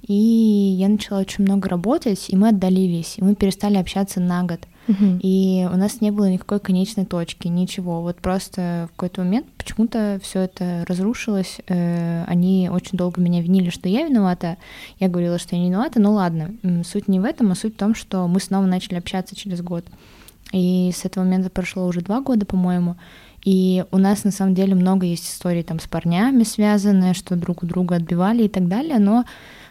и 0.00 0.14
я 0.14 0.88
начала 0.88 1.20
очень 1.20 1.44
много 1.44 1.68
работать, 1.68 2.30
и 2.30 2.36
мы 2.36 2.48
отдалились, 2.48 3.18
и 3.18 3.22
мы 3.22 3.34
перестали 3.34 3.76
общаться 3.76 4.20
на 4.20 4.44
год. 4.44 4.60
Uh-huh. 4.88 5.20
И 5.22 5.68
у 5.72 5.76
нас 5.76 6.00
не 6.00 6.10
было 6.10 6.30
никакой 6.30 6.60
конечной 6.60 7.04
точки, 7.04 7.48
ничего. 7.48 8.02
Вот 8.02 8.16
просто 8.16 8.88
в 8.88 8.96
какой-то 8.96 9.22
момент 9.22 9.46
почему-то 9.56 10.20
все 10.22 10.40
это 10.40 10.84
разрушилось. 10.88 11.58
Э, 11.68 12.24
они 12.26 12.70
очень 12.72 12.96
долго 12.96 13.20
меня 13.20 13.42
винили, 13.42 13.70
что 13.70 13.88
я 13.88 14.06
виновата. 14.06 14.56
Я 14.98 15.08
говорила, 15.08 15.38
что 15.38 15.56
я 15.56 15.62
не 15.62 15.68
виновата. 15.68 16.00
Ну 16.00 16.12
ладно, 16.12 16.54
суть 16.84 17.08
не 17.08 17.20
в 17.20 17.24
этом, 17.24 17.50
а 17.50 17.54
суть 17.54 17.74
в 17.74 17.78
том, 17.78 17.94
что 17.94 18.26
мы 18.28 18.40
снова 18.40 18.66
начали 18.66 18.96
общаться 18.96 19.34
через 19.34 19.60
год. 19.60 19.84
И 20.52 20.92
с 20.94 21.04
этого 21.04 21.24
момента 21.24 21.50
прошло 21.50 21.86
уже 21.86 22.00
два 22.00 22.20
года, 22.20 22.46
по-моему. 22.46 22.96
И 23.44 23.84
у 23.92 23.98
нас 23.98 24.24
на 24.24 24.32
самом 24.32 24.54
деле 24.54 24.74
много 24.74 25.06
есть 25.06 25.28
историй 25.28 25.62
там 25.62 25.78
с 25.78 25.86
парнями 25.86 26.42
связанные, 26.42 27.14
что 27.14 27.36
друг 27.36 27.62
у 27.62 27.66
друга 27.66 27.94
отбивали 27.94 28.44
и 28.44 28.48
так 28.48 28.66
далее, 28.66 28.98
но 28.98 29.24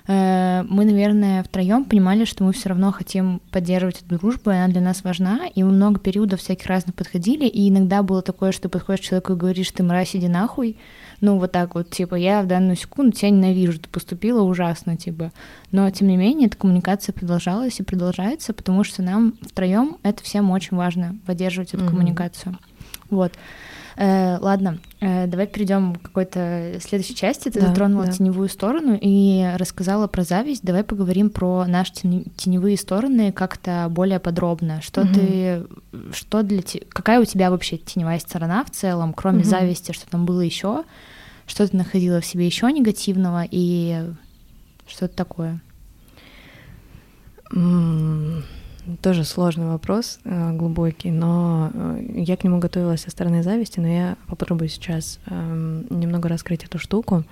мы, 0.07 0.85
наверное, 0.85 1.43
втроем 1.43 1.85
понимали, 1.85 2.25
что 2.25 2.43
мы 2.43 2.53
все 2.53 2.69
равно 2.69 2.91
хотим 2.91 3.41
поддерживать 3.51 4.03
эту 4.03 4.19
дружбу, 4.19 4.51
и 4.51 4.53
она 4.55 4.67
для 4.67 4.81
нас 4.81 5.03
важна, 5.03 5.47
и 5.47 5.63
мы 5.63 5.71
много 5.71 5.99
периодов 5.99 6.41
всяких 6.41 6.67
разных 6.67 6.93
подходили, 6.95 7.47
и 7.47 7.69
иногда 7.69 8.03
было 8.03 8.21
такое, 8.21 8.51
что 8.51 8.69
подходишь 8.69 9.01
к 9.01 9.05
человеку 9.05 9.33
и 9.33 9.37
говоришь, 9.37 9.71
ты 9.71 9.81
мразь, 9.81 10.15
иди 10.15 10.27
нахуй, 10.27 10.77
ну 11.21 11.39
вот 11.39 11.51
так 11.51 11.75
вот, 11.75 11.89
типа, 11.89 12.15
я 12.15 12.41
в 12.41 12.47
данную 12.47 12.75
секунду 12.75 13.13
тебя 13.13 13.31
ненавижу, 13.31 13.79
ты 13.79 13.89
поступила 13.89 14.41
ужасно, 14.41 14.97
типа. 14.97 15.31
Но, 15.71 15.89
тем 15.89 16.07
не 16.07 16.17
менее, 16.17 16.47
эта 16.47 16.57
коммуникация 16.57 17.13
продолжалась 17.13 17.79
и 17.79 17.83
продолжается, 17.83 18.53
потому 18.53 18.83
что 18.83 19.01
нам 19.01 19.33
втроем 19.41 19.97
это 20.03 20.23
всем 20.23 20.51
очень 20.51 20.77
важно, 20.77 21.17
поддерживать 21.25 21.73
эту 21.73 21.83
mm-hmm. 21.83 21.89
коммуникацию. 21.89 22.57
Вот. 23.09 23.33
Э, 23.97 24.37
ладно, 24.41 24.79
э, 24.99 25.25
давай 25.27 25.47
перейдем 25.47 25.95
к 25.95 26.01
какой-то 26.01 26.79
следующей 26.81 27.15
части. 27.15 27.49
Ты 27.49 27.61
да, 27.61 27.67
затронула 27.67 28.05
да. 28.05 28.11
теневую 28.11 28.49
сторону 28.49 28.97
и 28.99 29.53
рассказала 29.57 30.07
про 30.07 30.23
зависть. 30.23 30.63
Давай 30.63 30.83
поговорим 30.83 31.29
про 31.29 31.65
наши 31.65 31.93
теневые 31.93 32.77
стороны 32.77 33.31
как-то 33.31 33.87
более 33.89 34.19
подробно. 34.19 34.81
Что 34.81 35.01
угу. 35.01 35.13
ты, 35.13 35.65
что 36.11 36.43
для 36.43 36.61
тебя, 36.61 36.85
какая 36.89 37.21
у 37.21 37.25
тебя 37.25 37.49
вообще 37.49 37.77
теневая 37.77 38.19
сторона 38.19 38.65
в 38.65 38.71
целом, 38.71 39.13
кроме 39.13 39.39
угу. 39.39 39.47
зависти, 39.49 39.93
что 39.93 40.09
там 40.09 40.25
было 40.25 40.41
еще? 40.41 40.83
Что 41.47 41.67
ты 41.67 41.77
находила 41.77 42.19
в 42.19 42.25
себе 42.25 42.45
еще 42.45 42.71
негативного 42.71 43.45
и 43.49 44.03
что-то 44.87 45.15
такое? 45.15 45.61
Тоже 49.01 49.23
сложный 49.23 49.65
вопрос, 49.65 50.19
э, 50.25 50.51
глубокий, 50.51 51.09
но 51.09 51.71
э, 51.73 52.05
я 52.17 52.37
к 52.37 52.43
нему 52.43 52.59
готовилась 52.59 53.01
со 53.01 53.09
стороны 53.09 53.41
зависти, 53.41 53.79
но 53.79 53.87
я 53.87 54.15
попробую 54.27 54.69
сейчас 54.69 55.19
эм, 55.25 55.87
немного 55.89 56.29
раскрыть 56.29 56.65
эту 56.65 56.77
штуку. 56.77 57.23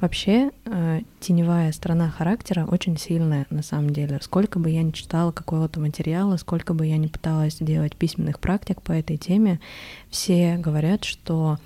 Вообще, 0.00 0.52
э, 0.64 1.00
теневая 1.20 1.70
сторона 1.72 2.08
характера 2.08 2.64
очень 2.64 2.96
сильная 2.96 3.46
на 3.50 3.62
самом 3.62 3.90
деле. 3.90 4.20
Сколько 4.22 4.58
бы 4.58 4.70
я 4.70 4.82
ни 4.82 4.90
читала 4.90 5.32
какого-то 5.32 5.80
материала, 5.80 6.38
сколько 6.38 6.72
бы 6.72 6.86
я 6.86 6.96
ни 6.96 7.08
пыталась 7.08 7.56
делать 7.60 7.94
письменных 7.94 8.40
практик 8.40 8.80
по 8.80 8.92
этой 8.92 9.18
теме, 9.18 9.60
все 10.08 10.56
говорят, 10.56 11.04
что 11.04 11.58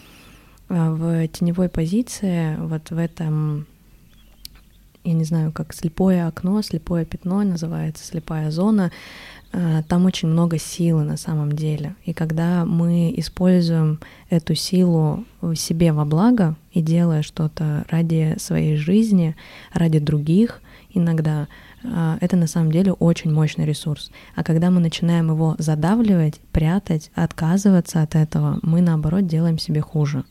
в 0.69 1.29
теневой 1.29 1.69
позиции, 1.69 2.57
вот 2.57 2.91
в 2.91 2.99
этом 2.99 3.67
я 5.07 5.13
не 5.13 5.23
знаю, 5.23 5.53
как 5.53 5.73
слепое 5.73 6.27
окно, 6.27 6.61
слепое 6.63 7.05
пятно 7.05 7.43
называется, 7.45 8.05
слепая 8.05 8.51
зона, 8.51 8.91
там 9.89 10.05
очень 10.05 10.29
много 10.29 10.59
силы 10.59 11.05
на 11.05 11.17
самом 11.17 11.53
деле. 11.53 11.95
И 12.05 12.13
когда 12.13 12.65
мы 12.65 13.15
используем 13.17 14.01
эту 14.29 14.55
силу 14.55 15.25
в 15.41 15.55
себе 15.55 15.93
во 15.93 16.05
благо 16.05 16.57
и 16.73 16.83
делая 16.83 17.23
что-то 17.23 17.87
ради 17.89 18.35
своей 18.39 18.77
жизни, 18.77 19.35
ради 19.73 19.99
других, 19.99 20.61
иногда 20.93 21.49
э, 21.83 22.19
это 22.21 22.37
на 22.37 22.47
самом 22.47 22.73
деле 22.73 22.93
очень 22.93 23.33
мощный 23.33 23.65
ресурс. 23.65 24.11
А 24.35 24.43
когда 24.43 24.71
мы 24.71 24.81
начинаем 24.81 25.31
его 25.31 25.55
задавливать, 25.59 26.41
прятать, 26.53 27.11
отказываться 27.15 28.03
от 28.03 28.15
этого, 28.15 28.59
мы 28.63 28.81
наоборот 28.81 29.27
делаем 29.27 29.59
себе 29.59 29.81
хуже. 29.81 30.25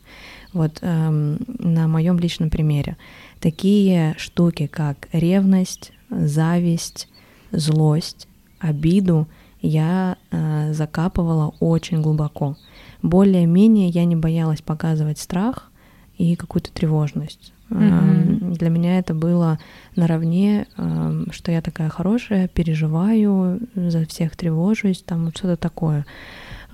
Вот 0.52 0.78
эм, 0.82 1.38
на 1.58 1.88
моем 1.88 2.18
личном 2.18 2.50
примере 2.50 2.96
такие 3.40 4.14
штуки, 4.18 4.66
как 4.66 5.08
ревность, 5.12 5.92
зависть, 6.10 7.08
злость, 7.50 8.25
обиду 8.58 9.28
я 9.60 10.16
э, 10.30 10.72
закапывала 10.72 11.54
очень 11.60 12.02
глубоко. 12.02 12.56
Более-менее 13.02 13.88
я 13.88 14.04
не 14.04 14.16
боялась 14.16 14.62
показывать 14.62 15.18
страх 15.18 15.70
и 16.18 16.36
какую-то 16.36 16.72
тревожность. 16.72 17.52
Mm-hmm. 17.70 18.52
Э, 18.52 18.54
для 18.54 18.68
меня 18.68 18.98
это 18.98 19.14
было 19.14 19.58
наравне, 19.96 20.66
э, 20.76 21.24
что 21.30 21.52
я 21.52 21.62
такая 21.62 21.88
хорошая, 21.88 22.48
переживаю, 22.48 23.60
за 23.74 24.06
всех 24.06 24.36
тревожусь, 24.36 25.02
там 25.02 25.24
вот 25.24 25.36
что-то 25.36 25.56
такое. 25.56 26.06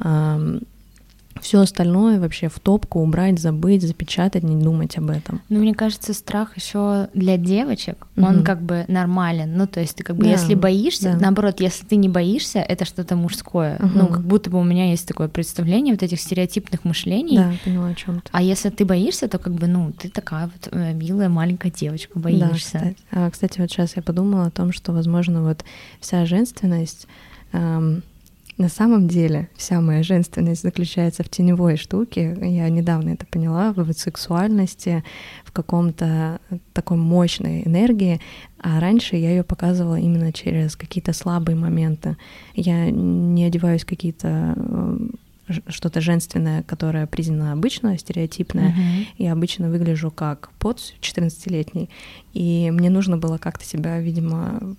Э, 0.01 0.59
все 1.41 1.61
остальное 1.61 2.21
вообще 2.21 2.49
в 2.49 2.59
топку 2.61 3.01
убрать, 3.01 3.39
забыть, 3.39 3.83
запечатать, 3.83 4.43
не 4.43 4.63
думать 4.63 4.97
об 4.99 5.11
этом. 5.11 5.41
Ну, 5.49 5.61
мне 5.61 5.75
кажется, 5.75 6.13
страх 6.15 6.57
еще 6.57 7.09
для 7.15 7.37
девочек, 7.37 8.07
угу. 8.17 8.27
он 8.27 8.45
как 8.45 8.63
бы 8.63 8.85
нормален. 8.89 9.57
Ну, 9.57 9.67
то 9.67 9.81
есть 9.81 9.97
ты 9.97 10.05
как 10.05 10.17
бы, 10.17 10.25
да, 10.25 10.31
если 10.31 10.55
боишься, 10.55 11.13
да. 11.13 11.19
наоборот, 11.19 11.61
если 11.61 11.85
ты 11.85 11.97
не 11.97 12.09
боишься, 12.09 12.61
это 12.61 12.85
что-то 12.85 13.17
мужское. 13.17 13.77
Угу. 13.77 13.91
Ну, 13.95 14.07
как 14.09 14.23
будто 14.23 14.51
бы 14.51 14.59
у 14.59 14.65
меня 14.65 14.91
есть 14.91 15.07
такое 15.07 15.29
представление 15.29 15.95
вот 15.95 16.03
этих 16.03 16.21
стереотипных 16.21 16.85
мышлений. 16.85 17.37
Да, 17.37 17.53
поняла 17.65 17.89
о 17.89 17.95
чем 17.95 18.21
ты. 18.21 18.31
А 18.33 18.43
если 18.43 18.71
ты 18.71 18.85
боишься, 18.85 19.29
то 19.29 19.39
как 19.39 19.55
бы, 19.55 19.67
ну, 19.67 19.93
ты 19.93 20.09
такая 20.09 20.47
вот 20.47 20.69
э, 20.73 20.93
милая 20.93 21.29
маленькая 21.29 21.71
девочка, 21.71 22.19
боишься. 22.19 22.49
Да, 22.49 22.55
кстати. 22.55 22.97
А, 23.11 23.31
кстати, 23.31 23.61
вот 23.61 23.71
сейчас 23.71 23.97
я 23.97 24.03
подумала 24.03 24.47
о 24.47 24.51
том, 24.51 24.73
что, 24.73 24.93
возможно, 24.93 25.43
вот 25.43 25.65
вся 26.01 26.27
женственность 26.27 27.07
эм, 27.53 28.03
на 28.63 28.69
самом 28.69 29.09
деле 29.09 29.49
вся 29.57 29.81
моя 29.81 30.05
женственность 30.05 30.63
заключается 30.63 31.25
в 31.25 31.29
теневой 31.29 31.77
штуке. 31.77 32.37
Я 32.41 32.69
недавно 32.69 33.11
это 33.11 33.27
поняла, 33.27 33.73
в 33.73 33.93
сексуальности, 33.93 35.03
в 35.45 35.51
каком-то 35.51 36.39
такой 36.73 36.97
мощной 36.97 37.65
энергии. 37.67 38.21
А 38.61 38.79
раньше 38.79 39.17
я 39.17 39.31
ее 39.31 39.43
показывала 39.43 39.99
именно 39.99 40.33
через 40.33 40.77
какие-то 40.77 41.13
слабые 41.13 41.57
моменты. 41.57 42.17
Я 42.55 42.89
не 42.91 43.45
одеваюсь 43.45 43.85
какие-то 43.85 44.55
э, 44.57 44.97
что-то 45.69 46.01
женственное, 46.01 46.63
которое 46.63 47.07
признано 47.07 47.53
обычно, 47.53 47.99
стереотипное. 47.99 48.71
Uh-huh. 48.71 49.07
Я 49.19 49.33
обычно 49.33 49.71
выгляжу 49.71 50.11
как 50.11 50.51
под 50.59 50.79
14-летний. 51.01 51.91
И 52.33 52.71
мне 52.73 52.91
нужно 52.91 53.17
было 53.17 53.39
как-то 53.39 53.65
себя, 53.65 54.01
видимо, 54.01 54.77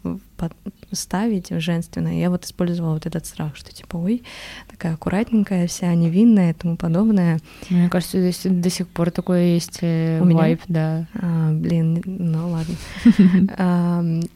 ставить 0.91 1.51
в 1.51 1.59
женственное. 1.59 2.19
Я 2.19 2.29
вот 2.29 2.45
использовала 2.45 2.93
вот 2.93 3.05
этот 3.05 3.25
страх, 3.25 3.55
что 3.55 3.73
типа, 3.73 3.97
ой, 3.97 4.23
такая 4.69 4.93
аккуратненькая, 4.93 5.67
вся 5.67 5.93
невинная 5.93 6.51
и 6.51 6.53
тому 6.53 6.77
подобное. 6.77 7.39
Мне 7.69 7.89
кажется, 7.89 8.19
здесь 8.19 8.41
до 8.43 8.69
сих 8.69 8.88
пор 8.88 9.12
такое 9.12 9.53
есть 9.53 9.79
э, 9.81 10.19
У 10.21 10.33
вайп, 10.33 10.62
да. 10.67 11.07
А, 11.15 11.51
блин, 11.51 12.01
ну 12.05 12.49
ладно. 12.49 14.23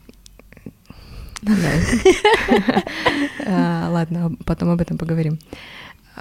А, 3.50 3.90
ладно, 3.92 4.32
потом 4.46 4.70
об 4.70 4.82
этом 4.82 4.98
поговорим. 4.98 5.40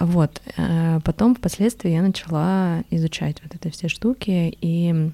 Вот. 0.00 0.42
Э, 0.56 1.00
потом 1.04 1.34
впоследствии 1.34 1.90
я 1.90 2.02
начала 2.02 2.82
изучать 2.90 3.42
вот 3.42 3.54
это 3.54 3.70
все 3.70 3.88
штуки, 3.88 4.56
и 4.60 5.10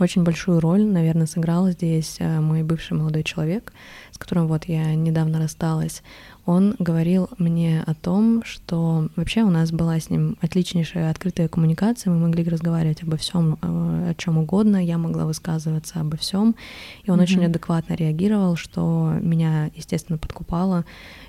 очень 0.00 0.22
большую 0.22 0.60
роль, 0.60 0.84
наверное, 0.84 1.26
сыграл 1.26 1.68
здесь 1.70 2.16
э, 2.20 2.40
мой 2.40 2.62
бывший 2.62 2.96
молодой 2.96 3.24
человек, 3.24 3.72
с 4.12 4.18
которым 4.18 4.46
вот 4.46 4.64
я 4.66 4.94
недавно 4.94 5.40
рассталась. 5.40 6.02
Он 6.46 6.76
говорил 6.78 7.28
мне 7.38 7.82
о 7.84 7.94
том, 7.94 8.42
что 8.44 9.08
вообще 9.16 9.42
у 9.42 9.50
нас 9.50 9.72
была 9.72 9.98
с 9.98 10.08
ним 10.08 10.36
отличнейшая 10.40 11.10
открытая 11.10 11.48
коммуникация, 11.48 12.12
мы 12.12 12.20
могли 12.20 12.44
разговаривать 12.44 13.02
обо 13.02 13.16
всем, 13.16 13.58
э, 13.60 14.10
о 14.10 14.14
чем 14.16 14.38
угодно, 14.38 14.84
я 14.84 14.98
могла 14.98 15.24
высказываться 15.24 16.00
обо 16.00 16.16
всем, 16.16 16.54
и 17.02 17.10
он 17.10 17.18
mm-hmm. 17.18 17.22
очень 17.22 17.44
адекватно 17.46 17.94
реагировал, 17.94 18.54
что 18.54 19.14
меня, 19.20 19.70
естественно, 19.74 20.16
подкупало 20.16 20.84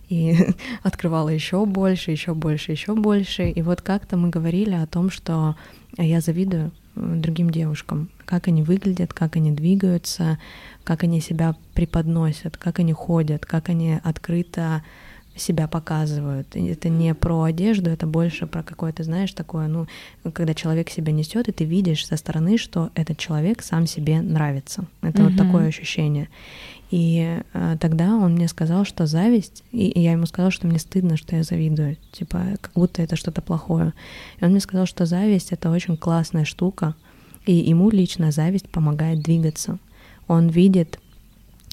и 0.09 0.35
открывала 0.83 1.29
еще 1.29 1.65
больше, 1.65 2.11
еще 2.11 2.33
больше, 2.33 2.71
еще 2.71 2.95
больше. 2.95 3.49
И 3.49 3.61
вот 3.61 3.81
как-то 3.81 4.17
мы 4.17 4.29
говорили 4.29 4.73
о 4.73 4.87
том, 4.87 5.09
что 5.09 5.55
я 5.97 6.19
завидую 6.19 6.71
э, 6.95 7.15
другим 7.15 7.49
девушкам, 7.49 8.09
как 8.25 8.47
они 8.47 8.63
выглядят, 8.63 9.13
как 9.13 9.35
они 9.35 9.51
двигаются, 9.51 10.39
как 10.83 11.03
они 11.03 11.21
себя 11.21 11.55
преподносят, 11.73 12.57
как 12.57 12.79
они 12.79 12.93
ходят, 12.93 13.45
как 13.45 13.69
они 13.69 13.99
открыто 14.03 14.83
себя 15.35 15.67
показывают. 15.67 16.55
Это 16.55 16.89
не 16.89 17.13
про 17.13 17.43
одежду, 17.43 17.89
это 17.89 18.05
больше 18.05 18.45
про 18.45 18.61
какое-то, 18.61 19.03
знаешь, 19.03 19.31
такое, 19.31 19.67
ну, 19.67 19.87
когда 20.33 20.53
человек 20.53 20.89
себя 20.89 21.13
несет, 21.13 21.47
и 21.47 21.51
ты 21.51 21.63
видишь 21.63 22.05
со 22.05 22.17
стороны, 22.17 22.57
что 22.57 22.91
этот 22.93 23.17
человек 23.17 23.61
сам 23.61 23.87
себе 23.87 24.21
нравится. 24.21 24.85
Это 25.01 25.23
угу. 25.23 25.29
вот 25.29 25.37
такое 25.37 25.67
ощущение. 25.67 26.27
И 26.91 27.39
э, 27.53 27.77
тогда 27.79 28.15
он 28.15 28.33
мне 28.33 28.47
сказал, 28.47 28.83
что 28.83 29.05
зависть, 29.05 29.63
и, 29.71 29.89
и 29.89 29.99
я 30.01 30.13
ему 30.13 30.25
сказала, 30.25 30.51
что 30.51 30.65
мне 30.65 30.79
стыдно, 30.79 31.17
что 31.17 31.35
я 31.35 31.43
завидую, 31.43 31.97
типа, 32.11 32.57
как 32.61 32.71
будто 32.73 33.03
это 33.03 33.15
что-то 33.15 33.41
плохое. 33.41 33.93
И 34.39 34.45
он 34.45 34.51
мне 34.51 34.59
сказал, 34.59 34.87
что 34.87 35.05
зависть— 35.05 35.51
это 35.51 35.69
очень 35.69 35.97
классная 35.97 36.45
штука, 36.45 36.95
и 37.45 37.53
ему 37.53 37.91
лично 37.91 38.31
зависть 38.31 38.69
помогает 38.69 39.21
двигаться. 39.21 39.77
Он 40.27 40.47
видит 40.47 40.99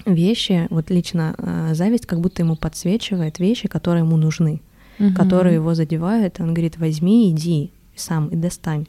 вещи, 0.05 0.67
вот 0.69 0.91
лично 0.91 1.33
э, 1.37 1.73
зависть 1.73 2.05
как 2.05 2.21
будто 2.21 2.43
ему 2.43 2.55
подсвечивает 2.55 3.39
вещи, 3.39 3.67
которые 3.67 4.03
ему 4.03 4.17
нужны, 4.17 4.61
угу. 4.99 5.13
которые 5.15 5.55
его 5.55 5.73
задевают. 5.73 6.39
Он 6.39 6.53
говорит, 6.53 6.77
возьми, 6.77 7.31
иди 7.31 7.71
сам 7.99 8.27
и 8.29 8.35
достань 8.35 8.85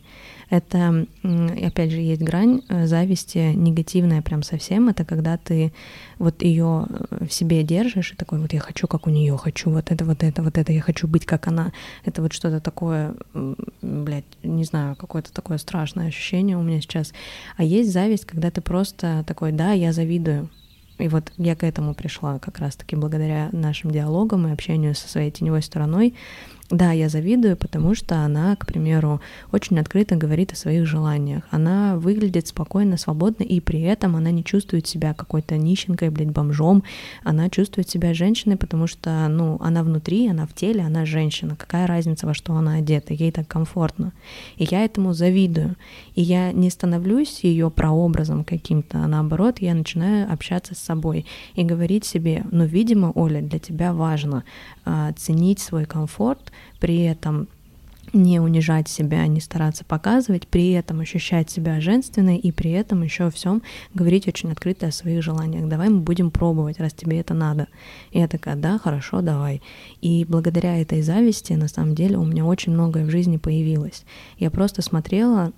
это, 0.50 1.06
опять 1.22 1.90
же, 1.90 2.00
есть 2.00 2.22
грань 2.22 2.62
э, 2.68 2.86
зависти 2.86 3.52
негативная 3.54 4.22
прям 4.22 4.42
совсем. 4.42 4.88
Это 4.88 5.04
когда 5.04 5.36
ты 5.36 5.72
вот 6.18 6.42
ее 6.42 6.86
э, 6.88 7.26
в 7.26 7.32
себе 7.32 7.62
держишь 7.62 8.12
и 8.12 8.16
такой 8.16 8.38
вот 8.38 8.52
я 8.54 8.60
хочу 8.60 8.86
как 8.86 9.06
у 9.06 9.10
нее, 9.10 9.36
хочу 9.36 9.70
вот 9.70 9.90
это, 9.90 10.04
вот 10.06 10.22
это, 10.22 10.42
вот 10.42 10.56
это, 10.56 10.72
я 10.72 10.80
хочу 10.80 11.06
быть 11.06 11.26
как 11.26 11.48
она. 11.48 11.72
Это 12.04 12.22
вот 12.22 12.32
что-то 12.32 12.60
такое, 12.60 13.14
блядь, 13.82 14.24
не 14.42 14.64
знаю, 14.64 14.96
какое-то 14.96 15.32
такое 15.32 15.58
страшное 15.58 16.08
ощущение 16.08 16.56
у 16.56 16.62
меня 16.62 16.80
сейчас. 16.80 17.12
А 17.56 17.64
есть 17.64 17.92
зависть, 17.92 18.24
когда 18.24 18.50
ты 18.50 18.62
просто 18.62 19.24
такой, 19.26 19.52
да, 19.52 19.72
я 19.72 19.92
завидую, 19.92 20.48
и 20.98 21.08
вот 21.08 21.30
я 21.36 21.54
к 21.54 21.62
этому 21.62 21.94
пришла 21.94 22.38
как 22.38 22.58
раз-таки 22.58 22.96
благодаря 22.96 23.50
нашим 23.52 23.90
диалогам 23.90 24.48
и 24.48 24.52
общению 24.52 24.94
со 24.94 25.08
своей 25.08 25.30
теневой 25.30 25.62
стороной, 25.62 26.14
да, 26.70 26.92
я 26.92 27.08
завидую, 27.08 27.56
потому 27.56 27.94
что 27.94 28.16
она, 28.16 28.54
к 28.56 28.66
примеру, 28.66 29.22
очень 29.52 29.78
открыто 29.78 30.16
говорит 30.16 30.52
о 30.52 30.56
своих 30.56 30.86
желаниях. 30.86 31.44
Она 31.50 31.96
выглядит 31.96 32.46
спокойно, 32.46 32.98
свободно, 32.98 33.42
и 33.42 33.58
при 33.60 33.80
этом 33.80 34.16
она 34.16 34.30
не 34.30 34.44
чувствует 34.44 34.86
себя 34.86 35.14
какой-то 35.14 35.56
нищенкой, 35.56 36.10
блядь, 36.10 36.30
бомжом. 36.30 36.82
Она 37.24 37.48
чувствует 37.48 37.88
себя 37.88 38.12
женщиной, 38.12 38.58
потому 38.58 38.86
что, 38.86 39.26
ну, 39.28 39.56
она 39.60 39.82
внутри, 39.82 40.28
она 40.28 40.46
в 40.46 40.52
теле, 40.52 40.82
она 40.82 41.06
женщина. 41.06 41.56
Какая 41.56 41.86
разница, 41.86 42.26
во 42.26 42.34
что 42.34 42.52
она 42.52 42.74
одета? 42.74 43.14
Ей 43.14 43.32
так 43.32 43.48
комфортно. 43.48 44.12
И 44.58 44.68
я 44.70 44.84
этому 44.84 45.14
завидую. 45.14 45.74
И 46.16 46.20
я 46.20 46.52
не 46.52 46.68
становлюсь 46.68 47.44
ее 47.44 47.70
прообразом 47.70 48.44
каким-то, 48.44 48.98
а 48.98 49.08
наоборот, 49.08 49.60
я 49.60 49.74
начинаю 49.74 50.30
общаться 50.30 50.74
с 50.74 50.78
собой 50.78 51.24
и 51.54 51.64
говорить 51.64 52.04
себе, 52.04 52.44
ну, 52.50 52.66
видимо, 52.66 53.10
Оля, 53.14 53.40
для 53.40 53.58
тебя 53.58 53.94
важно 53.94 54.44
а, 54.84 55.12
ценить 55.12 55.60
свой 55.60 55.86
комфорт, 55.86 56.52
при 56.80 57.02
этом 57.02 57.48
не 58.12 58.40
унижать 58.40 58.88
себя, 58.88 59.26
не 59.26 59.40
стараться 59.40 59.84
показывать, 59.84 60.46
при 60.46 60.72
этом 60.72 61.00
ощущать 61.00 61.50
себя 61.50 61.80
женственной 61.80 62.36
и 62.36 62.52
при 62.52 62.70
этом 62.70 63.02
еще 63.02 63.30
всем 63.30 63.62
говорить 63.94 64.26
очень 64.28 64.50
открыто 64.50 64.86
о 64.86 64.92
своих 64.92 65.22
желаниях. 65.22 65.68
Давай 65.68 65.88
мы 65.88 66.00
будем 66.00 66.30
пробовать, 66.30 66.80
раз 66.80 66.92
тебе 66.92 67.20
это 67.20 67.34
надо. 67.34 67.68
И 68.12 68.18
я 68.18 68.28
такая, 68.28 68.56
да, 68.56 68.78
хорошо, 68.78 69.20
давай. 69.20 69.62
И 70.00 70.24
благодаря 70.28 70.80
этой 70.80 71.02
зависти, 71.02 71.52
на 71.52 71.68
самом 71.68 71.94
деле, 71.94 72.16
у 72.16 72.24
меня 72.24 72.44
очень 72.44 72.72
многое 72.72 73.04
в 73.04 73.10
жизни 73.10 73.36
появилось. 73.36 74.04
Я 74.38 74.50
просто 74.50 74.82
смотрела, 74.82 75.52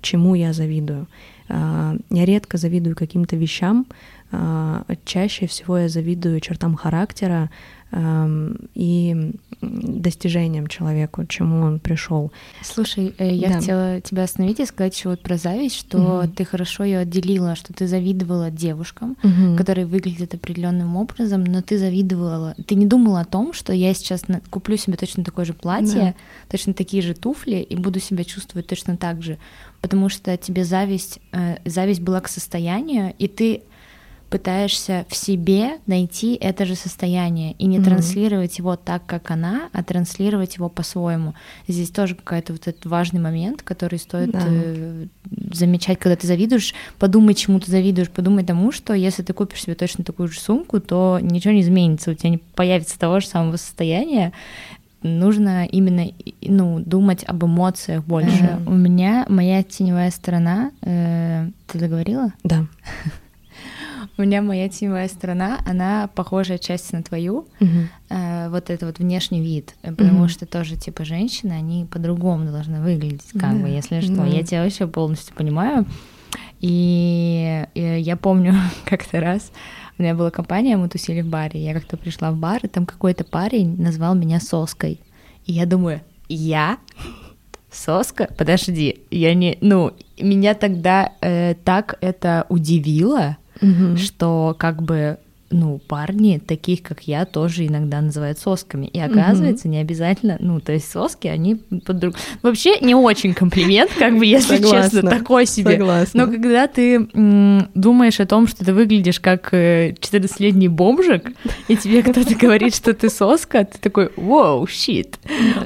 чему 0.00 0.34
я 0.34 0.52
завидую. 0.52 1.06
А, 1.48 1.96
я 2.10 2.24
редко 2.24 2.56
завидую 2.56 2.96
каким-то 2.96 3.36
вещам, 3.36 3.86
а, 4.32 4.84
чаще 5.04 5.46
всего 5.46 5.78
я 5.78 5.88
завидую 5.88 6.40
чертам 6.40 6.74
характера, 6.74 7.50
и 8.74 9.32
достижением 10.04 10.66
человеку, 10.68 11.24
чему 11.26 11.62
он 11.62 11.80
пришел. 11.80 12.30
Слушай, 12.62 13.14
э, 13.18 13.34
я 13.34 13.48
да. 13.48 13.54
хотела 13.54 14.00
тебя 14.00 14.22
остановить 14.24 14.60
и 14.60 14.66
сказать 14.66 14.96
еще 14.96 15.08
вот 15.08 15.20
про 15.20 15.36
зависть, 15.36 15.76
что 15.76 16.20
угу. 16.20 16.28
ты 16.28 16.44
хорошо 16.44 16.84
ее 16.84 16.98
отделила, 16.98 17.56
что 17.56 17.72
ты 17.72 17.88
завидовала 17.88 18.50
девушкам, 18.50 19.16
угу. 19.22 19.56
которые 19.56 19.86
выглядят 19.86 20.34
определенным 20.34 20.96
образом, 20.96 21.42
но 21.42 21.62
ты 21.62 21.78
завидовала, 21.78 22.54
ты 22.66 22.74
не 22.74 22.86
думала 22.86 23.20
о 23.20 23.24
том, 23.24 23.52
что 23.52 23.72
я 23.72 23.94
сейчас 23.94 24.22
куплю 24.50 24.76
себе 24.76 24.96
точно 24.96 25.24
такое 25.24 25.44
же 25.44 25.54
платье, 25.54 26.00
да. 26.00 26.14
точно 26.50 26.74
такие 26.74 27.02
же 27.02 27.14
туфли 27.14 27.56
и 27.56 27.74
буду 27.74 27.98
себя 27.98 28.24
чувствовать 28.24 28.66
точно 28.66 28.96
так 28.96 29.22
же, 29.22 29.38
потому 29.80 30.08
что 30.10 30.36
тебе 30.36 30.64
зависть, 30.64 31.18
э, 31.32 31.56
зависть 31.64 32.02
была 32.02 32.20
к 32.20 32.28
состоянию, 32.28 33.14
и 33.18 33.26
ты 33.26 33.62
пытаешься 34.34 35.06
в 35.08 35.14
себе 35.14 35.78
найти 35.86 36.34
это 36.34 36.66
же 36.66 36.74
состояние 36.74 37.52
и 37.52 37.66
не 37.66 37.78
mm-hmm. 37.78 37.84
транслировать 37.84 38.58
его 38.58 38.74
так, 38.74 39.06
как 39.06 39.30
она, 39.30 39.68
а 39.72 39.84
транслировать 39.84 40.56
его 40.56 40.68
по-своему. 40.68 41.34
Здесь 41.68 41.90
тоже 41.90 42.16
какой-то 42.16 42.52
вот 42.52 42.66
этот 42.66 42.84
важный 42.84 43.20
момент, 43.20 43.62
который 43.62 44.00
стоит 44.00 44.32
да. 44.32 44.42
э, 44.44 45.06
замечать, 45.52 46.00
когда 46.00 46.16
ты 46.16 46.26
завидуешь. 46.26 46.74
Подумай, 46.98 47.34
чему 47.34 47.60
ты 47.60 47.70
завидуешь, 47.70 48.10
подумай 48.10 48.42
тому, 48.42 48.72
что 48.72 48.92
если 48.92 49.22
ты 49.22 49.32
купишь 49.32 49.62
себе 49.62 49.76
точно 49.76 50.02
такую 50.02 50.26
же 50.26 50.40
сумку, 50.40 50.80
то 50.80 51.20
ничего 51.22 51.54
не 51.54 51.60
изменится, 51.60 52.10
у 52.10 52.14
тебя 52.14 52.30
не 52.30 52.38
появится 52.38 52.98
того 52.98 53.20
же 53.20 53.28
самого 53.28 53.56
состояния, 53.56 54.32
нужно 55.04 55.64
именно 55.64 56.10
ну, 56.42 56.80
думать 56.80 57.22
об 57.22 57.44
эмоциях 57.44 58.02
больше. 58.02 58.42
Mm-hmm. 58.42 58.68
У 58.68 58.74
меня 58.74 59.26
моя 59.28 59.62
теневая 59.62 60.10
сторона. 60.10 60.72
Э, 60.82 61.50
ты 61.68 61.78
договорила? 61.78 62.32
Да. 62.42 62.66
У 64.16 64.22
меня 64.22 64.42
моя 64.42 64.68
теневая 64.68 65.08
сторона, 65.08 65.60
она 65.66 66.08
похожая 66.14 66.58
часть 66.58 66.92
на 66.92 67.02
твою. 67.02 67.48
Угу. 67.60 67.68
Э, 68.10 68.48
вот 68.48 68.70
это 68.70 68.86
вот 68.86 68.98
внешний 68.98 69.40
вид, 69.40 69.74
потому 69.82 70.22
угу. 70.22 70.28
что 70.28 70.46
тоже 70.46 70.76
типа 70.76 71.04
женщины, 71.04 71.52
они 71.52 71.84
по-другому 71.84 72.50
должны 72.50 72.80
выглядеть, 72.80 73.32
как 73.32 73.56
да. 73.56 73.62
бы, 73.62 73.68
если 73.68 74.00
что. 74.00 74.14
Да. 74.14 74.26
Я 74.26 74.42
тебя 74.42 74.62
вообще 74.62 74.86
полностью 74.86 75.34
понимаю. 75.34 75.84
И, 76.60 77.66
и 77.74 77.80
я 77.80 78.16
помню 78.16 78.54
как-то 78.84 79.20
раз 79.20 79.50
у 79.98 80.02
меня 80.02 80.14
была 80.14 80.30
компания, 80.30 80.76
мы 80.76 80.88
тусили 80.88 81.20
в 81.20 81.28
баре, 81.28 81.62
я 81.62 81.72
как-то 81.72 81.96
пришла 81.96 82.32
в 82.32 82.36
бар, 82.36 82.60
и 82.64 82.68
там 82.68 82.84
какой-то 82.84 83.24
парень 83.24 83.80
назвал 83.80 84.14
меня 84.14 84.40
соской. 84.40 85.00
И 85.46 85.52
я 85.52 85.66
думаю, 85.66 86.00
я 86.28 86.78
соска? 87.70 88.28
Подожди, 88.36 89.02
я 89.10 89.34
не, 89.34 89.58
ну, 89.60 89.92
меня 90.18 90.54
тогда 90.54 91.12
э, 91.20 91.54
так 91.64 91.98
это 92.00 92.46
удивило, 92.48 93.36
угу. 93.64 93.96
что 93.96 94.54
как 94.58 94.82
бы 94.82 95.18
ну, 95.54 95.78
парни, 95.78 96.42
таких 96.44 96.82
как 96.82 97.02
я, 97.02 97.24
тоже 97.24 97.66
иногда 97.66 98.00
называют 98.00 98.38
сосками. 98.38 98.86
И 98.86 98.98
оказывается, 98.98 99.68
угу. 99.68 99.74
не 99.74 99.80
обязательно, 99.80 100.36
ну, 100.40 100.60
то 100.60 100.72
есть 100.72 100.90
соски, 100.90 101.28
они 101.28 101.54
под 101.54 101.98
друг... 101.98 102.14
Вообще 102.42 102.80
не 102.80 102.94
очень 102.94 103.34
комплимент, 103.34 103.92
как 103.96 104.18
бы, 104.18 104.26
если 104.26 104.56
Согласна. 104.56 104.90
честно, 104.90 105.10
такой 105.10 105.46
себе. 105.46 105.72
Согласна. 105.72 106.26
Но 106.26 106.32
когда 106.32 106.66
ты 106.66 107.08
м, 107.14 107.68
думаешь 107.74 108.18
о 108.18 108.26
том, 108.26 108.48
что 108.48 108.64
ты 108.64 108.72
выглядишь 108.72 109.20
как 109.20 109.52
14-летний 109.52 110.66
э, 110.66 110.70
бомжик, 110.70 111.30
и 111.68 111.76
тебе 111.76 112.02
кто-то 112.02 112.34
говорит, 112.34 112.74
что 112.74 112.92
ты 112.92 113.08
соска, 113.08 113.64
ты 113.64 113.78
такой, 113.78 114.10
вау, 114.16 114.66
щит, 114.66 115.18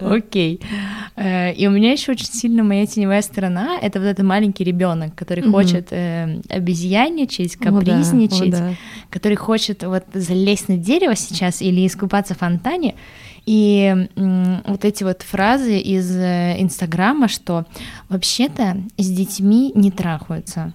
окей. 0.05 0.61
Э, 0.63 0.98
и 1.53 1.67
у 1.67 1.71
меня 1.71 1.93
еще 1.93 2.13
очень 2.13 2.27
сильно 2.27 2.63
моя 2.63 2.87
теневая 2.87 3.23
сторона— 3.23 3.79
это 3.83 4.01
вот 4.01 4.07
этот 4.07 4.25
маленький 4.25 4.65
ребенок, 4.65 5.15
который 5.15 5.43
хочет 5.43 5.89
э, 5.93 6.41
обезьяничать, 6.49 7.57
капризничать, 7.57 8.55
который 9.11 9.37
хочет 9.37 9.59
хочет 9.59 9.83
вот 9.83 10.05
залезть 10.15 10.69
на 10.69 10.77
дерево 10.77 11.17
сейчас 11.17 11.63
или 11.63 11.87
искупаться 11.87 12.35
в 12.35 12.39
фонтане, 12.39 12.95
и 13.45 14.09
вот 14.15 14.85
эти 14.85 15.05
вот 15.05 15.23
фразы 15.23 15.79
из 15.79 16.15
э, 16.15 16.57
Инстаграма, 16.59 17.29
что 17.29 17.65
вообще-то 18.09 18.77
с 18.99 19.09
детьми 19.09 19.73
не 19.75 19.91
трахаются. 19.91 20.73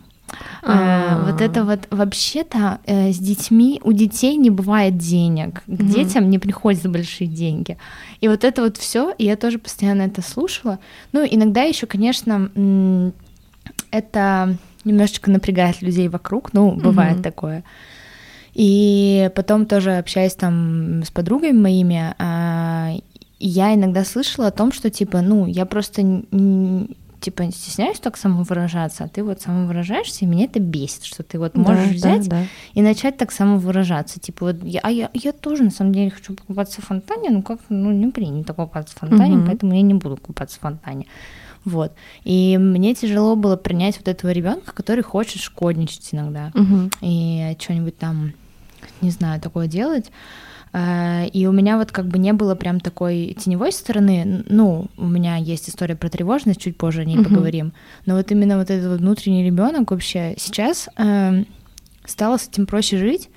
А-а-а. 0.62 1.32
Вот 1.32 1.42
это 1.42 1.64
вот 1.64 1.88
вообще-то 1.90 2.80
э, 2.86 3.12
с 3.12 3.18
детьми 3.18 3.80
у 3.84 3.92
детей 3.92 4.36
не 4.36 4.50
бывает 4.50 4.98
денег, 4.98 5.64
к 5.66 5.84
детям 5.84 6.30
не 6.30 6.40
приходят 6.40 6.90
большие 6.90 7.28
деньги. 7.28 7.78
И 8.22 8.28
вот 8.28 8.44
это 8.44 8.64
вот 8.64 8.78
все, 8.78 9.14
я 9.18 9.36
тоже 9.36 9.60
постоянно 9.60 10.04
это 10.04 10.22
слушала. 10.22 10.80
Ну, 11.12 11.26
иногда 11.30 11.64
еще, 11.64 11.86
конечно, 11.86 12.52
это 13.92 14.58
немножечко 14.86 15.32
напрягает 15.32 15.82
людей 15.82 16.08
вокруг, 16.08 16.54
ну, 16.54 16.72
бывает 16.72 17.22
такое. 17.22 17.64
И 18.54 19.32
потом 19.36 19.66
тоже 19.66 19.98
общаясь 19.98 20.36
там 20.36 21.04
с 21.04 21.10
подругами 21.10 21.58
моими, 21.58 22.14
а, 22.20 22.92
я 23.40 23.74
иногда 23.74 24.06
слышала 24.06 24.48
о 24.48 24.52
том, 24.52 24.72
что 24.72 24.90
типа, 24.90 25.22
ну, 25.22 25.48
я 25.48 25.66
просто 25.66 26.24
типа 27.24 27.50
стесняюсь 27.52 28.00
так 28.00 28.18
самовыражаться, 28.18 29.06
а 29.06 29.08
ты 29.08 29.24
вот 29.24 29.42
самовыражаешься, 29.42 30.26
и 30.26 30.28
меня 30.28 30.46
это 30.46 30.60
бесит, 30.60 31.06
что 31.06 31.24
ты 31.24 31.40
вот 31.40 31.56
можешь 31.56 31.88
да, 31.88 31.94
взять 31.94 32.30
да, 32.30 32.42
да. 32.42 32.46
и 32.74 32.82
начать 32.82 33.18
так 33.18 33.32
самовыражаться. 33.32 34.20
Типа 34.20 34.48
вот, 34.48 34.64
я, 34.64 34.82
а 34.84 34.92
я, 34.92 35.10
я 35.14 35.32
тоже 35.32 35.64
на 35.64 35.72
самом 35.72 35.94
деле 35.94 36.12
хочу 36.12 36.36
покупаться 36.36 36.82
в 36.82 36.86
фонтане, 36.86 37.30
но 37.30 37.42
как 37.42 37.60
ну 37.70 37.92
не 37.92 38.08
принято 38.12 38.54
купаться 38.54 38.96
в 38.96 39.00
фонтане, 39.00 39.38
угу. 39.38 39.46
поэтому 39.48 39.74
я 39.74 39.82
не 39.82 39.94
буду 39.94 40.18
купаться 40.18 40.58
в 40.58 40.62
фонтане. 40.62 41.08
Вот. 41.66 41.94
И 42.26 42.58
мне 42.58 42.94
тяжело 42.94 43.38
было 43.38 43.56
принять 43.56 43.98
вот 43.98 44.10
этого 44.10 44.32
ребенка, 44.32 44.74
который 44.74 45.02
хочет 45.02 45.42
шкодничать 45.42 46.10
иногда. 46.12 46.52
Угу. 46.54 46.90
И 47.02 47.56
что-нибудь 47.58 47.98
там 47.98 48.34
не 49.02 49.12
знаю, 49.12 49.40
такое 49.42 49.68
делать. 49.68 50.12
Э, 50.74 51.28
и 51.28 51.46
у 51.46 51.52
меня 51.52 51.78
вот 51.78 51.92
как 51.92 52.08
бы 52.08 52.18
не 52.18 52.34
было 52.34 52.56
прям 52.56 52.80
такой 52.80 53.36
теневой 53.40 53.72
стороны. 53.72 54.44
Ну, 54.50 54.88
у 54.98 55.08
меня 55.08 55.38
есть 55.38 55.70
история 55.70 55.96
про 55.96 56.10
тревожность, 56.10 56.60
чуть 56.60 56.78
позже 56.78 57.02
о 57.02 57.06
ней 57.06 57.18
uh-huh. 57.18 57.24
поговорим. 57.24 57.74
Но 58.06 58.16
вот 58.16 58.32
именно 58.32 58.58
вот 58.58 58.70
этот 58.70 58.90
вот 58.90 59.00
внутренний 59.00 59.46
ребенок 59.46 59.92
вообще 59.92 60.36
сейчас 60.38 60.90
э, 60.98 61.44
стало 62.06 62.38
с 62.38 62.48
этим 62.48 62.66
проще 62.66 62.98
жить, 62.98 63.30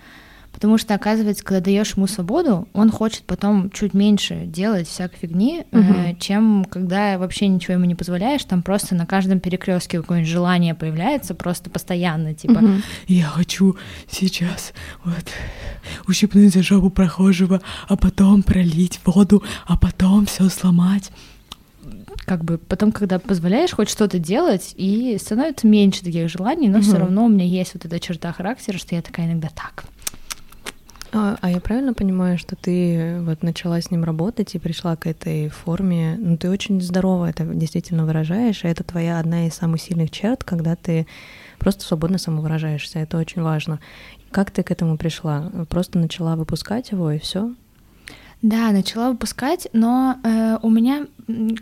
Потому 0.57 0.79
что, 0.79 0.95
оказывается, 0.95 1.45
когда 1.45 1.61
даешь 1.61 1.97
ему 1.97 2.07
свободу, 2.07 2.67
он 2.73 2.91
хочет 2.91 3.23
потом 3.25 3.71
чуть 3.71 3.93
меньше 3.93 4.47
делать 4.47 4.89
всякой 4.89 5.19
фигни, 5.19 5.65
угу. 5.71 5.83
э, 5.83 6.15
чем 6.19 6.65
когда 6.65 7.19
вообще 7.19 7.47
ничего 7.47 7.75
ему 7.75 7.85
не 7.85 7.95
позволяешь, 7.95 8.43
там 8.45 8.63
просто 8.63 8.95
на 8.95 9.05
каждом 9.05 9.39
перекрестке 9.39 10.01
какое-нибудь 10.01 10.31
желание 10.31 10.75
появляется, 10.75 11.35
просто 11.35 11.69
постоянно, 11.69 12.35
типа, 12.35 12.59
угу. 12.59 12.71
я 13.07 13.27
хочу 13.27 13.77
сейчас 14.11 14.73
вот 15.05 15.27
ущипнуть 16.09 16.55
за 16.55 16.63
жопу 16.63 16.89
прохожего, 16.89 17.61
а 17.87 17.97
потом 17.97 18.43
пролить 18.43 18.99
воду, 19.05 19.45
а 19.67 19.77
потом 19.77 20.25
все 20.25 20.49
сломать 20.49 21.13
как 22.25 22.45
бы 22.45 22.59
потом, 22.59 22.91
когда 22.91 23.19
позволяешь 23.21 23.71
хоть 23.71 23.89
что-то 23.89 24.19
делать, 24.19 24.75
и 24.77 25.17
становится 25.21 25.67
меньше 25.67 26.03
таких 26.03 26.29
желаний, 26.29 26.69
но 26.69 26.79
угу. 26.79 26.85
все 26.85 26.97
равно 26.99 27.25
у 27.25 27.29
меня 27.29 27.45
есть 27.45 27.75
вот 27.75 27.85
эта 27.85 28.01
черта 28.01 28.33
характера, 28.33 28.79
что 28.79 28.95
я 28.97 29.03
такая 29.03 29.27
иногда 29.27 29.49
так. 29.49 29.85
А, 31.19 31.39
а 31.41 31.51
я 31.51 31.61
правильно 31.61 31.95
понимаю, 31.95 32.37
что 32.37 32.57
ты 32.57 33.21
вот 33.23 33.43
начала 33.43 33.81
с 33.81 33.91
ним 33.91 34.05
работать 34.05 34.55
и 34.55 34.59
пришла 34.59 34.97
к 34.97 35.07
этой 35.07 35.49
форме? 35.49 36.19
Ну, 36.19 36.37
ты 36.37 36.51
очень 36.51 36.79
здорово 36.83 37.31
это 37.31 37.47
действительно 37.47 38.05
выражаешь, 38.05 38.65
и 38.65 38.69
это 38.69 38.85
твоя 38.85 39.19
одна 39.19 39.47
из 39.47 39.55
самых 39.55 39.81
сильных 39.81 40.11
черт, 40.11 40.45
когда 40.45 40.77
ты 40.77 41.07
просто 41.59 41.85
свободно 41.85 42.19
самовыражаешься. 42.19 42.99
Это 42.99 43.17
очень 43.17 43.41
важно. 43.41 43.81
Как 44.31 44.51
ты 44.51 44.63
к 44.63 44.71
этому 44.71 44.99
пришла? 44.99 45.51
Просто 45.71 45.99
начала 45.99 46.37
выпускать 46.37 46.91
его 46.91 47.11
и 47.11 47.19
все? 47.19 47.55
Да, 48.43 48.71
начала 48.71 49.11
выпускать, 49.11 49.67
но 49.73 50.19
э, 50.23 50.59
у 50.63 50.71
меня, 50.71 51.07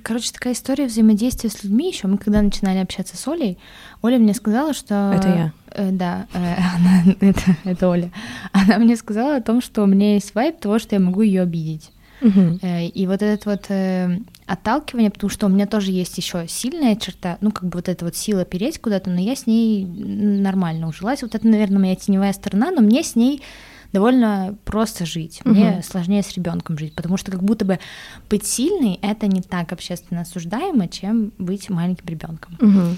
короче, 0.02 0.32
такая 0.32 0.54
история 0.54 0.86
взаимодействия 0.86 1.48
с 1.48 1.62
людьми 1.62 1.88
еще. 1.88 2.08
Мы 2.08 2.18
когда 2.18 2.42
начинали 2.42 2.78
общаться 2.78 3.16
с 3.16 3.28
Олей, 3.28 3.58
Оля 4.02 4.18
мне 4.18 4.34
сказала, 4.34 4.74
что... 4.74 5.12
Это 5.14 5.28
я. 5.28 5.52
Э, 5.70 5.90
да, 5.92 6.26
э, 6.34 6.38
она, 6.38 7.14
это, 7.20 7.56
это 7.64 7.88
Оля. 7.88 8.10
Она 8.52 8.78
мне 8.78 8.96
сказала 8.96 9.36
о 9.36 9.42
том, 9.42 9.60
что 9.62 9.82
у 9.82 9.86
меня 9.86 10.14
есть 10.14 10.34
вайп 10.34 10.58
того, 10.58 10.78
что 10.78 10.96
я 10.96 11.00
могу 11.00 11.22
ее 11.22 11.42
обидеть. 11.42 11.90
Угу. 12.20 12.60
И 12.94 13.06
вот 13.06 13.22
этот 13.22 13.44
вот 13.44 13.66
э, 13.68 14.18
отталкивание, 14.46 15.10
потому 15.10 15.30
что 15.30 15.46
у 15.46 15.48
меня 15.48 15.66
тоже 15.66 15.90
есть 15.90 16.16
еще 16.16 16.46
сильная 16.48 16.96
черта, 16.96 17.38
ну, 17.40 17.50
как 17.50 17.64
бы 17.64 17.78
вот 17.78 17.88
эта 17.88 18.04
вот 18.04 18.16
сила 18.16 18.44
переть 18.44 18.78
куда-то, 18.78 19.10
но 19.10 19.20
я 19.20 19.36
с 19.36 19.46
ней 19.46 19.84
нормально 19.84 20.88
ужилась. 20.88 21.22
Вот 21.22 21.34
это, 21.34 21.46
наверное, 21.46 21.78
моя 21.78 21.96
теневая 21.96 22.32
сторона, 22.32 22.70
но 22.70 22.80
мне 22.80 23.02
с 23.02 23.14
ней 23.14 23.42
довольно 23.94 24.56
просто 24.64 25.06
жить. 25.06 25.40
Мне 25.44 25.70
угу. 25.70 25.82
сложнее 25.82 26.22
с 26.24 26.32
ребенком 26.32 26.76
жить, 26.76 26.94
потому 26.94 27.16
что 27.16 27.30
как 27.30 27.42
будто 27.42 27.64
бы 27.64 27.78
быть 28.28 28.44
сильной 28.44 28.98
это 29.02 29.28
не 29.28 29.40
так 29.40 29.72
общественно 29.72 30.22
осуждаемо, 30.22 30.88
чем 30.88 31.32
быть 31.38 31.70
маленьким 31.70 32.06
ребенком. 32.06 32.58
Угу. 32.60 32.96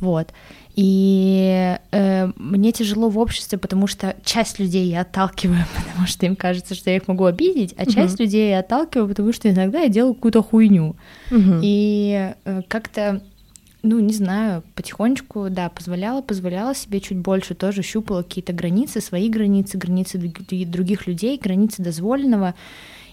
Вот. 0.00 0.32
И 0.74 1.76
э, 1.90 2.32
мне 2.36 2.72
тяжело 2.72 3.10
в 3.10 3.18
обществе, 3.18 3.58
потому 3.58 3.86
что 3.86 4.16
часть 4.24 4.58
людей 4.58 4.88
я 4.88 5.02
отталкиваю, 5.02 5.64
потому 5.76 6.06
что 6.06 6.24
им 6.24 6.34
кажется, 6.34 6.74
что 6.74 6.88
я 6.88 6.96
их 6.96 7.08
могу 7.08 7.26
обидеть, 7.26 7.74
а 7.76 7.84
часть 7.84 8.14
угу. 8.14 8.22
людей 8.22 8.50
я 8.50 8.60
отталкиваю, 8.60 9.08
потому 9.08 9.34
что 9.34 9.50
иногда 9.50 9.80
я 9.80 9.88
делаю 9.88 10.14
какую-то 10.14 10.42
хуйню. 10.42 10.96
Угу. 11.30 11.60
И 11.62 12.32
э, 12.44 12.62
как-то 12.68 13.20
ну, 13.82 14.00
не 14.00 14.12
знаю, 14.12 14.62
потихонечку, 14.74 15.48
да, 15.50 15.68
позволяла, 15.68 16.20
позволяла 16.20 16.74
себе 16.74 17.00
чуть 17.00 17.18
больше, 17.18 17.54
тоже 17.54 17.82
щупала 17.82 18.22
какие-то 18.22 18.52
границы, 18.52 19.00
свои 19.00 19.28
границы, 19.28 19.78
границы 19.78 20.18
других 20.18 21.06
людей, 21.06 21.38
границы 21.38 21.82
дозволенного. 21.82 22.54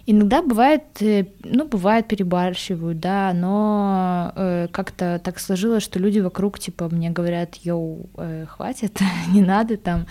Иногда 0.07 0.41
бывает, 0.41 0.83
э, 1.01 1.25
ну, 1.43 1.67
бывает, 1.67 2.07
перебарщивают, 2.07 2.99
да, 2.99 3.33
но 3.33 4.31
э, 4.35 4.67
как-то 4.71 5.19
так 5.23 5.39
сложилось, 5.39 5.83
что 5.83 5.99
люди 5.99 6.19
вокруг, 6.19 6.59
типа, 6.59 6.89
мне 6.89 7.09
говорят, 7.09 7.55
йоу, 7.55 8.09
э, 8.17 8.45
хватит, 8.47 8.99
не 9.33 9.41
надо 9.41 9.77
там. 9.77 10.05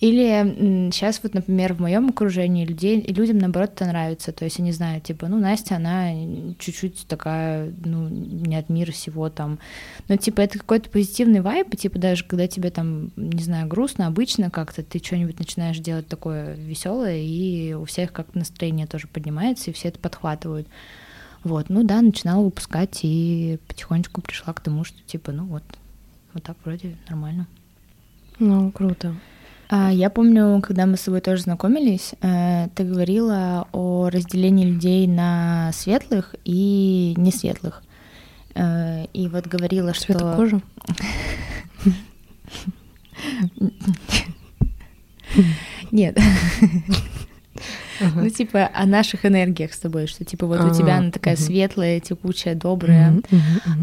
Или 0.00 0.90
сейчас 0.90 1.20
вот, 1.22 1.34
например, 1.34 1.74
в 1.74 1.80
моем 1.80 2.08
окружении 2.08 2.64
людей, 2.66 3.00
людям 3.02 3.38
наоборот 3.38 3.70
это 3.74 3.86
нравится, 3.86 4.32
то 4.32 4.44
есть 4.44 4.58
они 4.58 4.72
знают, 4.72 5.04
типа, 5.04 5.28
ну, 5.28 5.38
Настя, 5.38 5.76
она 5.76 6.10
чуть-чуть 6.58 7.06
такая, 7.06 7.72
ну, 7.84 8.08
не 8.08 8.56
от 8.56 8.68
мира 8.68 8.92
всего 8.92 9.30
там, 9.30 9.58
но, 10.08 10.16
типа, 10.16 10.40
это 10.40 10.58
какой-то 10.58 10.90
позитивный 10.90 11.40
вайп, 11.40 11.74
и, 11.74 11.76
типа, 11.76 11.98
даже 11.98 12.24
когда 12.24 12.48
тебе 12.48 12.70
там, 12.70 13.12
не 13.16 13.42
знаю, 13.42 13.68
грустно, 13.68 14.06
обычно 14.06 14.50
как-то 14.50 14.82
ты 14.82 14.98
что-нибудь 14.98 15.38
начинаешь 15.38 15.78
делать 15.78 16.08
такое 16.08 16.54
веселое, 16.54 17.18
и 17.18 17.72
у 17.74 17.84
всех 17.84 18.12
как-то 18.12 18.38
настроение 18.38 18.86
тоже 18.86 19.06
поднимается, 19.06 19.70
и 19.70 19.74
все 19.74 19.88
это 19.88 19.98
подхватывают. 19.98 20.66
Вот, 21.44 21.68
ну 21.68 21.84
да, 21.84 22.00
начинала 22.00 22.42
выпускать 22.42 23.00
и 23.02 23.58
потихонечку 23.68 24.22
пришла 24.22 24.54
к 24.54 24.60
тому, 24.60 24.82
что 24.84 24.96
типа, 25.06 25.30
ну 25.30 25.44
вот, 25.44 25.62
вот 26.32 26.42
так 26.42 26.56
вроде 26.64 26.96
нормально. 27.08 27.46
Ну, 28.38 28.72
круто. 28.72 29.14
А, 29.68 29.92
я 29.92 30.10
помню, 30.10 30.60
когда 30.62 30.86
мы 30.86 30.96
с 30.96 31.02
тобой 31.02 31.20
тоже 31.20 31.42
знакомились, 31.42 32.14
э, 32.20 32.68
ты 32.74 32.84
говорила 32.84 33.66
о 33.72 34.08
разделении 34.10 34.66
людей 34.66 35.06
на 35.06 35.70
светлых 35.72 36.34
и 36.44 37.14
несветлых. 37.16 37.82
Э, 38.54 39.06
и 39.12 39.28
вот 39.28 39.46
говорила, 39.46 39.92
Цвета 39.92 40.18
что... 40.18 40.36
кожи? 40.36 40.60
Нет. 45.90 46.18
Ну, 48.00 48.28
типа, 48.28 48.70
о 48.74 48.86
наших 48.86 49.24
энергиях 49.26 49.72
с 49.72 49.78
тобой, 49.78 50.06
что, 50.06 50.24
типа, 50.24 50.46
вот 50.46 50.60
у 50.60 50.74
тебя 50.74 50.98
она 50.98 51.10
такая 51.10 51.36
светлая, 51.36 52.00
текучая, 52.00 52.54
добрая, 52.54 53.22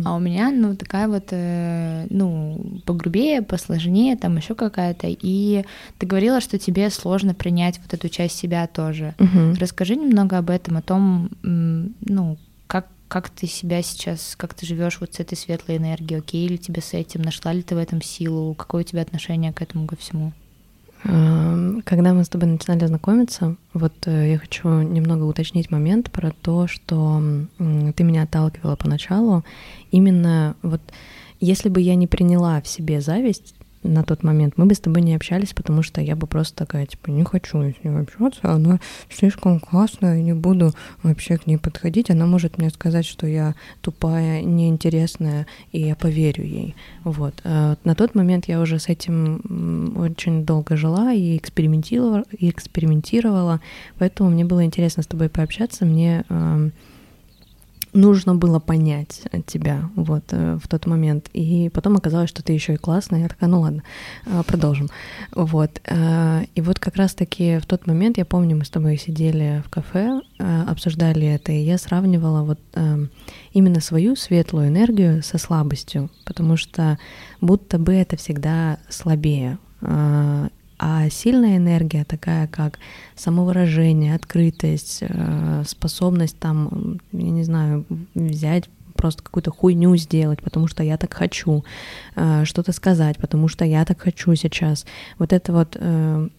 а 0.06 0.16
у 0.16 0.20
меня, 0.20 0.52
ну, 0.52 0.76
такая 0.76 1.08
вот, 1.08 1.28
э, 1.32 2.08
ну, 2.10 2.82
погрубее, 2.86 3.42
посложнее, 3.42 4.16
там 4.18 4.38
еще 4.38 4.56
какая-то. 4.56 5.08
И 5.10 5.66
ты 5.98 6.06
говорила, 6.06 6.42
что 6.42 6.58
тебе 6.58 6.90
сложно 6.90 7.34
принять 7.34 7.80
вот 7.80 7.94
эту 7.94 8.10
часть 8.10 8.38
себя 8.38 8.68
тоже. 8.68 9.16
Расскажи 9.60 9.96
немного 9.96 10.38
об 10.38 10.50
этом, 10.50 10.78
о 10.78 10.82
том, 10.82 11.30
ну, 11.42 12.38
как 12.68 12.88
как 13.08 13.30
ты 13.30 13.46
себя 13.46 13.82
сейчас, 13.82 14.36
как 14.38 14.54
ты 14.54 14.66
живешь 14.66 15.02
вот 15.02 15.16
с 15.16 15.20
этой 15.20 15.38
светлой 15.38 15.76
энергией, 15.76 16.20
окей 16.20 16.48
ли 16.48 16.58
тебе 16.58 16.82
с 16.82 16.94
этим, 16.94 17.22
нашла 17.22 17.52
ли 17.52 17.62
ты 17.62 17.76
в 17.76 17.78
этом 17.78 18.02
силу, 18.02 18.54
какое 18.54 18.84
у 18.84 18.86
тебя 18.86 19.02
отношение 19.02 19.52
к 19.52 19.62
этому 19.62 19.86
ко 19.86 19.98
всему? 19.98 20.32
Эм, 21.04 21.82
когда 21.84 22.14
мы 22.14 22.24
с 22.24 22.30
тобой 22.30 22.48
начинали 22.48 22.86
знакомиться, 22.86 23.56
вот 23.74 23.94
э, 24.06 24.32
я 24.32 24.38
хочу 24.38 24.70
немного 24.82 25.24
уточнить 25.24 25.72
момент 25.72 26.12
про 26.12 26.32
то, 26.32 26.68
что 26.68 27.22
ты 27.58 28.04
меня 28.04 28.24
отталкивала 28.24 28.76
поначалу. 28.76 29.44
Именно 29.92 30.56
вот 30.62 30.82
если 31.40 31.70
бы 31.70 31.82
я 31.82 31.96
не 31.96 32.06
приняла 32.08 32.62
в 32.62 32.68
себе 32.68 33.02
зависть, 33.02 33.56
на 33.84 34.04
тот 34.04 34.24
момент, 34.24 34.54
мы 34.58 34.66
бы 34.66 34.76
с 34.76 34.80
тобой 34.80 35.02
не 35.02 35.16
общались, 35.16 35.54
потому 35.54 35.82
что 35.84 36.02
я 36.02 36.16
бы 36.16 36.28
просто 36.28 36.56
такая, 36.56 36.86
типа, 36.86 37.10
не 37.10 37.24
хочу 37.24 37.62
с 37.62 37.84
ней 37.84 37.96
общаться, 37.96 38.40
она 38.44 38.80
слишком 39.10 39.60
классная, 39.60 40.22
не 40.22 40.34
буду 40.34 40.74
вообще 41.04 41.38
к 41.38 41.48
ней 41.48 41.58
подходить, 41.58 42.10
она 42.10 42.26
может 42.26 42.58
мне 42.58 42.70
сказать, 42.70 43.06
что 43.06 43.28
я 43.28 43.56
тупая, 43.82 44.42
неинтересная, 44.42 45.48
и 45.72 45.82
я 45.82 45.96
поверю 45.96 46.44
ей. 46.44 46.76
Вот. 47.04 47.34
А 47.44 47.76
на 47.84 47.96
тот 47.96 48.16
момент 48.16 48.46
я 48.48 48.62
уже 48.62 48.80
с 48.80 48.88
этим 48.90 49.96
очень 49.98 50.46
долго 50.46 50.78
жила 50.78 51.14
и 51.14 51.38
экспериментировала, 51.38 52.24
и 52.38 52.50
экспериментировала, 52.50 53.62
поэтому 53.98 54.30
мне 54.30 54.46
было 54.46 54.64
интересно 54.64 55.04
с 55.04 55.08
тобой 55.08 55.30
пообщаться, 55.30 55.86
мне 55.86 56.24
нужно 57.94 58.36
было 58.36 58.60
понять 58.60 59.24
тебя 59.46 59.90
вот 59.96 60.24
э, 60.32 60.58
в 60.62 60.68
тот 60.68 60.86
момент. 60.86 61.30
И 61.34 61.70
потом 61.74 61.98
оказалось, 61.98 62.30
что 62.30 62.44
ты 62.44 62.54
еще 62.54 62.74
и 62.74 62.78
классная. 62.78 63.22
Я 63.22 63.28
такая, 63.28 63.50
ну 63.50 63.62
ладно, 63.62 63.84
э, 64.26 64.44
продолжим. 64.46 64.90
Вот. 65.34 65.82
Э, 65.86 66.44
и 66.56 66.62
вот 66.62 66.80
как 66.80 66.96
раз-таки 66.96 67.60
в 67.60 67.66
тот 67.66 67.88
момент, 67.88 68.18
я 68.18 68.26
помню, 68.26 68.56
мы 68.56 68.66
с 68.66 68.70
тобой 68.70 68.98
сидели 68.98 69.62
в 69.66 69.70
кафе, 69.70 70.22
обсуждали 70.68 71.28
это, 71.28 71.52
и 71.52 71.62
я 71.62 71.78
сравнивала 71.78 72.44
вот 72.44 72.60
именно 73.54 73.80
свою 73.80 74.16
светлую 74.16 74.70
энергию 74.70 75.22
со 75.24 75.38
слабостью, 75.38 76.10
потому 76.26 76.58
что 76.58 76.98
будто 77.42 77.78
бы 77.78 77.94
это 77.94 78.18
всегда 78.18 78.80
слабее. 78.90 79.60
А 80.84 81.12
сильная 81.12 81.58
энергия, 81.58 82.04
такая 82.04 82.48
как 82.48 82.80
самовыражение, 83.16 84.16
открытость, 84.16 85.04
э, 85.08 85.64
способность 85.68 86.40
там, 86.40 86.98
я 87.12 87.30
не 87.30 87.44
знаю, 87.44 87.86
взять 88.16 88.68
просто 88.96 89.22
какую-то 89.22 89.52
хуйню 89.52 89.96
сделать, 89.98 90.42
потому 90.42 90.68
что 90.68 90.82
я 90.82 90.98
так 90.98 91.14
хочу, 91.14 91.64
э, 92.16 92.46
что-то 92.46 92.72
сказать, 92.72 93.18
потому 93.18 93.48
что 93.48 93.64
я 93.64 93.86
так 93.86 94.02
хочу 94.02 94.34
сейчас. 94.34 94.88
Вот 95.20 95.34
это 95.34 95.54
вот 95.54 95.78
э, 95.80 96.30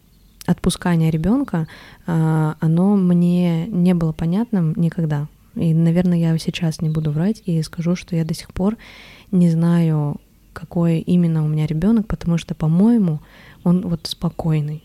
отпускание 0.47 1.13
ребенка, 1.13 1.69
оно 2.05 2.97
мне 2.97 3.69
не 3.69 3.95
было 3.95 4.11
понятным 4.11 4.75
никогда. 4.75 5.29
И, 5.55 5.73
наверное, 5.73 6.19
я 6.19 6.37
сейчас 6.39 6.81
не 6.81 6.89
буду 6.89 7.13
врать 7.13 7.43
и 7.47 7.63
скажу, 7.63 7.95
что 7.95 8.17
я 8.17 8.25
до 8.25 8.35
сих 8.35 8.53
пор 8.53 8.77
не 9.31 9.49
знаю, 9.51 10.21
какой 10.53 10.99
именно 10.99 11.45
у 11.45 11.49
меня 11.49 11.67
ребенок, 11.67 12.07
потому 12.07 12.39
что, 12.39 12.55
по-моему, 12.55 13.21
он 13.65 13.83
вот 13.83 14.07
спокойный. 14.07 14.83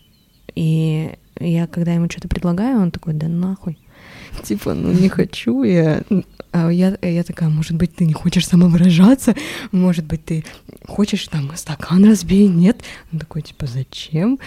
И 0.54 1.12
я 1.40 1.66
когда 1.66 1.92
ему 1.92 2.10
что-то 2.10 2.28
предлагаю, 2.28 2.80
он 2.80 2.90
такой, 2.90 3.14
да 3.14 3.28
нахуй. 3.28 3.78
Типа, 4.42 4.74
ну 4.74 4.92
не 4.92 5.08
хочу 5.08 5.62
я. 5.62 6.02
А 6.50 6.70
я, 6.70 6.96
я 7.02 7.24
такая, 7.24 7.50
может 7.50 7.76
быть, 7.76 7.94
ты 7.94 8.06
не 8.06 8.14
хочешь 8.14 8.46
самовыражаться, 8.46 9.34
может 9.70 10.06
быть, 10.06 10.24
ты 10.24 10.44
хочешь 10.86 11.28
там 11.28 11.54
стакан 11.56 12.04
разбей, 12.04 12.48
нет? 12.48 12.80
Он 13.12 13.18
такой, 13.18 13.42
типа, 13.42 13.66
зачем? 13.66 14.38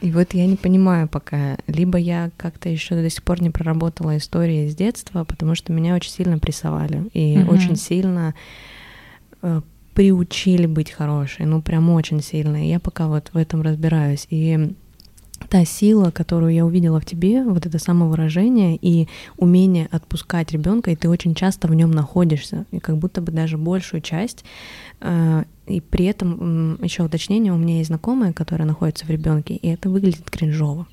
И 0.00 0.12
вот 0.12 0.34
я 0.34 0.46
не 0.46 0.54
понимаю 0.54 1.08
пока, 1.08 1.58
либо 1.66 1.98
я 1.98 2.30
как-то 2.36 2.68
еще 2.68 2.94
до 2.94 3.10
сих 3.10 3.24
пор 3.24 3.42
не 3.42 3.50
проработала 3.50 4.16
истории 4.16 4.68
с 4.68 4.76
детства, 4.76 5.24
потому 5.24 5.56
что 5.56 5.72
меня 5.72 5.96
очень 5.96 6.12
сильно 6.12 6.38
прессовали 6.38 7.08
и 7.12 7.34
mm-hmm. 7.34 7.52
очень 7.52 7.76
сильно 7.76 8.34
э, 9.42 9.60
приучили 9.98 10.66
быть 10.66 10.92
хорошей, 10.92 11.44
ну 11.44 11.60
прям 11.60 11.90
очень 11.90 12.22
сильно. 12.22 12.64
Я 12.64 12.78
пока 12.78 13.08
вот 13.08 13.30
в 13.32 13.36
этом 13.36 13.62
разбираюсь. 13.62 14.28
И 14.30 14.76
та 15.48 15.64
сила, 15.64 16.12
которую 16.12 16.54
я 16.54 16.64
увидела 16.64 17.00
в 17.00 17.04
тебе, 17.04 17.42
вот 17.42 17.66
это 17.66 17.80
самовыражение 17.80 18.78
и 18.80 19.08
умение 19.38 19.88
отпускать 19.90 20.52
ребенка, 20.52 20.92
и 20.92 20.94
ты 20.94 21.08
очень 21.08 21.34
часто 21.34 21.66
в 21.66 21.74
нем 21.74 21.90
находишься, 21.90 22.64
и 22.70 22.78
как 22.78 22.96
будто 22.98 23.20
бы 23.20 23.32
даже 23.32 23.58
большую 23.58 24.00
часть. 24.00 24.44
Э, 25.00 25.42
и 25.66 25.80
при 25.80 26.04
этом 26.04 26.78
еще 26.80 27.02
уточнение, 27.02 27.52
у 27.52 27.56
меня 27.58 27.78
есть 27.78 27.88
знакомая, 27.88 28.32
которая 28.32 28.68
находится 28.68 29.04
в 29.04 29.10
ребенке, 29.10 29.56
и 29.56 29.66
это 29.66 29.90
выглядит 29.90 30.30
кринжово 30.30 30.86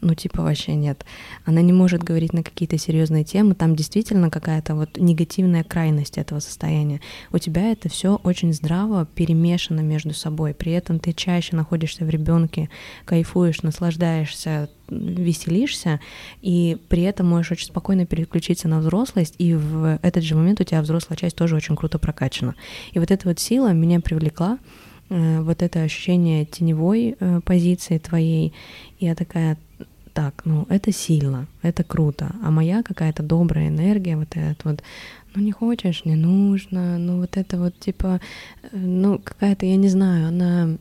ну, 0.00 0.14
типа, 0.14 0.42
вообще 0.42 0.74
нет. 0.74 1.04
Она 1.44 1.62
не 1.62 1.72
может 1.72 2.02
говорить 2.02 2.32
на 2.32 2.42
какие-то 2.42 2.78
серьезные 2.78 3.24
темы, 3.24 3.54
там 3.54 3.76
действительно 3.76 4.30
какая-то 4.30 4.74
вот 4.74 4.96
негативная 4.96 5.64
крайность 5.64 6.18
этого 6.18 6.40
состояния. 6.40 7.00
У 7.32 7.38
тебя 7.38 7.70
это 7.72 7.88
все 7.88 8.20
очень 8.22 8.52
здраво 8.52 9.06
перемешано 9.06 9.80
между 9.80 10.14
собой, 10.14 10.54
при 10.54 10.72
этом 10.72 10.98
ты 10.98 11.12
чаще 11.12 11.56
находишься 11.56 12.04
в 12.04 12.10
ребенке, 12.10 12.68
кайфуешь, 13.04 13.62
наслаждаешься, 13.62 14.68
веселишься, 14.88 16.00
и 16.42 16.76
при 16.88 17.02
этом 17.02 17.28
можешь 17.28 17.52
очень 17.52 17.66
спокойно 17.66 18.06
переключиться 18.06 18.68
на 18.68 18.80
взрослость, 18.80 19.34
и 19.38 19.54
в 19.54 19.98
этот 20.02 20.24
же 20.24 20.34
момент 20.34 20.60
у 20.60 20.64
тебя 20.64 20.82
взрослая 20.82 21.16
часть 21.16 21.36
тоже 21.36 21.56
очень 21.56 21.76
круто 21.76 21.98
прокачана. 21.98 22.54
И 22.92 22.98
вот 22.98 23.10
эта 23.10 23.28
вот 23.28 23.38
сила 23.38 23.72
меня 23.72 24.00
привлекла, 24.00 24.58
вот 25.42 25.62
это 25.62 25.82
ощущение 25.82 26.44
теневой 26.44 27.16
э, 27.18 27.40
позиции 27.44 27.98
твоей, 27.98 28.52
я 28.98 29.14
такая, 29.14 29.58
так, 30.12 30.42
ну 30.44 30.66
это 30.68 30.92
сильно, 30.92 31.46
это 31.62 31.84
круто, 31.84 32.32
а 32.42 32.50
моя 32.50 32.82
какая-то 32.82 33.22
добрая 33.22 33.68
энергия, 33.68 34.16
вот 34.16 34.28
это 34.34 34.68
вот, 34.68 34.82
ну 35.34 35.42
не 35.42 35.52
хочешь, 35.52 36.04
не 36.04 36.16
нужно, 36.16 36.98
ну 36.98 37.20
вот 37.20 37.36
это 37.36 37.58
вот 37.58 37.78
типа, 37.78 38.20
э, 38.62 38.68
ну 38.76 39.18
какая-то, 39.18 39.66
я 39.66 39.76
не 39.76 39.88
знаю, 39.88 40.28
она 40.28 40.76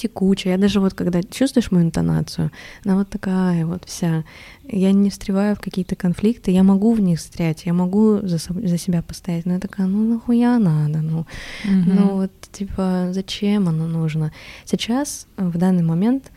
текучая. 0.00 0.54
Я 0.54 0.58
даже 0.58 0.80
вот 0.80 0.94
когда 0.94 1.22
чувствуешь 1.22 1.70
мою 1.70 1.86
интонацию, 1.86 2.50
она 2.84 2.96
вот 2.96 3.08
такая 3.08 3.66
вот 3.66 3.84
вся. 3.86 4.24
Я 4.64 4.92
не 4.92 5.10
встреваю 5.10 5.56
в 5.56 5.60
какие-то 5.60 5.96
конфликты, 5.96 6.50
я 6.50 6.62
могу 6.62 6.94
в 6.94 7.00
них 7.00 7.18
встрять, 7.18 7.66
я 7.66 7.72
могу 7.72 8.20
за, 8.22 8.38
за 8.38 8.78
себя 8.78 9.02
постоять, 9.02 9.46
но 9.46 9.54
я 9.54 9.60
такая, 9.60 9.86
ну 9.86 10.14
нахуя 10.14 10.58
надо, 10.58 11.00
ну, 11.00 11.26
mm-hmm. 11.64 11.84
ну 11.86 12.08
вот 12.14 12.32
типа 12.52 13.08
зачем 13.10 13.68
оно 13.68 13.86
нужно? 13.86 14.32
Сейчас 14.64 15.26
в 15.36 15.58
данный 15.58 15.82
момент 15.82 16.30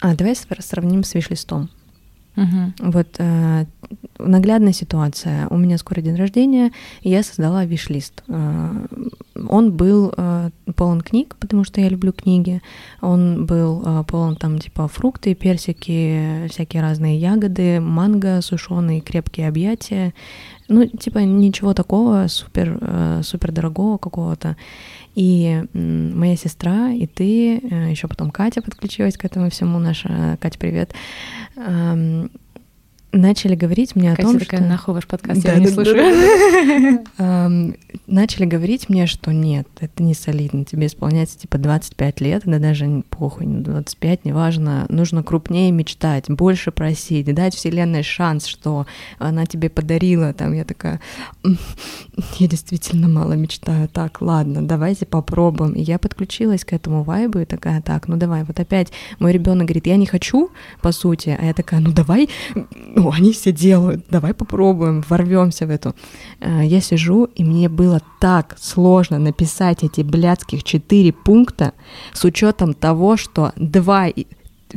а, 0.00 0.14
давай 0.14 0.34
сравним 0.34 1.04
с 1.04 1.14
виш-листом. 1.14 1.68
Угу. 2.36 2.90
Вот 2.92 3.16
э, 3.18 3.66
наглядная 4.18 4.72
ситуация. 4.72 5.46
У 5.48 5.56
меня 5.56 5.76
скоро 5.78 6.00
день 6.00 6.16
рождения, 6.16 6.72
и 7.02 7.10
я 7.10 7.22
создала 7.22 7.64
виш-лист. 7.64 8.22
Э, 8.28 8.86
он 9.48 9.72
был 9.72 10.12
э, 10.16 10.50
полон 10.74 11.02
книг, 11.02 11.36
потому 11.38 11.64
что 11.64 11.80
я 11.80 11.88
люблю 11.88 12.12
книги. 12.12 12.62
Он 13.00 13.44
был 13.44 13.82
э, 13.84 14.04
полон 14.08 14.36
там 14.36 14.58
типа 14.58 14.88
фрукты, 14.88 15.34
персики, 15.34 16.48
всякие 16.48 16.82
разные 16.82 17.18
ягоды, 17.18 17.80
манго, 17.80 18.40
сушеные, 18.40 19.00
крепкие 19.00 19.48
объятия. 19.48 20.14
Ну, 20.72 20.86
типа 20.86 21.18
ничего 21.18 21.74
такого 21.74 22.26
супер, 22.28 22.78
э, 22.80 23.20
супер 23.22 23.52
дорогого 23.52 23.98
какого-то. 23.98 24.56
И 25.14 25.62
моя 25.74 26.36
сестра, 26.36 26.90
и 26.90 27.06
ты, 27.06 27.58
э, 27.58 27.90
еще 27.90 28.08
потом 28.08 28.30
Катя 28.30 28.62
подключилась 28.62 29.18
к 29.18 29.24
этому 29.26 29.50
всему, 29.50 29.78
наша 29.78 30.38
Катя, 30.40 30.58
привет, 30.58 30.94
начали 33.12 33.54
говорить 33.54 33.94
мне 33.94 34.10
Катя 34.10 34.22
о 34.22 34.32
том, 34.32 34.38
такая, 34.40 34.60
что... 34.60 34.68
нахуй 34.68 34.94
ваш 34.94 35.06
подкаст, 35.06 35.42
да, 35.42 35.52
я 35.52 35.54
да, 35.54 35.60
не 35.60 35.66
да, 35.66 35.72
слушаю. 35.72 37.04
Да, 37.18 37.50
начали 38.06 38.46
говорить 38.46 38.88
мне, 38.88 39.06
что 39.06 39.32
нет, 39.32 39.68
это 39.80 40.02
не 40.02 40.14
солидно, 40.14 40.64
тебе 40.64 40.86
исполняется 40.86 41.38
типа 41.38 41.58
25 41.58 42.20
лет, 42.20 42.42
да 42.46 42.58
даже 42.58 43.02
похуй, 43.10 43.46
25, 43.46 44.24
неважно, 44.24 44.86
нужно 44.88 45.22
крупнее 45.22 45.70
мечтать, 45.70 46.28
больше 46.28 46.72
просить, 46.72 47.32
дать 47.34 47.54
вселенной 47.54 48.02
шанс, 48.02 48.46
что 48.46 48.86
она 49.18 49.46
тебе 49.46 49.68
подарила, 49.68 50.32
там 50.32 50.52
я 50.54 50.64
такая, 50.64 51.00
я 52.38 52.48
действительно 52.48 53.08
мало 53.08 53.34
мечтаю, 53.34 53.88
так, 53.88 54.20
ладно, 54.20 54.62
давайте 54.66 55.06
попробуем. 55.06 55.72
И 55.72 55.82
я 55.82 55.98
подключилась 55.98 56.64
к 56.64 56.72
этому 56.72 57.02
вайбу 57.02 57.40
и 57.40 57.44
такая, 57.44 57.82
так, 57.82 58.08
ну 58.08 58.16
давай, 58.16 58.44
вот 58.44 58.58
опять 58.58 58.92
мой 59.18 59.32
ребенок 59.32 59.66
говорит, 59.66 59.86
я 59.86 59.96
не 59.96 60.06
хочу, 60.06 60.50
по 60.80 60.92
сути, 60.92 61.36
а 61.38 61.44
я 61.44 61.54
такая, 61.54 61.80
ну 61.80 61.92
давай 61.92 62.28
ну, 63.02 63.10
они 63.10 63.32
все 63.32 63.52
делают, 63.52 64.04
давай 64.10 64.32
попробуем, 64.32 65.02
ворвемся 65.08 65.66
в 65.66 65.70
эту. 65.70 65.94
Э, 66.40 66.60
я 66.64 66.80
сижу, 66.80 67.24
и 67.24 67.44
мне 67.44 67.68
было 67.68 68.00
так 68.20 68.56
сложно 68.60 69.18
написать 69.18 69.82
эти 69.82 70.02
блядских 70.02 70.62
четыре 70.62 71.12
пункта 71.12 71.72
с 72.12 72.24
учетом 72.24 72.74
того, 72.74 73.16
что 73.16 73.52
два 73.56 74.08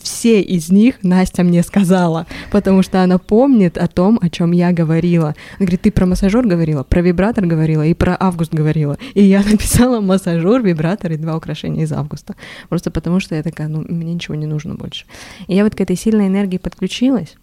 все 0.02 0.42
из 0.42 0.72
них 0.72 0.96
Настя 1.04 1.44
мне 1.44 1.64
сказала, 1.64 2.26
потому 2.52 2.82
что 2.82 3.04
она 3.04 3.18
помнит 3.18 3.78
о 3.78 3.88
том, 3.88 4.20
о 4.22 4.30
чем 4.30 4.52
я 4.52 4.72
говорила. 4.72 5.28
Она 5.58 5.60
говорит, 5.60 5.82
ты 5.82 5.92
про 5.92 6.06
массажер 6.06 6.46
говорила, 6.46 6.84
про 6.84 7.02
вибратор 7.02 7.46
говорила 7.46 7.86
и 7.86 7.94
про 7.94 8.18
август 8.20 8.54
говорила. 8.54 8.98
И 9.14 9.24
я 9.24 9.40
написала 9.50 10.02
массажер, 10.02 10.62
вибратор 10.62 11.12
и 11.12 11.18
два 11.18 11.38
украшения 11.38 11.84
из 11.84 11.92
августа. 11.92 12.36
Просто 12.70 12.92
потому 12.92 13.20
что 13.20 13.36
я 13.36 13.44
такая, 13.44 13.68
ну, 13.68 13.86
мне 13.88 14.14
ничего 14.14 14.36
не 14.36 14.48
нужно 14.48 14.76
больше. 14.76 15.06
И 15.48 15.56
я 15.56 15.64
вот 15.64 15.76
к 15.76 15.82
этой 15.82 15.96
сильной 15.96 16.28
энергии 16.28 16.58
подключилась, 16.58 17.36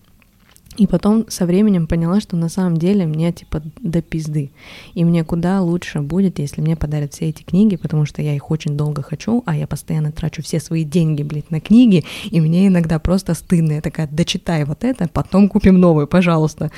и 0.76 0.86
потом 0.86 1.26
со 1.28 1.46
временем 1.46 1.86
поняла, 1.86 2.20
что 2.20 2.36
на 2.36 2.48
самом 2.48 2.76
деле 2.76 3.06
мне 3.06 3.32
типа 3.32 3.62
до 3.80 4.00
пизды. 4.00 4.50
И 4.94 5.04
мне 5.04 5.24
куда 5.24 5.60
лучше 5.60 6.00
будет, 6.00 6.38
если 6.38 6.60
мне 6.60 6.76
подарят 6.76 7.12
все 7.12 7.28
эти 7.28 7.42
книги, 7.42 7.76
потому 7.76 8.06
что 8.06 8.22
я 8.22 8.34
их 8.34 8.50
очень 8.50 8.76
долго 8.76 9.02
хочу, 9.02 9.42
а 9.46 9.56
я 9.56 9.66
постоянно 9.66 10.12
трачу 10.12 10.42
все 10.42 10.60
свои 10.60 10.84
деньги, 10.84 11.22
блядь, 11.22 11.50
на 11.50 11.60
книги, 11.60 12.04
и 12.30 12.40
мне 12.40 12.68
иногда 12.68 12.98
просто 12.98 13.34
стыдно. 13.34 13.72
Я 13.72 13.80
такая, 13.80 14.08
дочитай 14.08 14.64
вот 14.64 14.84
это, 14.84 15.08
потом 15.08 15.48
купим 15.48 15.78
новую, 15.78 16.06
пожалуйста. 16.06 16.70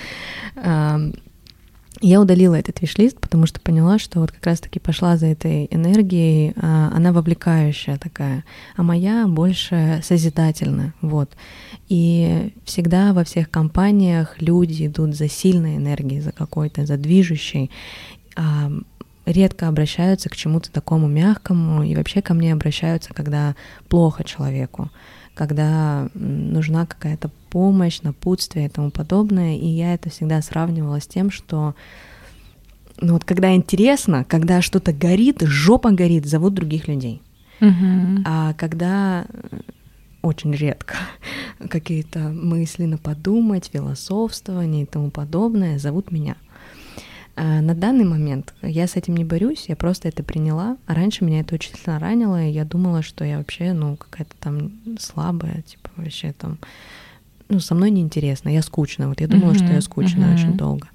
Я 2.01 2.21
удалила 2.21 2.57
этот 2.57 2.81
виш-лист, 2.81 3.19
потому 3.21 3.47
что 3.47 3.61
поняла, 3.61 3.99
что 3.99 4.21
вот 4.21 4.33
как 4.33 4.45
раз-таки 4.45 4.81
пошла 4.81 5.17
за 5.17 5.27
этой 5.27 5.69
энергией, 5.71 6.53
а, 6.57 6.91
она 6.95 7.13
вовлекающая 7.13 7.99
такая, 7.99 8.45
а 8.77 8.83
моя 8.83 9.27
больше 9.29 10.01
созидательная, 10.03 10.93
вот. 11.01 11.31
И 11.89 12.53
всегда 12.65 13.13
во 13.13 13.25
всех 13.25 13.49
компаниях 13.51 14.41
люди 14.41 14.87
идут 14.87 15.15
за 15.15 15.29
сильной 15.29 15.77
энергией, 15.77 16.21
за 16.21 16.33
какой-то, 16.33 16.85
за 16.85 16.97
движущей, 16.97 17.71
а 18.37 18.71
редко 19.25 19.69
обращаются 19.69 20.29
к 20.29 20.37
чему-то 20.37 20.71
такому 20.71 21.07
мягкому, 21.07 21.83
и 21.85 21.95
вообще 21.95 22.23
ко 22.23 22.35
мне 22.35 22.53
обращаются, 22.53 23.15
когда 23.15 23.55
плохо 23.89 24.25
человеку 24.25 24.91
когда 25.35 26.09
нужна 26.15 26.87
какая-то 26.87 27.31
помощь, 27.51 28.01
напутствие 28.03 28.67
и 28.67 28.69
тому 28.69 28.91
подобное. 28.91 29.57
И 29.57 29.67
я 29.67 29.95
это 29.95 30.11
всегда 30.11 30.41
сравнивала 30.43 31.01
с 31.01 31.07
тем, 31.07 31.31
что 31.31 31.75
ну 33.01 33.15
вот 33.15 33.25
когда 33.25 33.55
интересно, 33.55 34.25
когда 34.25 34.63
что-то 34.63 34.93
горит, 34.93 35.43
жопа 35.43 35.91
горит, 35.91 36.27
зовут 36.27 36.55
других 36.55 36.89
людей. 36.89 37.23
Uh-huh. 37.61 38.23
А 38.25 38.53
когда 38.55 39.27
э, 39.29 39.59
очень 40.23 40.53
редко 40.53 40.97
какие-то 41.69 42.21
мысли 42.21 42.85
на 42.85 42.99
подумать, 42.99 43.71
философствование 43.73 44.85
и 44.85 44.87
тому 44.87 45.11
подобное 45.11 45.79
зовут 45.79 46.11
меня. 46.11 46.37
А 47.37 47.61
на 47.61 47.75
данный 47.75 48.05
момент 48.05 48.55
я 48.63 48.87
с 48.87 48.95
этим 48.95 49.17
не 49.17 49.25
борюсь, 49.25 49.65
я 49.69 49.77
просто 49.77 50.09
это 50.09 50.23
приняла. 50.23 50.77
А 50.87 50.95
раньше 50.95 51.25
меня 51.25 51.41
это 51.41 51.57
очень 51.57 51.75
сильно 51.75 51.99
ранило, 51.99 52.43
и 52.43 52.51
я 52.51 52.65
думала, 52.65 53.03
что 53.03 53.25
я 53.25 53.39
вообще, 53.39 53.73
ну, 53.73 53.97
какая-то 53.97 54.35
там 54.39 54.73
слабая, 54.99 55.63
типа 55.63 55.91
вообще 55.97 56.33
там, 56.33 56.59
ну, 57.49 57.59
со 57.59 57.75
мной 57.75 57.91
неинтересно, 57.91 58.49
я 58.51 58.63
скучная. 58.63 59.09
Вот 59.09 59.21
я 59.21 59.27
думала, 59.27 59.53
uh-huh, 59.53 59.65
что 59.65 59.73
я 59.73 59.81
скучная 59.81 60.31
uh-huh. 60.31 60.35
очень 60.35 60.57
долго. 60.57 60.89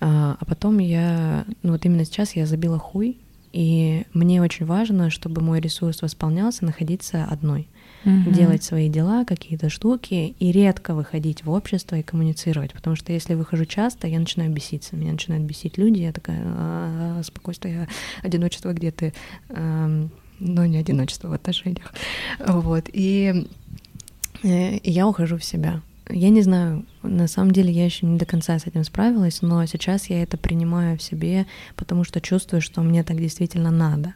А, 0.00 0.36
а 0.40 0.44
потом 0.44 0.78
я, 0.78 1.44
ну 1.62 1.72
вот 1.72 1.84
именно 1.84 2.04
сейчас 2.04 2.34
я 2.34 2.44
забила 2.44 2.78
хуй, 2.78 3.18
и 3.52 4.04
мне 4.14 4.42
очень 4.42 4.66
важно, 4.66 5.10
чтобы 5.10 5.42
мой 5.42 5.60
ресурс 5.60 6.02
восполнялся, 6.02 6.64
находиться 6.64 7.24
одной 7.24 7.68
угу. 8.04 8.30
делать 8.30 8.62
свои 8.62 8.88
дела, 8.88 9.24
какие-то 9.24 9.68
штуки, 9.68 10.34
и 10.38 10.52
редко 10.52 10.94
выходить 10.94 11.44
в 11.44 11.50
общество 11.50 11.96
и 11.96 12.02
коммуницировать. 12.02 12.72
Потому 12.72 12.96
что 12.96 13.12
если 13.12 13.34
выхожу 13.34 13.64
часто, 13.64 14.06
я 14.06 14.18
начинаю 14.18 14.50
беситься. 14.50 14.96
Меня 14.96 15.12
начинают 15.12 15.44
бесить 15.44 15.78
люди, 15.78 16.00
я 16.00 16.12
такая, 16.12 16.42
а, 16.44 17.22
спокойствие, 17.24 17.88
одиночество 18.22 18.72
где 18.72 18.90
ты, 18.90 19.12
но 19.48 20.66
не 20.66 20.78
одиночество 20.78 21.28
в 21.28 21.32
отношениях. 21.32 21.92
Вот. 22.40 22.88
Э, 22.88 22.92
и 22.92 24.90
я 24.90 25.06
ухожу 25.06 25.38
в 25.38 25.44
себя. 25.44 25.82
Я 26.08 26.30
не 26.30 26.42
знаю, 26.42 26.84
на 27.02 27.28
самом 27.28 27.52
деле 27.52 27.72
я 27.72 27.84
еще 27.84 28.06
не 28.06 28.18
до 28.18 28.26
конца 28.26 28.58
с 28.58 28.66
этим 28.66 28.82
справилась, 28.84 29.40
но 29.40 29.64
сейчас 29.66 30.10
я 30.10 30.22
это 30.22 30.36
принимаю 30.36 30.98
в 30.98 31.02
себе, 31.02 31.46
потому 31.76 32.02
что 32.02 32.20
чувствую, 32.20 32.60
что 32.60 32.82
мне 32.82 33.04
так 33.04 33.18
действительно 33.18 33.70
надо 33.70 34.14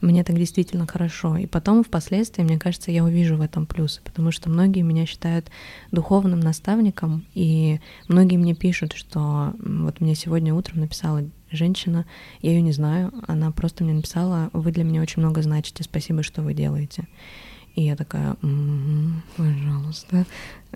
мне 0.00 0.24
так 0.24 0.36
действительно 0.36 0.86
хорошо. 0.86 1.36
И 1.36 1.46
потом, 1.46 1.84
впоследствии, 1.84 2.42
мне 2.42 2.58
кажется, 2.58 2.90
я 2.90 3.04
увижу 3.04 3.36
в 3.36 3.40
этом 3.40 3.66
плюсы, 3.66 4.00
потому 4.02 4.32
что 4.32 4.48
многие 4.48 4.82
меня 4.82 5.06
считают 5.06 5.50
духовным 5.92 6.40
наставником, 6.40 7.24
и 7.34 7.80
многие 8.08 8.36
мне 8.36 8.54
пишут, 8.54 8.92
что 8.92 9.54
вот 9.58 10.00
мне 10.00 10.14
сегодня 10.14 10.54
утром 10.54 10.80
написала 10.80 11.24
женщина, 11.50 12.06
я 12.42 12.52
ее 12.52 12.62
не 12.62 12.72
знаю, 12.72 13.12
она 13.26 13.50
просто 13.50 13.84
мне 13.84 13.92
написала, 13.92 14.50
вы 14.52 14.72
для 14.72 14.84
меня 14.84 15.02
очень 15.02 15.20
много 15.20 15.42
значите, 15.42 15.82
спасибо, 15.82 16.22
что 16.22 16.42
вы 16.42 16.54
делаете. 16.54 17.06
И 17.74 17.82
я 17.82 17.96
такая, 17.96 18.36
м-м, 18.42 19.22
пожалуйста. 19.36 20.26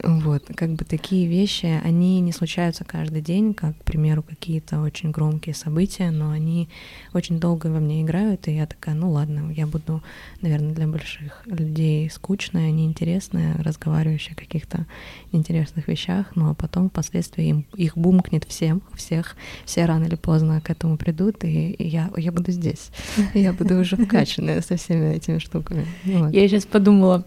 Вот, 0.03 0.43
как 0.57 0.71
бы 0.71 0.85
такие 0.85 1.29
вещи, 1.29 1.81
они 1.85 2.21
не 2.21 2.33
случаются 2.33 2.83
каждый 2.83 3.23
день, 3.23 3.55
как, 3.55 3.79
к 3.79 3.85
примеру, 3.85 4.25
какие-то 4.25 4.81
очень 4.81 5.13
громкие 5.13 5.55
события, 5.55 6.11
но 6.11 6.31
они 6.31 6.69
очень 7.13 7.39
долго 7.39 7.69
во 7.69 7.79
мне 7.79 8.03
играют, 8.03 8.49
и 8.49 8.57
я 8.57 8.67
такая, 8.67 8.97
ну 8.97 9.13
ладно, 9.13 9.53
я 9.53 9.69
буду, 9.69 10.03
наверное, 10.41 10.75
для 10.75 10.89
больших 10.89 11.43
людей 11.47 12.11
скучная, 12.11 12.73
неинтересная, 12.73 13.55
разговаривающая 13.63 14.33
о 14.33 14.37
каких-то 14.37 14.87
интересных 15.31 15.87
вещах, 15.87 16.33
ну 16.35 16.51
а 16.51 16.55
потом 16.55 16.91
впоследствии 16.91 17.47
им, 17.47 17.65
их 17.77 17.97
бумкнет 17.97 18.45
всем, 18.49 18.83
всех, 18.95 19.37
все 19.65 19.85
рано 19.85 20.07
или 20.07 20.17
поздно 20.17 20.61
к 20.61 20.71
этому 20.71 20.97
придут, 20.97 21.45
и, 21.45 21.71
и 21.71 21.87
я, 21.87 22.11
я 22.17 22.33
буду 22.33 22.51
здесь, 22.51 22.91
я 23.33 23.53
буду 23.53 23.79
уже 23.79 23.97
вкачанная 23.97 24.61
со 24.61 24.77
всеми 24.77 25.15
этими 25.15 25.39
штуками. 25.39 25.87
Я 26.05 26.49
сейчас 26.49 26.67
подумала, 26.85 27.25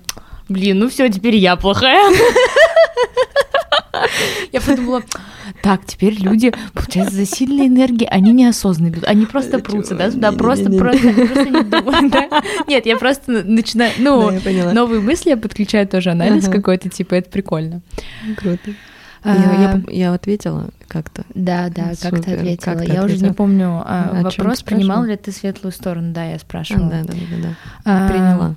блин, 0.49 0.77
ну 0.77 0.87
все, 0.87 1.09
теперь 1.09 1.35
я 1.35 1.55
плохая. 1.55 2.13
Я 4.51 4.61
подумала, 4.61 5.01
так, 5.63 5.83
теперь 5.85 6.13
люди, 6.21 6.53
получается, 6.73 7.15
за 7.15 7.25
сильные 7.25 7.67
энергии, 7.67 8.07
они 8.09 8.31
неосознанно 8.31 8.89
идут, 8.89 9.05
они 9.05 9.25
просто 9.25 9.57
прутся, 9.57 9.95
да, 9.95 10.11
туда 10.11 10.31
просто, 10.31 10.69
просто, 10.69 11.13
просто 11.13 11.49
не 11.49 11.63
думают, 11.63 12.11
да? 12.11 12.43
Нет, 12.67 12.85
я 12.85 12.97
просто 12.97 13.43
начинаю, 13.43 13.91
ну, 13.97 14.31
новые 14.73 15.01
мысли 15.01 15.31
я 15.31 15.37
подключаю 15.37 15.87
тоже 15.87 16.11
анализ 16.11 16.47
какой-то, 16.47 16.89
типа, 16.89 17.15
это 17.15 17.31
прикольно. 17.31 17.81
Круто. 18.37 18.71
Я, 19.25 19.33
я, 19.33 19.71
а, 19.71 19.91
я 19.91 20.13
ответила 20.13 20.69
как-то. 20.87 21.23
Да, 21.33 21.69
да, 21.69 21.93
как 21.99 22.23
ты 22.23 22.35
ответила. 22.35 22.73
Как 22.73 22.87
я 22.87 23.01
ответила? 23.01 23.05
уже 23.05 23.17
не 23.17 23.33
помню 23.33 23.83
а, 23.83 24.21
вопрос, 24.21 24.61
принимал 24.61 25.03
ли 25.03 25.17
ты 25.17 25.31
светлую 25.31 25.71
сторону. 25.71 26.13
Да, 26.13 26.23
я 26.23 26.39
спрашивала. 26.39 26.89
Да, 26.89 27.03
да, 27.03 27.13
да, 27.13 27.37
да. 27.41 27.55
А, 27.83 28.09
Приняла. 28.09 28.55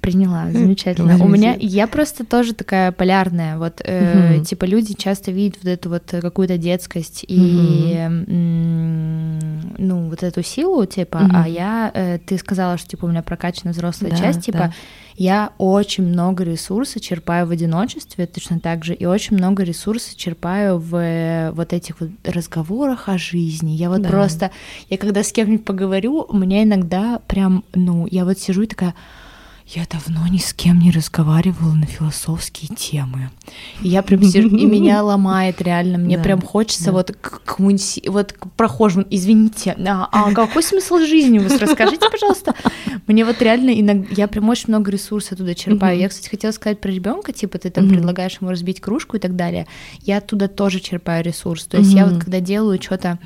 Приняла, 0.00 0.50
замечательно. 0.50 1.16
У 1.22 1.28
меня 1.28 1.56
я 1.58 1.86
просто 1.86 2.24
тоже 2.26 2.52
такая 2.52 2.92
полярная. 2.92 3.56
Вот 3.56 3.80
э, 3.82 4.36
угу. 4.36 4.44
типа 4.44 4.64
люди 4.66 4.94
часто 4.94 5.30
видят 5.30 5.56
вот 5.62 5.70
эту 5.70 5.88
вот 5.88 6.14
какую-то 6.22 6.58
детскость 6.58 7.24
угу. 7.24 7.32
и 7.32 7.94
м, 7.94 9.38
ну 9.78 10.10
вот 10.10 10.22
эту 10.22 10.42
силу, 10.42 10.84
типа. 10.84 11.18
Угу. 11.18 11.30
А 11.34 11.48
я, 11.48 11.90
э, 11.94 12.18
ты 12.18 12.36
сказала, 12.36 12.76
что 12.76 12.88
типа 12.88 13.06
у 13.06 13.08
меня 13.08 13.22
прокачана 13.22 13.72
взрослая 13.72 14.10
да, 14.10 14.16
часть, 14.16 14.42
типа. 14.42 14.58
Да. 14.58 14.72
Я 15.16 15.52
очень 15.58 16.04
много 16.04 16.44
ресурса 16.44 17.00
черпаю 17.00 17.46
в 17.46 17.50
одиночестве, 17.50 18.26
точно 18.26 18.60
так 18.60 18.84
же, 18.84 18.94
и 18.94 19.04
очень 19.04 19.36
много 19.36 19.62
ресурса 19.64 20.16
черпаю 20.16 20.78
в 20.78 20.96
э, 20.96 21.50
вот 21.52 21.72
этих 21.72 22.00
вот 22.00 22.10
разговорах 22.24 23.08
о 23.08 23.18
жизни. 23.18 23.72
Я 23.72 23.90
вот 23.90 24.02
да. 24.02 24.08
просто, 24.08 24.50
я 24.88 24.98
когда 24.98 25.22
с 25.22 25.32
кем-нибудь 25.32 25.64
поговорю, 25.64 26.26
у 26.28 26.36
меня 26.36 26.62
иногда 26.62 27.20
прям, 27.26 27.64
ну, 27.74 28.06
я 28.10 28.24
вот 28.24 28.38
сижу 28.38 28.62
и 28.62 28.66
такая 28.66 28.94
я 29.74 29.86
давно 29.88 30.26
ни 30.26 30.38
с 30.38 30.52
кем 30.52 30.80
не 30.80 30.90
разговаривала 30.90 31.72
на 31.72 31.86
философские 31.86 32.74
темы. 32.74 33.30
И 33.82 33.88
я 33.88 34.02
прям 34.02 34.22
сижу, 34.24 34.48
и 34.48 34.66
меня 34.66 35.02
ломает 35.02 35.62
реально. 35.62 35.96
Мне 35.96 36.16
да, 36.16 36.24
прям 36.24 36.42
хочется 36.42 36.86
да. 36.86 36.92
вот 36.92 37.12
к 37.12 37.42
кому-нибудь, 37.44 38.00
вот 38.08 38.32
к 38.32 38.50
прохожим, 38.56 39.06
извините, 39.10 39.76
а, 39.86 40.08
а 40.10 40.32
какой 40.32 40.64
смысл 40.64 40.98
жизни 40.98 41.38
вас? 41.38 41.56
Расскажите, 41.60 42.10
пожалуйста. 42.10 42.54
Мне 43.06 43.24
вот 43.24 43.40
реально 43.40 43.70
иногда, 43.70 44.08
я 44.10 44.26
прям 44.26 44.48
очень 44.48 44.66
много 44.68 44.90
ресурсов 44.90 45.38
туда 45.38 45.54
черпаю. 45.54 45.98
Я, 45.98 46.08
кстати, 46.08 46.28
хотела 46.28 46.50
сказать 46.50 46.80
про 46.80 46.90
ребенка, 46.90 47.32
типа 47.32 47.58
ты 47.58 47.70
там 47.70 47.88
предлагаешь 47.88 48.38
ему 48.40 48.50
разбить 48.50 48.80
кружку 48.80 49.18
и 49.18 49.20
так 49.20 49.36
далее. 49.36 49.68
Я 50.00 50.18
оттуда 50.18 50.48
тоже 50.48 50.80
черпаю 50.80 51.24
ресурс. 51.24 51.66
То 51.66 51.76
есть 51.76 51.92
я 51.92 52.06
вот 52.06 52.20
когда 52.24 52.40
делаю 52.40 52.82
что-то 52.82 53.18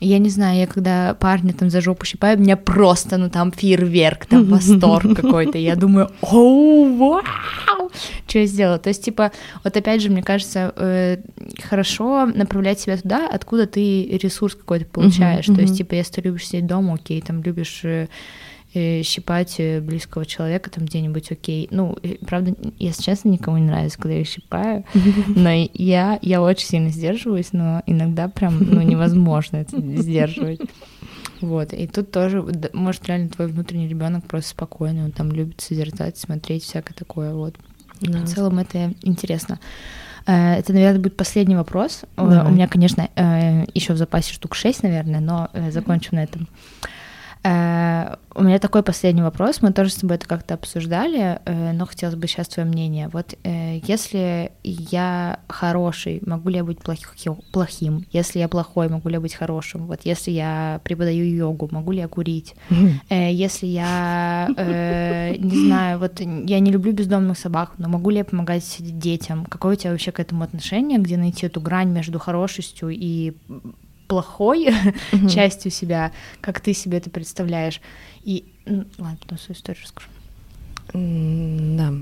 я 0.00 0.18
не 0.18 0.30
знаю, 0.30 0.58
я 0.58 0.66
когда 0.66 1.14
парня 1.14 1.52
там 1.52 1.70
за 1.70 1.80
жопу 1.80 2.04
щипаю, 2.04 2.38
у 2.38 2.40
меня 2.40 2.56
просто, 2.56 3.18
ну 3.18 3.28
там 3.28 3.52
фейерверк, 3.52 4.26
там 4.26 4.44
восторг 4.44 5.14
какой-то. 5.20 5.58
Я 5.58 5.76
думаю, 5.76 6.10
оу, 6.22 6.96
вау, 6.96 7.90
что 8.26 8.38
я 8.38 8.46
сделала. 8.46 8.78
То 8.78 8.88
есть, 8.88 9.04
типа, 9.04 9.30
вот 9.62 9.76
опять 9.76 10.00
же, 10.00 10.10
мне 10.10 10.22
кажется, 10.22 10.72
э, 10.76 11.18
хорошо 11.62 12.26
направлять 12.26 12.80
себя 12.80 12.96
туда, 12.96 13.28
откуда 13.30 13.66
ты 13.66 14.06
ресурс 14.06 14.54
какой-то 14.54 14.86
получаешь. 14.86 15.46
То 15.46 15.60
есть, 15.60 15.76
типа, 15.76 15.94
если 15.94 16.14
ты 16.14 16.20
любишь 16.22 16.46
сидеть 16.46 16.66
дома, 16.66 16.94
окей, 16.94 17.20
там 17.20 17.42
любишь 17.42 17.80
э, 17.84 18.08
щипать 18.72 19.56
э, 19.58 19.80
близкого 19.80 20.24
человека 20.24 20.70
там 20.70 20.84
где-нибудь 20.84 21.32
окей. 21.32 21.66
Ну, 21.70 21.96
правда, 22.26 22.54
если 22.78 23.02
честно, 23.02 23.28
никому 23.28 23.58
не 23.58 23.66
нравится, 23.66 23.98
когда 23.98 24.16
я 24.16 24.24
щипаю, 24.24 24.84
но 25.26 25.50
я, 25.74 26.18
я 26.22 26.40
очень 26.40 26.66
сильно 26.66 26.90
сдерживаюсь, 26.90 27.52
но 27.52 27.82
иногда 27.86 28.28
прям, 28.28 28.58
ну, 28.60 28.80
невозможно 28.82 29.56
это 29.56 29.80
сдерживать. 29.80 30.60
Вот, 31.40 31.72
и 31.72 31.86
тут 31.86 32.10
тоже, 32.10 32.44
может, 32.72 33.06
реально 33.06 33.30
твой 33.30 33.48
внутренний 33.48 33.88
ребенок 33.88 34.26
просто 34.26 34.50
спокойный, 34.50 35.04
он 35.04 35.12
там 35.12 35.32
любит 35.32 35.60
созерцать, 35.60 36.18
смотреть, 36.18 36.64
всякое 36.64 36.94
такое, 36.94 37.32
вот. 37.34 37.56
Да. 38.02 38.20
В 38.20 38.28
целом 38.28 38.58
это 38.58 38.94
интересно. 39.02 39.58
Э, 40.26 40.54
это, 40.54 40.72
наверное, 40.72 41.00
будет 41.00 41.16
последний 41.16 41.56
вопрос. 41.56 42.02
Давай. 42.16 42.46
У 42.46 42.50
меня, 42.50 42.68
конечно, 42.68 43.08
еще 43.74 43.94
в 43.94 43.96
запасе 43.96 44.32
штук 44.32 44.54
6, 44.54 44.84
наверное, 44.84 45.20
но 45.20 45.50
закончу 45.70 46.14
на 46.14 46.22
этом. 46.22 46.46
Э, 47.42 48.16
у 48.34 48.42
меня 48.42 48.58
такой 48.58 48.82
последний 48.82 49.22
вопрос. 49.22 49.62
Мы 49.62 49.72
тоже 49.72 49.90
с 49.90 49.96
тобой 49.96 50.16
это 50.16 50.26
как-то 50.26 50.54
обсуждали, 50.54 51.40
э, 51.44 51.72
но 51.72 51.86
хотелось 51.86 52.14
бы 52.14 52.26
сейчас 52.26 52.48
твое 52.48 52.68
мнение. 52.68 53.08
Вот 53.08 53.34
э, 53.44 53.80
если 53.82 54.52
я 54.62 55.40
хороший, 55.48 56.20
могу 56.26 56.50
ли 56.50 56.56
я 56.56 56.64
быть 56.64 56.78
плохим? 56.78 58.06
Если 58.12 58.38
я 58.38 58.48
плохой, 58.48 58.88
могу 58.88 59.08
ли 59.08 59.14
я 59.14 59.20
быть 59.20 59.34
хорошим? 59.34 59.86
Вот 59.86 60.00
если 60.04 60.30
я 60.30 60.80
преподаю 60.84 61.24
йогу, 61.24 61.68
могу 61.70 61.92
ли 61.92 61.98
я 61.98 62.08
курить? 62.08 62.54
Если 63.10 63.66
я, 63.66 64.48
не 64.48 65.66
знаю, 65.66 65.98
вот 65.98 66.20
я 66.20 66.60
не 66.60 66.70
люблю 66.70 66.92
бездомных 66.92 67.38
собак, 67.38 67.72
но 67.78 67.88
могу 67.88 68.10
ли 68.10 68.18
я 68.18 68.24
помогать 68.24 68.76
детям? 68.80 69.46
Какое 69.46 69.72
у 69.72 69.76
тебя 69.76 69.90
вообще 69.90 70.12
к 70.12 70.20
этому 70.20 70.44
отношение? 70.44 70.98
Где 70.98 71.16
найти 71.16 71.46
эту 71.46 71.60
грань 71.60 71.90
между 71.90 72.18
хорошестью 72.18 72.90
и 72.90 73.32
плохой 74.10 74.66
mm-hmm. 74.66 75.28
частью 75.28 75.70
себя, 75.70 76.10
как 76.40 76.58
ты 76.60 76.74
себе 76.74 76.98
это 76.98 77.10
представляешь. 77.10 77.80
И 78.24 78.44
ну, 78.66 78.84
ладно, 78.98 79.16
потом 79.22 79.38
свою 79.38 79.56
историю 79.56 79.84
расскажу. 79.84 80.08
Mm, 80.92 81.76
да. 81.76 81.94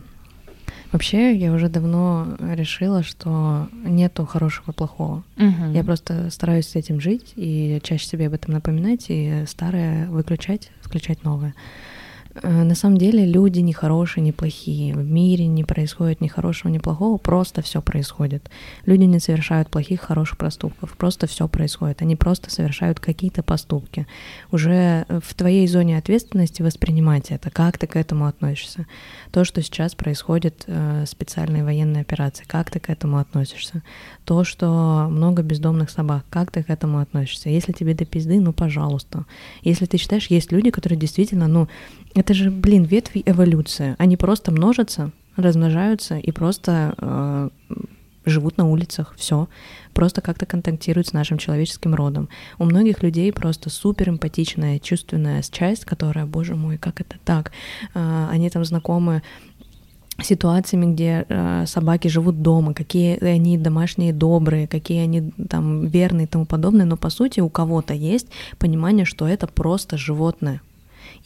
Вообще, 0.90 1.34
я 1.36 1.52
уже 1.52 1.68
давно 1.68 2.36
решила, 2.40 3.02
что 3.02 3.68
нету 3.84 4.24
хорошего 4.24 4.70
и 4.70 4.74
плохого. 4.74 5.22
Угу. 5.36 5.72
Я 5.74 5.84
просто 5.84 6.30
стараюсь 6.30 6.66
с 6.66 6.76
этим 6.76 6.98
жить 6.98 7.34
и 7.36 7.78
чаще 7.82 8.06
себе 8.06 8.28
об 8.28 8.32
этом 8.32 8.54
напоминать 8.54 9.04
и 9.08 9.44
старое 9.46 10.08
выключать, 10.08 10.70
включать 10.80 11.24
новое. 11.24 11.54
Э, 12.42 12.62
на 12.64 12.74
самом 12.74 12.98
деле 12.98 13.24
люди 13.24 13.60
не 13.60 13.72
хорошие, 13.72 14.22
не 14.22 14.32
плохие. 14.32 14.94
В 14.94 15.04
мире 15.04 15.46
не 15.46 15.64
происходит 15.64 16.20
ни 16.20 16.28
хорошего, 16.28 16.70
ни 16.70 16.78
плохого, 16.78 17.18
просто 17.18 17.62
все 17.62 17.80
происходит. 17.80 18.50
Люди 18.86 19.04
не 19.04 19.18
совершают 19.18 19.68
плохих, 19.68 20.00
хороших 20.00 20.38
проступков, 20.38 20.96
просто 20.96 21.26
все 21.26 21.48
происходит. 21.48 22.02
Они 22.02 22.16
просто 22.16 22.50
совершают 22.50 23.00
какие-то 23.00 23.42
поступки. 23.42 24.06
Уже 24.52 25.06
в 25.08 25.34
твоей 25.34 25.66
зоне 25.66 25.98
ответственности 25.98 26.62
воспринимать 26.62 27.30
это, 27.30 27.50
как 27.50 27.78
ты 27.78 27.86
к 27.86 27.96
этому 27.96 28.26
относишься. 28.26 28.86
То, 29.32 29.44
что 29.44 29.62
сейчас 29.62 29.94
происходит, 29.94 30.64
э, 30.66 31.04
специальные 31.06 31.64
военные 31.64 32.02
операции, 32.02 32.44
как 32.46 32.70
ты 32.70 32.80
к 32.80 32.90
этому 32.90 33.18
относишься. 33.18 33.82
То, 34.24 34.44
что 34.44 35.08
много 35.10 35.42
бездомных 35.42 35.90
собак, 35.90 36.24
как 36.30 36.50
ты 36.50 36.62
к 36.62 36.70
этому 36.70 36.98
относишься. 36.98 37.50
Если 37.50 37.72
тебе 37.72 37.94
до 37.94 38.04
пизды, 38.04 38.40
ну 38.40 38.52
пожалуйста. 38.52 39.24
Если 39.62 39.86
ты 39.86 39.96
считаешь, 39.96 40.26
есть 40.28 40.52
люди, 40.52 40.70
которые 40.70 40.98
действительно, 40.98 41.48
ну, 41.48 41.68
это 42.14 42.34
же, 42.34 42.50
блин, 42.50 42.84
ветви 42.84 43.22
эволюции. 43.24 43.94
Они 43.98 44.16
просто 44.16 44.50
множатся, 44.50 45.12
размножаются 45.36 46.18
и 46.18 46.32
просто 46.32 46.94
э, 46.98 47.48
живут 48.26 48.56
на 48.58 48.68
улицах, 48.68 49.14
все. 49.16 49.48
Просто 49.94 50.20
как-то 50.20 50.46
контактируют 50.46 51.08
с 51.08 51.12
нашим 51.12 51.38
человеческим 51.38 51.94
родом. 51.94 52.28
У 52.58 52.64
многих 52.64 53.02
людей 53.02 53.32
просто 53.32 53.70
супер 53.70 54.10
эмпатичная, 54.10 54.78
чувственная 54.78 55.42
часть, 55.42 55.84
которая, 55.84 56.26
боже 56.26 56.54
мой, 56.54 56.78
как 56.78 57.00
это 57.00 57.16
так? 57.24 57.52
Э, 57.94 58.28
они 58.30 58.50
там 58.50 58.64
знакомы 58.64 59.22
ситуациями, 60.20 60.92
где 60.92 61.24
э, 61.28 61.64
собаки 61.66 62.08
живут 62.08 62.42
дома, 62.42 62.74
какие 62.74 63.22
они 63.24 63.56
домашние 63.56 64.12
добрые, 64.12 64.66
какие 64.66 65.02
они 65.02 65.32
там 65.48 65.86
верные 65.86 66.24
и 66.24 66.28
тому 66.28 66.44
подобное, 66.44 66.86
но 66.86 66.96
по 66.96 67.10
сути 67.10 67.40
у 67.40 67.48
кого-то 67.48 67.94
есть 67.94 68.26
понимание, 68.58 69.04
что 69.04 69.28
это 69.28 69.46
просто 69.46 69.96
животное, 69.96 70.60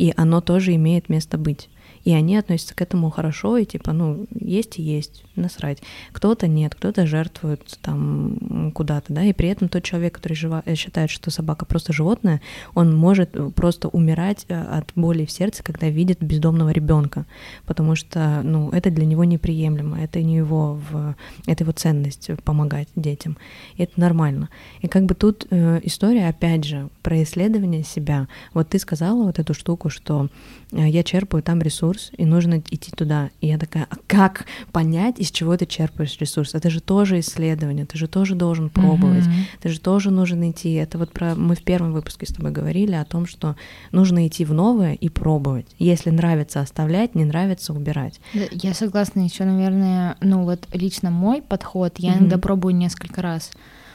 и 0.03 0.12
оно 0.16 0.40
тоже 0.40 0.74
имеет 0.74 1.09
место 1.09 1.38
быть. 1.38 1.70
И 2.05 2.12
они 2.12 2.36
относятся 2.36 2.74
к 2.74 2.82
этому 2.82 3.11
хорошо, 3.11 3.57
и 3.57 3.64
типа, 3.64 3.92
ну, 3.92 4.26
есть 4.38 4.78
и 4.78 4.82
есть, 4.82 5.24
насрать. 5.36 5.78
Кто-то 6.12 6.46
нет, 6.46 6.74
кто-то 6.74 7.07
жертвует 7.07 7.78
там 7.80 8.72
куда-то, 8.74 9.12
да, 9.12 9.24
и 9.24 9.32
при 9.32 9.48
этом 9.48 9.68
тот 9.68 9.82
человек, 9.82 10.14
который 10.14 10.34
жива, 10.34 10.62
э, 10.66 10.74
считает, 10.74 11.11
что 11.11 11.30
собака 11.30 11.64
просто 11.64 11.92
животное, 11.92 12.40
он 12.74 12.94
может 12.94 13.36
просто 13.55 13.88
умирать 13.88 14.44
э, 14.48 14.61
от 14.61 14.92
боли 14.94 15.24
в 15.24 15.30
сердце, 15.30 15.62
когда 15.62 15.88
видит 15.88 16.18
бездомного 16.20 16.70
ребенка, 16.70 17.26
потому 17.66 17.94
что, 17.94 18.40
ну, 18.42 18.70
это 18.70 18.90
для 18.90 19.07
него 19.07 19.24
неприемлемо, 19.24 20.00
это 20.00 20.22
не 20.22 20.36
его, 20.36 20.80
в, 20.90 21.14
это 21.46 21.64
его 21.64 21.72
ценность 21.72 22.30
помогать 22.44 22.88
детям, 22.96 23.36
и 23.76 23.84
это 23.84 24.00
нормально. 24.00 24.48
И 24.80 24.88
как 24.88 25.07
бы 25.07 25.14
тут 25.14 25.46
э, 25.50 25.80
история, 25.84 26.28
опять 26.28 26.64
же, 26.64 26.88
про 27.03 27.22
исследование 27.22 27.82
себя. 27.82 28.28
Вот 28.55 28.68
ты 28.70 28.78
сказала 28.78 29.24
вот 29.24 29.38
эту 29.38 29.55
штуку, 29.55 29.88
что 29.88 30.28
э, 30.72 30.88
я 30.88 31.03
черпаю 31.03 31.42
там 31.42 31.62
ресурс, 31.93 32.11
и 32.16 32.24
нужно 32.24 32.62
идти 32.70 32.90
туда. 32.90 33.30
И 33.40 33.49
я 33.49 33.59
такая, 33.59 33.86
а 33.90 33.97
как 34.07 34.47
понять, 34.72 35.18
из 35.18 35.30
чего 35.30 35.57
ты 35.57 35.66
черпаешь 35.66 36.16
ресурс? 36.18 36.55
Это 36.55 36.70
же 36.70 36.80
тоже 36.80 37.20
исследование, 37.20 37.86
ты 37.86 37.99
же 37.99 38.09
тоже 38.09 38.34
должен 38.34 38.70
пробовать, 38.70 39.24
mm-hmm. 39.24 39.61
ты 39.62 39.68
же 39.68 39.80
тоже 39.80 40.11
нужен 40.11 40.51
идти. 40.51 40.74
Это 40.74 40.99
вот 40.99 41.12
про 41.12 41.34
мы 41.34 41.55
в 41.55 41.62
первом 41.62 41.93
выпуске 41.93 42.26
с 42.26 42.30
тобой 42.30 42.51
говорили 42.51 42.95
о 42.95 43.05
том, 43.05 43.26
что 43.26 43.57
нужно 43.93 44.26
идти 44.26 44.45
в 44.45 44.53
новое 44.53 44.95
и 44.95 45.09
пробовать. 45.09 45.66
Если 45.78 46.11
нравится 46.11 46.61
оставлять, 46.61 47.14
не 47.14 47.24
нравится 47.24 47.72
убирать. 47.72 48.20
Я 48.32 48.74
согласна. 48.74 49.20
Еще, 49.22 49.45
наверное, 49.45 50.16
ну 50.20 50.45
вот 50.45 50.66
лично 50.72 51.11
мой 51.11 51.43
подход, 51.43 51.95
я 51.99 52.12
mm-hmm. 52.12 52.18
иногда 52.18 52.38
пробую 52.38 52.74
несколько 52.74 53.22
раз. 53.22 53.51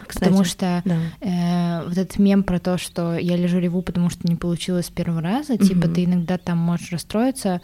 Кстати, 0.07 0.25
потому 0.25 0.43
что 0.43 0.81
да. 0.85 0.97
э, 1.21 1.83
вот 1.87 1.97
этот 1.97 2.17
мем 2.19 2.43
про 2.43 2.59
то, 2.59 2.77
что 2.77 3.15
я 3.17 3.35
лежу 3.35 3.59
реву, 3.59 3.81
потому 3.81 4.09
что 4.09 4.27
не 4.27 4.35
получилось 4.35 4.87
с 4.87 4.89
первого 4.89 5.21
раза, 5.21 5.53
угу. 5.53 5.65
типа 5.65 5.87
ты 5.87 6.05
иногда 6.05 6.37
там 6.37 6.57
можешь 6.57 6.91
расстроиться, 6.91 7.61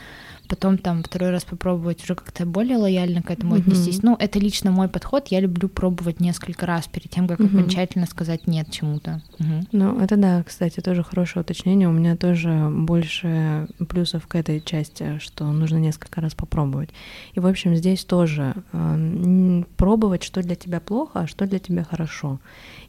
потом 0.54 0.78
там 0.78 1.02
второй 1.02 1.32
раз 1.32 1.46
попробовать 1.46 2.04
уже 2.04 2.14
как-то 2.14 2.46
более 2.46 2.78
лояльно 2.78 3.24
к 3.24 3.32
этому 3.32 3.56
mm-hmm. 3.56 3.62
отнестись. 3.62 4.04
Ну, 4.04 4.16
это 4.20 4.38
лично 4.38 4.70
мой 4.70 4.88
подход. 4.88 5.30
Я 5.30 5.40
люблю 5.40 5.68
пробовать 5.68 6.20
несколько 6.20 6.68
раз 6.68 6.86
перед 6.86 7.10
тем, 7.10 7.28
как 7.28 7.40
mm-hmm. 7.40 7.58
окончательно 7.58 8.06
сказать 8.06 8.46
нет 8.46 8.70
чему-то. 8.70 9.24
Mm-hmm. 9.40 9.68
Ну, 9.72 10.00
это 10.00 10.16
да, 10.16 10.44
кстати, 10.44 10.80
тоже 10.80 11.02
хорошее 11.02 11.42
уточнение. 11.42 11.90
У 11.90 11.92
меня 11.92 12.16
тоже 12.16 12.70
больше 12.70 13.68
плюсов 13.90 14.28
к 14.28 14.36
этой 14.36 14.62
части, 14.62 15.18
что 15.18 15.52
нужно 15.52 15.78
несколько 15.78 16.22
раз 16.22 16.36
попробовать. 16.36 16.90
И, 17.34 17.40
в 17.40 17.48
общем, 17.48 17.76
здесь 17.76 18.06
тоже 18.06 18.54
э, 18.74 19.64
пробовать, 19.76 20.24
что 20.24 20.44
для 20.44 20.54
тебя 20.54 20.80
плохо, 20.80 21.22
а 21.22 21.28
что 21.28 21.48
для 21.48 21.58
тебя 21.58 21.84
хорошо. 21.84 22.40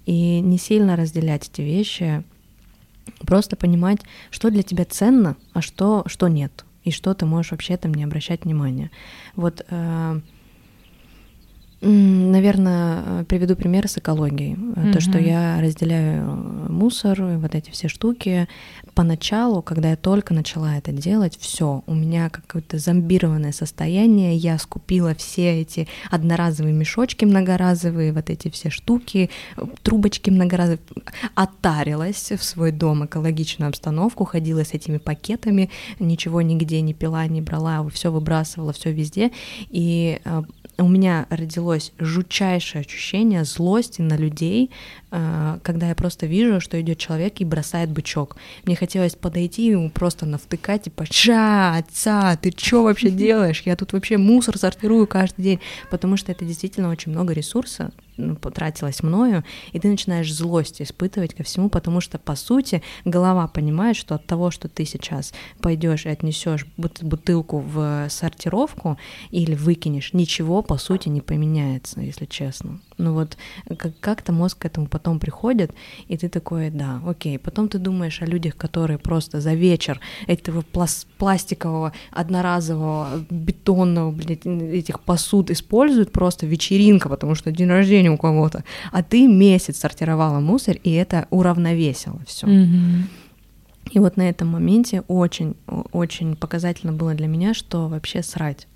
И 0.04 0.40
не 0.40 0.58
сильно 0.58 0.96
разделять 0.96 1.48
эти 1.50 1.62
вещи, 1.62 2.24
просто 3.20 3.56
понимать, 3.56 4.00
что 4.30 4.50
для 4.50 4.62
тебя 4.62 4.84
ценно, 4.84 5.36
а 5.54 5.62
что, 5.62 6.02
что 6.06 6.28
нет 6.28 6.66
и 6.84 6.90
что 6.90 7.14
ты 7.14 7.26
можешь 7.26 7.52
вообще 7.52 7.76
там 7.76 7.94
не 7.94 8.04
обращать 8.04 8.44
внимания. 8.44 8.90
Вот 9.36 9.64
э, 9.68 10.20
Наверное, 11.86 13.02
э, 13.04 13.24
приведу 13.28 13.56
пример 13.56 13.88
с 13.88 13.98
экологией. 13.98 14.54
Mm-hmm. 14.54 14.92
То, 14.92 15.00
что 15.02 15.18
я 15.18 15.60
разделяю 15.60 16.24
э, 16.24 16.72
мусор, 16.72 17.22
вот 17.22 17.54
эти 17.54 17.70
все 17.70 17.88
штуки. 17.88 18.48
Поначалу, 18.94 19.60
когда 19.60 19.90
я 19.90 19.96
только 19.96 20.32
начала 20.32 20.78
это 20.78 20.92
делать, 20.92 21.36
все, 21.38 21.82
у 21.86 21.94
меня 21.94 22.30
какое-то 22.30 22.78
зомбированное 22.78 23.52
состояние. 23.52 24.34
Я 24.36 24.56
скупила 24.58 25.14
все 25.14 25.60
эти 25.60 25.86
одноразовые 26.10 26.72
мешочки 26.72 27.26
многоразовые, 27.26 28.14
вот 28.14 28.30
эти 28.30 28.48
все 28.48 28.70
штуки, 28.70 29.28
трубочки 29.82 30.30
многоразовые. 30.30 30.80
Оттарилась 31.34 32.32
в 32.32 32.42
свой 32.42 32.72
дом 32.72 33.04
экологичную 33.04 33.68
обстановку, 33.68 34.24
ходила 34.24 34.64
с 34.64 34.72
этими 34.72 34.96
пакетами, 34.96 35.68
ничего 35.98 36.40
нигде 36.40 36.80
не 36.80 36.94
пила, 36.94 37.26
не 37.26 37.42
брала, 37.42 37.86
все 37.90 38.10
выбрасывала, 38.10 38.72
все 38.72 38.90
везде. 38.90 39.32
И 39.68 40.20
у 40.78 40.88
меня 40.88 41.26
родилось 41.30 41.92
жутчайшее 41.98 42.80
ощущение 42.80 43.44
злости 43.44 44.02
на 44.02 44.16
людей, 44.16 44.70
а, 45.10 45.58
когда 45.62 45.88
я 45.88 45.94
просто 45.94 46.26
вижу, 46.26 46.60
что 46.60 46.80
идет 46.80 46.98
человек 46.98 47.40
и 47.40 47.44
бросает 47.44 47.90
бычок. 47.90 48.36
Мне 48.64 48.74
хотелось 48.76 49.14
подойти 49.14 49.68
и 49.68 49.70
ему 49.70 49.90
просто 49.90 50.26
навтыкать, 50.26 50.84
типа, 50.84 51.06
ша, 51.10 51.76
отца, 51.76 52.36
ты 52.36 52.52
что 52.56 52.82
вообще 52.82 53.10
делаешь? 53.12 53.62
Я 53.64 53.76
тут 53.76 53.92
вообще 53.92 54.16
мусор 54.16 54.58
сортирую 54.58 55.06
каждый 55.06 55.42
день, 55.42 55.60
потому 55.90 56.16
что 56.16 56.32
это 56.32 56.44
действительно 56.44 56.90
очень 56.90 57.12
много 57.12 57.32
ресурса, 57.32 57.92
ну, 58.16 58.36
потратилось 58.36 59.02
мною, 59.02 59.44
и 59.72 59.78
ты 59.78 59.88
начинаешь 59.88 60.32
злость 60.32 60.80
испытывать 60.80 61.34
ко 61.34 61.42
всему, 61.42 61.68
потому 61.68 62.00
что, 62.00 62.18
по 62.18 62.36
сути, 62.36 62.82
голова 63.04 63.46
понимает, 63.48 63.96
что 63.96 64.14
от 64.14 64.26
того, 64.26 64.50
что 64.50 64.68
ты 64.68 64.84
сейчас 64.84 65.32
пойдешь 65.60 66.06
и 66.06 66.10
отнесешь 66.10 66.66
бутылку 66.76 67.58
в 67.58 68.08
сортировку 68.08 68.98
или 69.30 69.54
выкинешь, 69.54 70.12
ничего, 70.12 70.62
по 70.62 70.76
сути, 70.76 71.08
не 71.08 71.20
поменяется, 71.20 72.00
если 72.00 72.26
честно. 72.26 72.80
Ну 72.98 73.14
вот 73.14 73.36
как-то 74.00 74.32
мозг 74.32 74.58
к 74.58 74.64
этому 74.66 74.86
потом 74.86 75.18
приходит, 75.18 75.72
и 76.06 76.16
ты 76.16 76.28
такой, 76.28 76.70
да, 76.70 77.00
окей. 77.06 77.38
Потом 77.38 77.68
ты 77.68 77.78
думаешь 77.78 78.22
о 78.22 78.26
людях, 78.26 78.56
которые 78.56 78.98
просто 78.98 79.40
за 79.40 79.54
вечер 79.54 80.00
этого 80.26 80.62
пласт 80.62 81.06
пластикового, 81.18 81.92
одноразового, 82.12 83.24
бетонного, 83.30 84.10
блядь, 84.10 84.46
этих 84.46 85.00
посуд 85.00 85.50
используют 85.50 86.12
просто 86.12 86.46
вечеринка, 86.46 87.08
потому 87.08 87.34
что 87.34 87.50
день 87.50 87.68
рождения 87.68 88.03
у 88.10 88.16
кого-то, 88.16 88.64
а 88.92 89.02
ты 89.02 89.26
месяц 89.26 89.78
сортировала 89.78 90.40
мусор, 90.40 90.76
и 90.82 90.92
это 90.92 91.26
уравновесило 91.30 92.20
все. 92.26 92.46
Mm-hmm. 92.46 93.02
И 93.90 93.98
вот 93.98 94.16
на 94.16 94.28
этом 94.28 94.48
моменте 94.48 95.02
очень, 95.08 95.56
очень 95.92 96.36
показательно 96.36 96.92
было 96.92 97.14
для 97.14 97.26
меня, 97.26 97.54
что 97.54 97.88
вообще 97.88 98.22
срать 98.22 98.66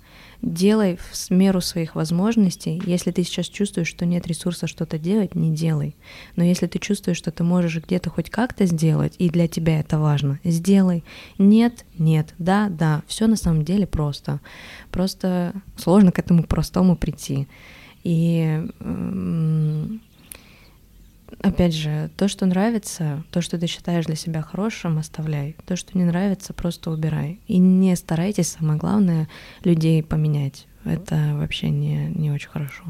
делай 0.41 0.97
в 0.97 1.31
меру 1.31 1.61
своих 1.61 1.95
возможностей. 1.95 2.81
Если 2.85 3.11
ты 3.11 3.23
сейчас 3.23 3.47
чувствуешь, 3.47 3.87
что 3.87 4.05
нет 4.05 4.27
ресурса 4.27 4.67
что-то 4.67 4.97
делать, 4.97 5.35
не 5.35 5.53
делай. 5.53 5.95
Но 6.35 6.43
если 6.43 6.67
ты 6.67 6.79
чувствуешь, 6.79 7.17
что 7.17 7.31
ты 7.31 7.43
можешь 7.43 7.83
где-то 7.83 8.09
хоть 8.09 8.29
как-то 8.29 8.65
сделать, 8.65 9.15
и 9.17 9.29
для 9.29 9.47
тебя 9.47 9.79
это 9.79 9.99
важно, 9.99 10.39
сделай. 10.43 11.03
Нет, 11.37 11.85
нет, 11.97 12.33
да, 12.37 12.69
да. 12.69 13.03
Все 13.07 13.27
на 13.27 13.35
самом 13.35 13.65
деле 13.65 13.85
просто. 13.85 14.39
Просто 14.91 15.53
сложно 15.75 16.11
к 16.11 16.19
этому 16.19 16.43
простому 16.43 16.95
прийти. 16.95 17.47
И 18.03 18.67
опять 21.41 21.73
же, 21.73 22.09
то, 22.17 22.27
что 22.27 22.45
нравится, 22.45 23.23
то, 23.31 23.41
что 23.41 23.57
ты 23.57 23.67
считаешь 23.67 24.05
для 24.05 24.15
себя 24.15 24.41
хорошим, 24.41 24.97
оставляй. 24.97 25.55
То, 25.65 25.75
что 25.75 25.97
не 25.97 26.05
нравится, 26.05 26.53
просто 26.53 26.91
убирай. 26.91 27.39
И 27.47 27.57
не 27.57 27.95
старайтесь, 27.95 28.49
самое 28.49 28.79
главное, 28.79 29.27
людей 29.63 30.03
поменять. 30.03 30.67
Это 30.85 31.33
вообще 31.33 31.69
не, 31.69 32.07
не 32.15 32.31
очень 32.31 32.49
хорошо. 32.49 32.83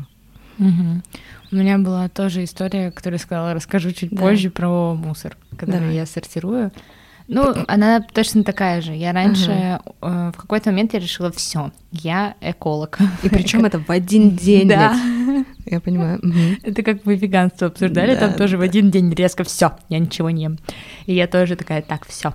Угу. 0.59 1.01
У 1.51 1.55
меня 1.55 1.77
была 1.77 2.09
тоже 2.09 2.43
история, 2.43 2.91
которую 2.91 3.17
я 3.17 3.23
сказала, 3.23 3.53
расскажу 3.53 3.91
чуть 3.91 4.11
да. 4.11 4.21
позже 4.21 4.49
про 4.49 4.93
мусор, 4.93 5.37
который 5.57 5.79
Давай. 5.79 5.95
я 5.95 6.05
сортирую. 6.05 6.71
Ну, 7.29 7.53
она 7.67 8.01
точно 8.01 8.43
такая 8.43 8.81
же. 8.81 8.93
Я 8.93 9.13
раньше 9.13 9.79
э, 10.01 10.31
в 10.33 10.37
какой-то 10.37 10.71
момент 10.71 10.93
я 10.93 10.99
решила, 10.99 11.31
все, 11.31 11.71
я 11.91 12.33
эколог. 12.41 12.97
И 13.21 13.29
причем 13.29 13.65
это 13.65 13.79
в 13.79 13.89
один 13.89 14.31
день. 14.35 14.67
Да. 14.67 14.95
Я 15.65 15.79
понимаю. 15.79 16.19
Это 16.63 16.81
как 16.81 17.05
мы 17.05 17.15
веганство 17.15 17.67
обсуждали, 17.67 18.15
там 18.15 18.33
тоже 18.33 18.57
в 18.57 18.61
один 18.61 18.89
день 18.89 19.13
резко 19.13 19.43
все, 19.43 19.73
я 19.89 19.99
ничего 19.99 20.31
не 20.31 20.43
ем. 20.43 20.57
И 21.05 21.13
я 21.13 21.27
тоже 21.27 21.55
такая, 21.55 21.83
так, 21.83 22.07
все 22.07 22.33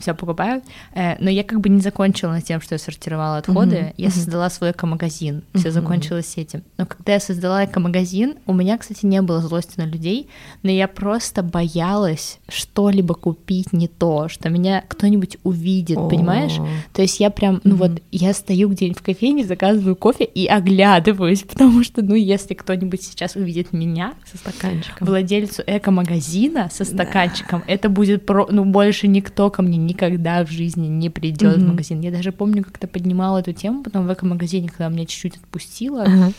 все 0.00 0.14
покупаю. 0.14 0.62
Э, 0.94 1.16
но 1.20 1.30
я 1.30 1.44
как 1.44 1.60
бы 1.60 1.68
не 1.68 1.80
закончила 1.80 2.40
тем, 2.40 2.60
что 2.60 2.74
я 2.74 2.78
сортировала 2.78 3.38
отходы. 3.38 3.76
Uh-huh. 3.76 3.94
Я 3.96 4.10
создала 4.10 4.50
свой 4.50 4.72
эко-магазин. 4.72 5.42
Все 5.54 5.68
uh-huh. 5.68 5.72
закончилось 5.72 6.32
этим. 6.36 6.62
Но 6.78 6.86
когда 6.86 7.12
я 7.14 7.20
создала 7.20 7.64
эко-магазин, 7.64 8.36
у 8.46 8.52
меня, 8.52 8.78
кстати, 8.78 9.06
не 9.06 9.20
было 9.22 9.40
злости 9.40 9.74
на 9.78 9.84
людей, 9.84 10.28
но 10.62 10.70
я 10.70 10.88
просто 10.88 11.42
боялась 11.42 12.38
что-либо 12.48 13.14
купить 13.14 13.72
не 13.72 13.88
то, 13.88 14.28
что 14.28 14.48
меня 14.48 14.82
кто-нибудь 14.88 15.38
увидит, 15.44 15.98
oh. 15.98 16.08
понимаешь? 16.08 16.58
То 16.92 17.02
есть 17.02 17.20
я 17.20 17.30
прям, 17.30 17.60
ну 17.64 17.76
вот, 17.76 18.02
я 18.10 18.32
стою 18.32 18.68
где-нибудь 18.70 18.98
в 18.98 19.02
кофейне, 19.02 19.44
заказываю 19.44 19.96
кофе 19.96 20.24
и 20.24 20.46
оглядываюсь, 20.46 21.42
потому 21.48 21.84
что, 21.84 22.02
ну, 22.02 22.14
если 22.14 22.54
кто-нибудь 22.54 23.02
сейчас 23.02 23.36
увидит 23.36 23.72
меня, 23.72 24.14
со 24.30 24.38
стаканчиком, 24.38 25.06
владельцу 25.06 25.62
эко-магазина 25.66 26.68
со 26.72 26.84
стаканчиком, 26.84 27.62
да. 27.66 27.72
это 27.72 27.88
будет, 27.88 28.26
про... 28.26 28.46
ну, 28.50 28.64
больше 28.64 29.08
никто 29.08 29.50
ко 29.50 29.62
мне 29.62 29.76
не 29.76 29.89
никогда 29.90 30.44
в 30.44 30.50
жизни 30.50 30.86
не 30.86 31.10
придет 31.10 31.56
mm-hmm. 31.56 31.64
в 31.64 31.68
магазин. 31.68 32.00
Я 32.00 32.10
даже 32.10 32.32
помню, 32.32 32.64
как-то 32.64 32.86
поднимала 32.86 33.38
эту 33.38 33.52
тему 33.52 33.82
потом 33.82 34.06
в 34.06 34.12
эко-магазине, 34.12 34.68
когда 34.68 34.88
меня 34.88 35.06
чуть-чуть 35.06 35.36
отпустила. 35.36 36.06
Uh-huh. 36.06 36.34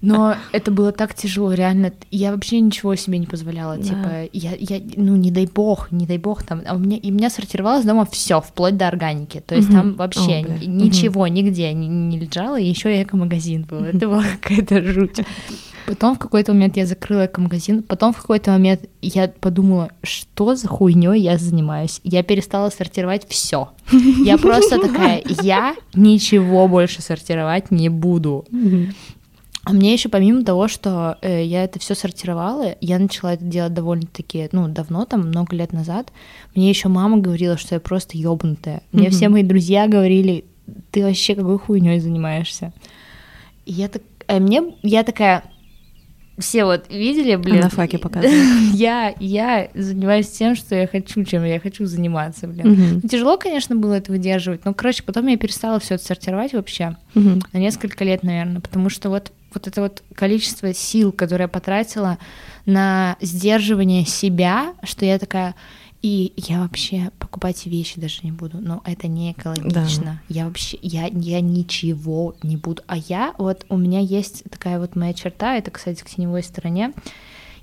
Но 0.00 0.36
это 0.52 0.70
было 0.70 0.92
так 0.92 1.14
тяжело, 1.14 1.52
реально. 1.52 1.92
Я 2.10 2.32
вообще 2.32 2.60
ничего 2.60 2.94
себе 2.94 3.18
не 3.18 3.26
позволяла. 3.26 3.76
Да. 3.76 3.82
Типа, 3.82 4.28
я, 4.32 4.52
я, 4.58 4.80
ну, 4.96 5.16
не 5.16 5.30
дай 5.30 5.46
бог, 5.46 5.92
не 5.92 6.06
дай 6.06 6.16
бог 6.16 6.42
там. 6.42 6.62
А 6.66 6.74
у 6.74 6.78
меня, 6.78 6.96
и 6.96 7.10
меня 7.10 7.28
сортировалось 7.28 7.84
дома 7.84 8.06
все, 8.10 8.40
вплоть 8.40 8.78
до 8.78 8.88
органики. 8.88 9.42
То 9.46 9.54
есть 9.54 9.68
угу. 9.68 9.76
там 9.76 9.94
вообще 9.96 10.44
О, 10.46 10.64
ничего 10.64 11.22
угу. 11.22 11.30
нигде 11.30 11.72
не, 11.74 11.86
не 11.88 12.18
лежало, 12.18 12.58
и 12.58 12.66
еще 12.66 12.96
и 12.96 13.02
эко-магазин 13.02 13.64
был. 13.64 13.84
Это 13.84 14.08
была 14.08 14.24
какая-то 14.40 14.82
жуть. 14.82 15.20
Потом 15.86 16.14
в 16.14 16.18
какой-то 16.18 16.52
момент 16.52 16.76
я 16.76 16.86
закрыла 16.86 17.28
магазин, 17.36 17.82
потом 17.82 18.12
в 18.12 18.20
какой-то 18.20 18.52
момент 18.52 18.82
я 19.02 19.28
подумала, 19.28 19.90
что 20.02 20.54
за 20.54 20.68
хуйней 20.68 21.20
я 21.20 21.38
занимаюсь. 21.38 22.00
Я 22.04 22.22
перестала 22.22 22.70
сортировать 22.70 23.26
все. 23.28 23.70
Я 24.24 24.38
просто 24.38 24.78
такая, 24.80 25.22
я 25.42 25.74
ничего 25.94 26.68
больше 26.68 27.02
сортировать 27.02 27.70
не 27.70 27.88
буду. 27.88 28.46
А 29.62 29.72
мне 29.72 29.92
еще 29.92 30.08
помимо 30.08 30.42
того, 30.42 30.68
что 30.68 31.18
э, 31.20 31.44
я 31.44 31.64
это 31.64 31.78
все 31.78 31.94
сортировала, 31.94 32.76
я 32.80 32.98
начала 32.98 33.34
это 33.34 33.44
делать 33.44 33.74
довольно-таки, 33.74 34.48
ну, 34.52 34.68
давно, 34.68 35.04
там, 35.04 35.20
много 35.20 35.54
лет 35.54 35.72
назад. 35.72 36.10
Мне 36.54 36.70
еще 36.70 36.88
мама 36.88 37.18
говорила, 37.18 37.58
что 37.58 37.74
я 37.74 37.80
просто 37.80 38.16
ёбнутая. 38.16 38.82
Мне 38.90 39.08
mm-hmm. 39.08 39.10
все 39.10 39.28
мои 39.28 39.42
друзья 39.42 39.86
говорили, 39.86 40.46
ты 40.90 41.04
вообще 41.04 41.34
какой 41.34 41.58
хуйней 41.58 42.00
занимаешься? 42.00 42.72
И 43.66 43.72
я 43.72 43.88
так, 43.88 44.02
а 44.26 44.38
мне, 44.38 44.62
я 44.82 45.02
такая, 45.02 45.44
все 46.40 46.64
вот 46.64 46.90
видели, 46.90 47.36
блин. 47.36 47.60
На 47.60 47.70
факе 47.70 47.98
показывают. 48.00 48.74
я, 48.74 49.14
я 49.20 49.68
занимаюсь 49.74 50.28
тем, 50.28 50.56
что 50.56 50.74
я 50.74 50.86
хочу, 50.86 51.24
чем 51.24 51.44
я 51.44 51.60
хочу 51.60 51.86
заниматься, 51.86 52.46
блин. 52.46 53.00
Угу. 53.00 53.08
тяжело, 53.08 53.36
конечно, 53.36 53.76
было 53.76 53.94
это 53.94 54.12
выдерживать, 54.12 54.64
но, 54.64 54.74
короче, 54.74 55.02
потом 55.02 55.26
я 55.26 55.36
перестала 55.36 55.78
все 55.78 55.94
это 55.94 56.04
сортировать 56.04 56.52
вообще 56.52 56.96
угу. 57.14 57.40
на 57.52 57.58
несколько 57.58 58.04
лет, 58.04 58.22
наверное, 58.22 58.60
потому 58.60 58.90
что 58.90 59.10
вот 59.10 59.32
вот 59.52 59.66
это 59.66 59.80
вот 59.80 60.02
количество 60.14 60.72
сил, 60.72 61.12
которое 61.12 61.44
я 61.44 61.48
потратила 61.48 62.18
на 62.66 63.16
сдерживание 63.20 64.04
себя, 64.04 64.74
что 64.84 65.04
я 65.04 65.18
такая, 65.18 65.54
и 66.02 66.32
я 66.36 66.60
вообще 66.60 67.10
покупать 67.18 67.66
вещи 67.66 68.00
даже 68.00 68.20
не 68.22 68.32
буду, 68.32 68.58
но 68.58 68.80
это 68.84 69.06
не 69.06 69.32
экологично. 69.32 70.22
Да. 70.28 70.34
Я 70.34 70.46
вообще, 70.46 70.78
я, 70.80 71.06
я 71.06 71.40
ничего 71.40 72.34
не 72.42 72.56
буду. 72.56 72.82
А 72.86 72.96
я, 72.96 73.34
вот 73.36 73.66
у 73.68 73.76
меня 73.76 74.00
есть 74.00 74.44
такая 74.50 74.78
вот 74.78 74.96
моя 74.96 75.12
черта, 75.12 75.56
это, 75.56 75.70
кстати, 75.70 76.02
к 76.02 76.08
теневой 76.08 76.42
стороне, 76.42 76.92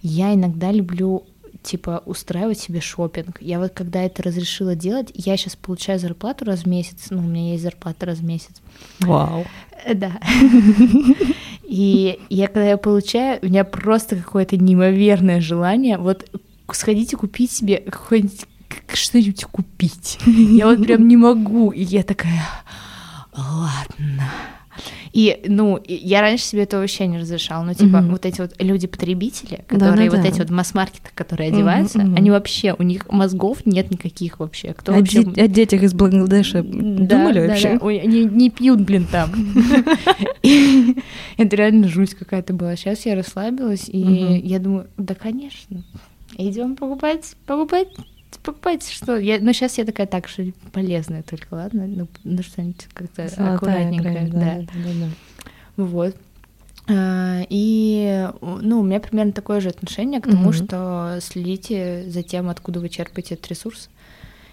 я 0.03 0.33
иногда 0.33 0.71
люблю 0.71 1.25
типа 1.63 2.03
устраивать 2.05 2.59
себе 2.59 2.79
шопинг. 2.79 3.41
Я 3.41 3.59
вот 3.59 3.71
когда 3.73 4.03
это 4.03 4.23
разрешила 4.23 4.75
делать, 4.75 5.11
я 5.15 5.35
сейчас 5.35 5.55
получаю 5.55 5.99
зарплату 5.99 6.45
раз 6.45 6.61
в 6.61 6.65
месяц, 6.67 7.07
ну, 7.09 7.19
у 7.19 7.23
меня 7.23 7.51
есть 7.51 7.63
зарплата 7.63 8.05
раз 8.05 8.19
в 8.19 8.23
месяц. 8.23 8.61
Вау. 8.99 9.45
Э, 9.83 9.93
да. 9.95 10.19
И 11.63 12.19
я 12.29 12.47
когда 12.47 12.69
я 12.69 12.77
получаю, 12.77 13.39
у 13.41 13.47
меня 13.47 13.65
просто 13.65 14.15
какое-то 14.15 14.55
неимоверное 14.55 15.41
желание 15.41 15.97
вот 15.97 16.29
сходить 16.74 17.13
и 17.13 17.15
купить 17.15 17.51
себе 17.51 17.78
какое-нибудь 17.78 18.45
что-нибудь 18.93 19.45
купить. 19.45 20.20
Я 20.26 20.68
вот 20.68 20.84
прям 20.84 21.07
не 21.07 21.18
могу. 21.18 21.72
И 21.72 21.84
я 21.84 22.03
такая, 22.03 22.43
ладно. 23.36 24.32
И, 25.13 25.41
ну, 25.47 25.82
я 25.88 26.22
раньше 26.22 26.43
себе 26.43 26.63
это 26.63 26.78
вообще 26.78 27.07
не 27.07 27.18
разрешала, 27.18 27.63
но, 27.63 27.74
типа, 27.74 27.97
mm-hmm. 27.97 28.11
вот 28.11 28.26
эти 28.28 28.41
вот 28.41 28.53
люди-потребители, 28.59 29.65
которые, 29.68 30.09
да, 30.09 30.11
да, 30.11 30.18
вот 30.18 30.22
да. 30.22 30.28
эти 30.28 30.39
вот 30.39 30.51
масс-маркетах, 30.51 31.11
которые 31.15 31.49
одеваются, 31.49 31.99
mm-hmm. 31.99 32.15
они 32.15 32.30
вообще, 32.30 32.76
у 32.78 32.84
них 32.84 33.09
мозгов 33.09 33.65
нет 33.65 33.89
никаких 33.89 34.39
вообще. 34.39 34.74
Кто 34.74 34.93
о, 34.93 34.99
вообще... 34.99 35.24
Де- 35.24 35.41
о 35.41 35.47
детях 35.47 35.82
из 35.82 35.95
Бангладеша 35.95 36.61
да, 36.61 36.70
думали 36.70 37.39
да, 37.39 37.47
вообще? 37.47 37.74
Да. 37.74 37.86
Ой, 37.86 37.97
они 37.97 38.26
не 38.26 38.51
пьют, 38.51 38.82
блин, 38.82 39.07
там. 39.11 39.32
Это 41.38 41.55
реально 41.55 41.88
жуть 41.88 42.13
какая-то 42.13 42.53
была. 42.53 42.76
Сейчас 42.76 43.05
я 43.07 43.15
расслабилась, 43.15 43.89
и 43.89 43.99
я 44.43 44.59
думаю, 44.59 44.88
да, 44.97 45.15
конечно, 45.15 45.84
идем 46.38 46.75
покупать, 46.75 47.35
покупать 47.45 47.89
покупайте 48.43 48.93
что. 48.93 49.17
Я, 49.17 49.39
ну, 49.39 49.53
сейчас 49.53 49.77
я 49.77 49.85
такая 49.85 50.07
так, 50.07 50.27
что 50.27 50.43
полезная 50.71 51.23
только, 51.23 51.53
ладно? 51.53 51.85
Ну, 51.88 52.07
ну 52.23 52.41
что-нибудь 52.41 52.88
как-то 52.93 53.27
Золотая 53.27 53.55
аккуратненькое. 53.55 54.27
Да, 54.27 54.39
да. 54.39 54.55
Да, 54.61 54.67
да. 54.73 55.83
Вот. 55.83 56.15
А, 56.89 57.41
и, 57.49 58.29
ну, 58.41 58.79
у 58.79 58.83
меня 58.83 58.99
примерно 58.99 59.33
такое 59.33 59.59
же 59.59 59.69
отношение 59.69 60.21
к 60.21 60.29
тому, 60.29 60.49
угу. 60.49 60.53
что 60.53 61.19
следите 61.21 62.05
за 62.07 62.23
тем, 62.23 62.49
откуда 62.49 62.79
вы 62.79 62.89
черпаете 62.89 63.35
этот 63.35 63.47
ресурс. 63.49 63.89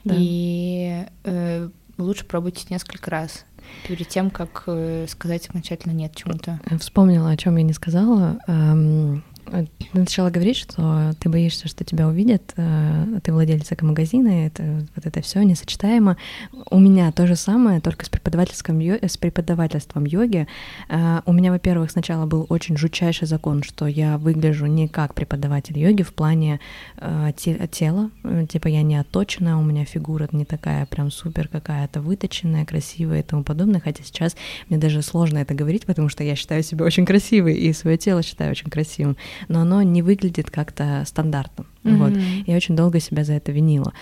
Да. 0.02 0.14
И 0.18 1.04
э, 1.22 1.68
лучше 1.96 2.26
пробуйте 2.26 2.66
несколько 2.70 3.10
раз 3.10 3.44
перед 3.86 4.08
тем, 4.08 4.30
как 4.30 4.64
э, 4.66 5.06
сказать 5.08 5.48
окончательно 5.48 5.92
нет 5.92 6.14
чему-то. 6.14 6.60
Вспомнила, 6.78 7.30
о 7.30 7.36
чем 7.36 7.56
я 7.56 7.62
не 7.62 7.72
сказала. 7.72 8.38
Ты 9.44 9.68
начала 9.92 10.30
говорить, 10.30 10.56
что 10.56 11.12
ты 11.20 11.28
боишься, 11.28 11.68
что 11.68 11.84
тебя 11.84 12.08
увидят, 12.08 12.52
э, 12.56 13.20
ты 13.22 13.32
владелец 13.32 13.70
магазина, 13.80 14.46
это 14.46 14.86
вот 14.94 15.06
это 15.06 15.20
все 15.20 15.42
несочетаемо. 15.42 16.16
У 16.70 16.78
меня 16.78 17.12
то 17.12 17.26
же 17.26 17.36
самое, 17.36 17.80
только 17.80 18.04
с 18.04 18.08
преподавательским 18.08 18.80
с 18.80 19.16
преподавательством 19.16 20.04
йоги. 20.04 20.46
Э, 20.88 21.20
у 21.26 21.32
меня, 21.32 21.52
во-первых, 21.52 21.90
сначала 21.90 22.26
был 22.26 22.46
очень 22.48 22.76
жутчайший 22.76 23.28
закон, 23.28 23.62
что 23.62 23.86
я 23.86 24.18
выгляжу 24.18 24.66
не 24.66 24.88
как 24.88 25.14
преподаватель 25.14 25.78
йоги 25.78 26.02
в 26.02 26.12
плане 26.14 26.60
э, 26.96 27.32
тела, 27.70 28.10
типа 28.48 28.68
я 28.68 28.82
не 28.82 28.96
отточенная, 28.96 29.56
у 29.56 29.62
меня 29.62 29.84
фигура 29.84 30.28
не 30.32 30.44
такая 30.44 30.86
прям 30.86 31.10
супер 31.10 31.48
какая-то 31.48 32.00
выточенная, 32.00 32.64
красивая 32.64 33.20
и 33.20 33.22
тому 33.22 33.44
подобное, 33.44 33.80
хотя 33.80 34.02
сейчас 34.04 34.36
мне 34.68 34.78
даже 34.78 35.02
сложно 35.02 35.38
это 35.38 35.54
говорить, 35.54 35.86
потому 35.86 36.08
что 36.08 36.24
я 36.24 36.36
считаю 36.36 36.62
себя 36.62 36.84
очень 36.84 37.04
красивой 37.04 37.54
и 37.54 37.72
свое 37.72 37.96
тело 37.96 38.22
считаю 38.22 38.50
очень 38.50 38.70
красивым 38.70 39.16
но 39.48 39.60
оно 39.60 39.82
не 39.82 40.02
выглядит 40.02 40.50
как-то 40.50 41.04
стандартным. 41.06 41.66
Mm-hmm. 41.84 41.96
Вот. 41.96 42.12
Я 42.46 42.56
очень 42.56 42.76
долго 42.76 43.00
себя 43.00 43.24
за 43.24 43.34
это 43.34 43.52
винила. 43.52 43.92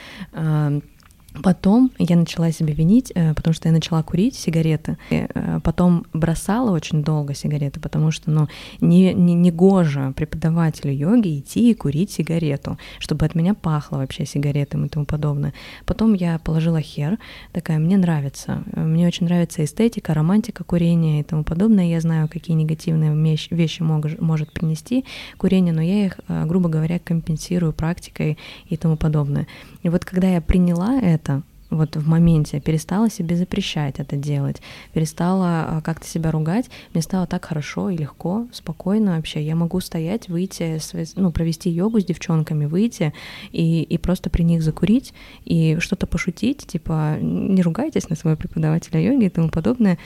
Потом 1.43 1.91
я 1.99 2.17
начала 2.17 2.53
себя 2.53 2.75
винить, 2.75 3.13
э, 3.15 3.33
потому 3.35 3.55
что 3.55 3.69
я 3.69 3.73
начала 3.73 4.03
курить 4.03 4.35
сигареты. 4.35 4.99
И 5.11 5.27
э, 5.35 5.61
потом 5.63 6.05
бросала 6.13 6.73
очень 6.73 7.03
долго 7.03 7.35
сигареты, 7.35 7.81
потому 7.81 8.11
что 8.11 8.31
ну, 8.31 8.49
не, 8.81 9.15
не, 9.15 9.35
не 9.35 9.51
гоже 9.51 10.13
преподавателю 10.15 10.93
йоги 10.93 11.39
идти 11.39 11.71
и 11.71 11.75
курить 11.75 12.11
сигарету, 12.11 12.79
чтобы 12.99 13.25
от 13.25 13.35
меня 13.35 13.55
пахло 13.55 13.97
вообще 13.97 14.27
сигаретами 14.27 14.87
и 14.87 14.89
тому 14.89 15.07
подобное. 15.07 15.55
Потом 15.87 16.13
я 16.15 16.39
положила 16.39 16.81
хер, 16.81 17.19
такая, 17.53 17.79
мне 17.79 17.97
нравится. 17.97 18.63
Мне 18.75 19.07
очень 19.07 19.27
нравится 19.27 19.65
эстетика, 19.65 20.13
романтика 20.15 20.65
курения 20.65 21.21
и 21.21 21.23
тому 21.23 21.45
подобное. 21.45 21.87
Я 21.87 22.01
знаю, 22.01 22.29
какие 22.29 22.57
негативные 22.57 23.13
вещи 23.51 23.83
мог, 23.83 24.21
может 24.21 24.53
принести 24.53 25.05
курение, 25.39 25.73
но 25.73 25.81
я 25.81 26.07
их, 26.07 26.21
э, 26.29 26.45
грубо 26.45 26.69
говоря, 26.69 26.99
компенсирую 26.99 27.73
практикой 27.73 28.37
и 28.67 28.77
тому 28.77 28.97
подобное. 28.97 29.47
И 29.83 29.89
вот 29.89 30.05
когда 30.05 30.29
я 30.29 30.41
приняла 30.41 31.01
это, 31.01 31.22
это 31.23 31.43
вот 31.77 31.97
в 31.97 32.09
моменте, 32.09 32.61
перестала 32.61 33.11
себе 33.11 33.37
запрещать 33.37 33.99
это 33.99 34.17
делать, 34.17 34.63
перестала 34.93 35.65
а, 35.69 35.81
как-то 35.83 36.07
себя 36.07 36.31
ругать, 36.31 36.71
мне 36.93 37.03
стало 37.03 37.27
так 37.27 37.45
хорошо 37.45 37.91
и 37.91 37.97
легко, 37.97 38.47
спокойно 38.53 39.17
вообще. 39.17 39.43
Я 39.43 39.57
могу 39.57 39.81
стоять, 39.81 40.29
выйти, 40.29 40.79
ну, 41.17 41.33
провести 41.33 41.71
йогу 41.71 42.01
с 42.01 42.05
девчонками, 42.05 42.67
выйти 42.67 43.13
и, 43.51 43.83
и 43.83 43.99
просто 43.99 44.31
при 44.31 44.43
них 44.43 44.63
закурить 44.63 45.13
и 45.45 45.77
что-то 45.81 46.07
пошутить, 46.07 46.67
типа 46.67 47.19
не 47.21 47.63
ругайтесь 47.63 48.09
на 48.09 48.17
своего 48.17 48.39
преподавателя 48.39 49.01
йоги 49.01 49.27
и 49.27 49.31
тому 49.31 49.49
подобное, 49.49 49.99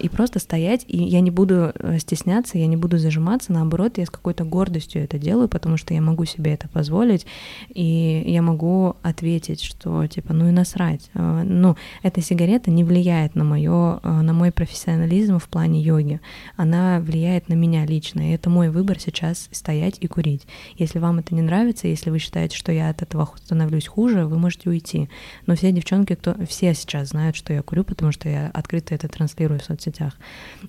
и 0.00 0.08
просто 0.08 0.38
стоять, 0.38 0.84
и 0.88 0.96
я 0.96 1.20
не 1.20 1.30
буду 1.30 1.72
э, 1.74 1.98
стесняться, 1.98 2.58
я 2.58 2.66
не 2.66 2.76
буду 2.76 2.98
зажиматься, 2.98 3.52
наоборот, 3.52 3.98
я 3.98 4.06
с 4.06 4.10
какой-то 4.10 4.44
гордостью 4.44 5.02
это 5.02 5.18
делаю, 5.18 5.48
потому 5.48 5.76
что 5.76 5.94
я 5.94 6.00
могу 6.00 6.24
себе 6.24 6.54
это 6.54 6.68
позволить, 6.68 7.26
и 7.68 8.24
я 8.26 8.42
могу 8.42 8.96
ответить, 9.02 9.62
что 9.62 10.06
типа, 10.06 10.32
ну 10.32 10.48
и 10.48 10.50
насрать, 10.50 11.03
делать. 11.04 11.10
А, 11.14 11.42
ну, 11.44 11.76
эта 12.02 12.20
сигарета 12.20 12.70
не 12.70 12.84
влияет 12.84 13.34
на, 13.34 13.44
моё, 13.44 14.00
а, 14.02 14.22
на 14.22 14.32
мой 14.32 14.52
профессионализм 14.52 15.38
в 15.38 15.48
плане 15.48 15.80
йоги. 15.80 16.20
Она 16.56 17.00
влияет 17.00 17.48
на 17.48 17.54
меня 17.54 17.84
лично. 17.86 18.30
И 18.30 18.34
это 18.34 18.50
мой 18.50 18.70
выбор 18.70 18.98
сейчас 18.98 19.48
стоять 19.50 19.96
и 20.00 20.06
курить. 20.06 20.46
Если 20.76 20.98
вам 20.98 21.18
это 21.18 21.34
не 21.34 21.42
нравится, 21.42 21.88
если 21.88 22.10
вы 22.10 22.18
считаете, 22.18 22.56
что 22.56 22.72
я 22.72 22.90
от 22.90 23.02
этого 23.02 23.30
становлюсь 23.36 23.86
хуже, 23.86 24.26
вы 24.26 24.38
можете 24.38 24.68
уйти. 24.68 25.08
Но 25.46 25.54
все 25.54 25.72
девчонки, 25.72 26.14
кто 26.14 26.34
все 26.46 26.74
сейчас 26.74 27.08
знают, 27.08 27.36
что 27.36 27.52
я 27.52 27.62
курю, 27.62 27.84
потому 27.84 28.12
что 28.12 28.28
я 28.28 28.50
открыто 28.52 28.94
это 28.94 29.08
транслирую 29.08 29.60
в 29.60 29.64
соцсетях. 29.64 30.14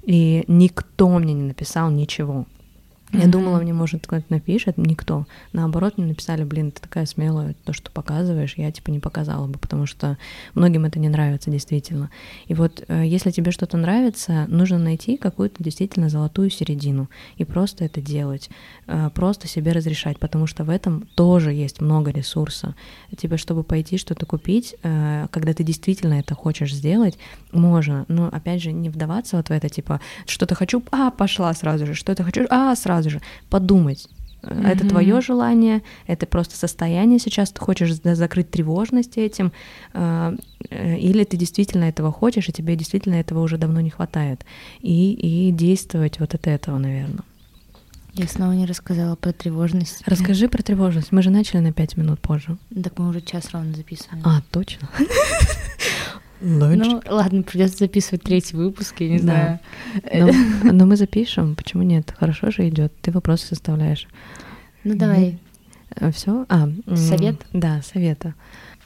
И 0.03 0.43
никто 0.47 1.09
мне 1.19 1.33
не 1.33 1.43
написал 1.43 1.89
ничего. 1.91 2.45
Я 3.19 3.27
думала, 3.27 3.59
мне, 3.59 3.73
может, 3.73 4.05
кто-то 4.07 4.25
напишет, 4.29 4.77
никто. 4.77 5.25
Наоборот, 5.53 5.97
мне 5.97 6.07
написали, 6.07 6.43
блин, 6.43 6.71
ты 6.71 6.81
такая 6.81 7.05
смелая, 7.05 7.55
то, 7.63 7.73
что 7.73 7.91
показываешь, 7.91 8.55
я, 8.57 8.71
типа, 8.71 8.89
не 8.91 8.99
показала 8.99 9.47
бы, 9.47 9.57
потому 9.57 9.85
что 9.85 10.17
многим 10.53 10.85
это 10.85 10.99
не 10.99 11.09
нравится, 11.09 11.49
действительно. 11.49 12.09
И 12.47 12.53
вот, 12.53 12.83
э, 12.87 13.03
если 13.05 13.31
тебе 13.31 13.51
что-то 13.51 13.77
нравится, 13.77 14.45
нужно 14.47 14.77
найти 14.77 15.17
какую-то 15.17 15.63
действительно 15.63 16.09
золотую 16.09 16.49
середину 16.49 17.09
и 17.37 17.45
просто 17.45 17.85
это 17.85 18.01
делать, 18.01 18.49
э, 18.87 19.09
просто 19.13 19.47
себе 19.47 19.71
разрешать, 19.71 20.19
потому 20.19 20.47
что 20.47 20.63
в 20.63 20.69
этом 20.69 21.07
тоже 21.15 21.53
есть 21.53 21.81
много 21.81 22.11
ресурса. 22.11 22.75
Тебе, 23.17 23.37
чтобы 23.37 23.63
пойти 23.63 23.97
что-то 23.97 24.25
купить, 24.25 24.75
э, 24.83 25.27
когда 25.31 25.53
ты 25.53 25.63
действительно 25.63 26.15
это 26.15 26.35
хочешь 26.35 26.73
сделать, 26.73 27.17
можно, 27.51 28.05
но, 28.07 28.27
опять 28.31 28.61
же, 28.61 28.71
не 28.71 28.89
вдаваться 28.89 29.37
вот 29.37 29.47
в 29.47 29.51
это, 29.51 29.69
типа, 29.69 30.01
что-то 30.25 30.55
хочу, 30.55 30.83
а, 30.91 31.11
пошла 31.11 31.53
сразу 31.53 31.85
же, 31.85 31.93
что-то 31.93 32.23
хочу, 32.23 32.45
а, 32.49 32.75
сразу 32.75 33.04
сразу 33.05 33.09
же 33.09 33.21
подумать, 33.49 34.07
Mm-hmm. 34.41 34.67
Это 34.67 34.87
твое 34.87 35.21
желание, 35.21 35.81
это 36.05 36.27
просто 36.27 36.55
состояние 36.55 37.17
сейчас, 37.17 37.49
ты 37.49 37.59
хочешь 37.59 37.95
закрыть 37.95 38.51
тревожность 38.51 39.17
этим, 39.17 39.51
э, 39.93 40.37
э, 40.69 40.99
или 40.99 41.23
ты 41.23 41.35
действительно 41.35 41.85
этого 41.85 42.11
хочешь, 42.11 42.47
и 42.47 42.51
тебе 42.51 42.75
действительно 42.75 43.15
этого 43.15 43.41
уже 43.41 43.57
давно 43.57 43.81
не 43.81 43.89
хватает. 43.89 44.45
И, 44.81 45.13
и 45.13 45.51
действовать 45.51 46.19
вот 46.19 46.35
от 46.35 46.45
этого, 46.45 46.77
наверное. 46.77 47.23
Я 48.13 48.27
снова 48.27 48.51
не 48.51 48.67
рассказала 48.67 49.15
про 49.15 49.31
тревожность. 49.31 50.03
Расскажи 50.05 50.47
про 50.47 50.61
тревожность. 50.61 51.11
Мы 51.11 51.23
же 51.23 51.31
начали 51.31 51.61
на 51.61 51.73
пять 51.73 51.97
минут 51.97 52.19
позже. 52.19 52.57
Так 52.83 52.99
мы 52.99 53.09
уже 53.09 53.21
час 53.21 53.49
ровно 53.51 53.73
записываем. 53.73 54.21
А, 54.23 54.43
точно. 54.51 54.87
Ну, 56.41 57.01
ладно, 57.09 57.43
придется 57.43 57.77
записывать 57.79 58.23
третий 58.23 58.55
выпуск, 58.55 58.95
я 58.99 59.09
не 59.09 59.19
Да. 59.19 59.23
знаю. 59.23 59.59
Но, 60.63 60.71
но 60.73 60.85
мы 60.85 60.95
запишем. 60.97 61.55
Почему 61.55 61.83
нет? 61.83 62.13
Хорошо 62.17 62.51
же 62.51 62.67
идет. 62.67 62.93
Ты 63.01 63.11
вопросы 63.11 63.47
составляешь. 63.47 64.07
Ну, 64.83 64.95
давай. 64.95 65.39
Все? 66.11 66.45
А, 66.49 66.69
Совет? 66.95 67.45
Да, 67.53 67.81
совета. 67.81 68.33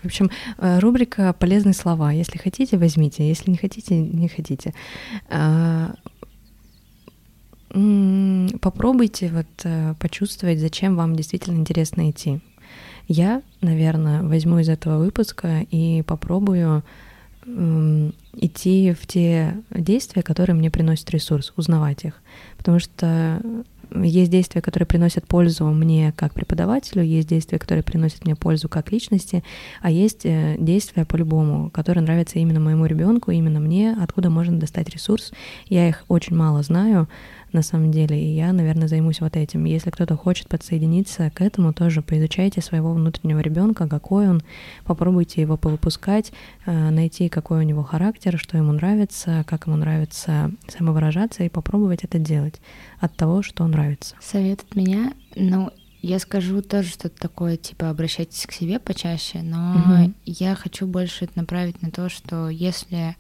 В 0.02 0.06
общем, 0.06 0.30
э, 0.60 0.80
рубрика 0.80 1.34
«Полезные 1.34 1.74
слова». 1.74 2.12
Если 2.12 2.38
хотите, 2.38 2.78
возьмите. 2.78 3.28
Если 3.28 3.52
не 3.52 3.58
хотите, 3.58 4.00
не 4.00 4.28
хотите. 4.30 4.74
А, 5.30 5.94
Попробуйте 8.62 9.30
вот 9.30 9.46
э, 9.64 9.94
почувствовать, 10.00 10.60
зачем 10.60 10.96
вам 10.96 11.16
действительно 11.16 11.58
интересно 11.58 12.10
идти. 12.10 12.40
Я, 13.08 13.44
наверное, 13.62 14.24
возьму 14.24 14.58
из 14.60 14.70
этого 14.70 14.98
выпуска 15.04 15.66
и 15.70 16.02
попробую 16.02 16.84
идти 17.46 18.94
в 19.00 19.08
те 19.08 19.56
действия, 19.72 20.22
которые 20.22 20.56
мне 20.56 20.70
приносят 20.70 21.10
ресурс, 21.12 21.54
узнавать 21.56 22.06
их. 22.06 22.14
Потому 22.58 22.80
что 22.80 23.42
есть 23.96 24.32
действия, 24.32 24.62
которые 24.62 24.86
приносят 24.86 25.28
пользу 25.28 25.66
мне 25.66 26.14
как 26.16 26.34
преподавателю, 26.34 27.04
есть 27.04 27.28
действия, 27.28 27.58
которые 27.58 27.84
приносят 27.84 28.26
мне 28.26 28.36
пользу 28.36 28.70
как 28.70 28.92
личности, 28.92 29.44
а 29.82 29.90
есть 29.90 30.26
э, 30.26 30.58
действия 30.60 31.06
по-любому, 31.06 31.70
которые 31.72 32.04
нравятся 32.04 32.40
именно 32.40 32.60
моему 32.60 32.86
ребенку, 32.86 33.32
именно 33.32 33.60
мне, 33.60 33.98
откуда 34.00 34.30
можно 34.30 34.60
достать 34.60 34.90
ресурс. 34.90 35.32
Я 35.68 35.90
их 35.90 36.04
очень 36.08 36.36
мало 36.36 36.62
знаю, 36.62 37.08
на 37.52 37.62
самом 37.62 37.92
деле, 37.92 38.22
и 38.22 38.36
я, 38.36 38.54
наверное, 38.54 38.88
займусь 38.88 39.22
вот 39.22 39.36
этим. 39.36 39.66
Если 39.66 39.90
кто-то 39.90 40.16
хочет 40.16 40.48
подсоединиться 40.48 41.32
к 41.34 41.42
этому, 41.42 41.74
тоже 41.74 42.02
поизучайте 42.02 42.62
своего 42.62 42.94
внутреннего 42.94 43.40
ребенка, 43.40 43.88
какой 43.88 44.30
он, 44.30 44.42
попробуйте 44.86 45.42
его 45.42 45.58
повыпускать, 45.58 46.32
э, 46.66 46.90
найти, 46.90 47.30
какой 47.30 47.60
у 47.60 47.64
него 47.64 47.84
характер, 47.84 48.38
что 48.38 48.58
ему 48.58 48.72
нравится, 48.72 49.44
как 49.48 49.68
ему 49.68 49.76
нравится 49.78 50.52
самовыражаться, 50.68 51.44
и 51.44 51.50
попробовать 51.50 52.04
это 52.04 52.20
делать 52.20 52.62
от 53.00 53.16
того, 53.16 53.42
что 53.42 53.66
нравится. 53.68 54.16
Совет 54.22 54.62
от 54.70 54.76
меня, 54.76 55.14
ну, 55.36 55.72
я 56.02 56.20
скажу 56.20 56.62
тоже 56.62 56.90
что-то 56.90 57.20
такое, 57.20 57.58
типа, 57.58 57.90
обращайтесь 57.90 58.46
к 58.46 58.54
себе 58.54 58.80
почаще, 58.80 59.42
но 59.42 59.74
Мгм. 59.74 60.16
я 60.26 60.56
хочу 60.56 60.88
больше 60.88 61.26
это 61.26 61.34
направить 61.36 61.82
на 61.82 61.92
то, 61.92 62.08
что 62.10 62.48
если 62.50 63.16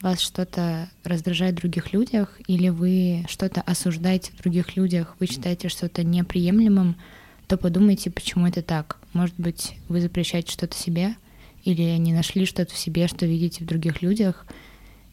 вас 0.00 0.20
что-то 0.20 0.88
раздражает 1.04 1.56
в 1.56 1.60
других 1.60 1.92
людях, 1.92 2.38
или 2.46 2.68
вы 2.68 3.24
что-то 3.28 3.60
осуждаете 3.60 4.32
в 4.32 4.42
других 4.42 4.76
людях, 4.76 5.16
вы 5.20 5.26
считаете 5.26 5.68
что-то 5.68 6.04
неприемлемым, 6.04 6.96
то 7.46 7.56
подумайте, 7.56 8.10
почему 8.10 8.46
это 8.46 8.62
так. 8.62 8.98
Может 9.12 9.34
быть, 9.36 9.74
вы 9.88 10.00
запрещаете 10.00 10.52
что-то 10.52 10.76
себе, 10.76 11.16
или 11.64 11.96
не 11.98 12.12
нашли 12.12 12.46
что-то 12.46 12.74
в 12.74 12.78
себе, 12.78 13.08
что 13.08 13.26
видите 13.26 13.64
в 13.64 13.66
других 13.66 14.02
людях. 14.02 14.46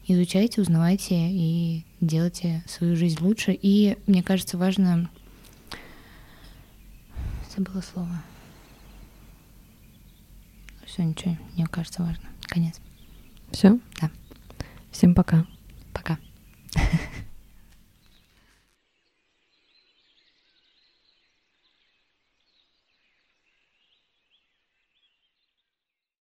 Изучайте, 0.06 0.62
узнавайте 0.62 1.14
и 1.14 1.84
делайте 2.00 2.64
свою 2.66 2.96
жизнь 2.96 3.18
лучше. 3.20 3.52
И 3.60 3.98
мне 4.06 4.22
кажется, 4.22 4.56
важно... 4.56 5.10
Забыла 7.54 7.82
слово. 7.82 8.22
Все, 10.86 11.02
ничего, 11.02 11.36
мне 11.54 11.66
кажется, 11.66 12.02
важно. 12.02 12.24
Конец. 12.42 12.80
Все? 13.50 13.78
Да. 14.00 14.10
Всем 14.90 15.14
пока. 15.14 15.46
Пока. 15.92 16.18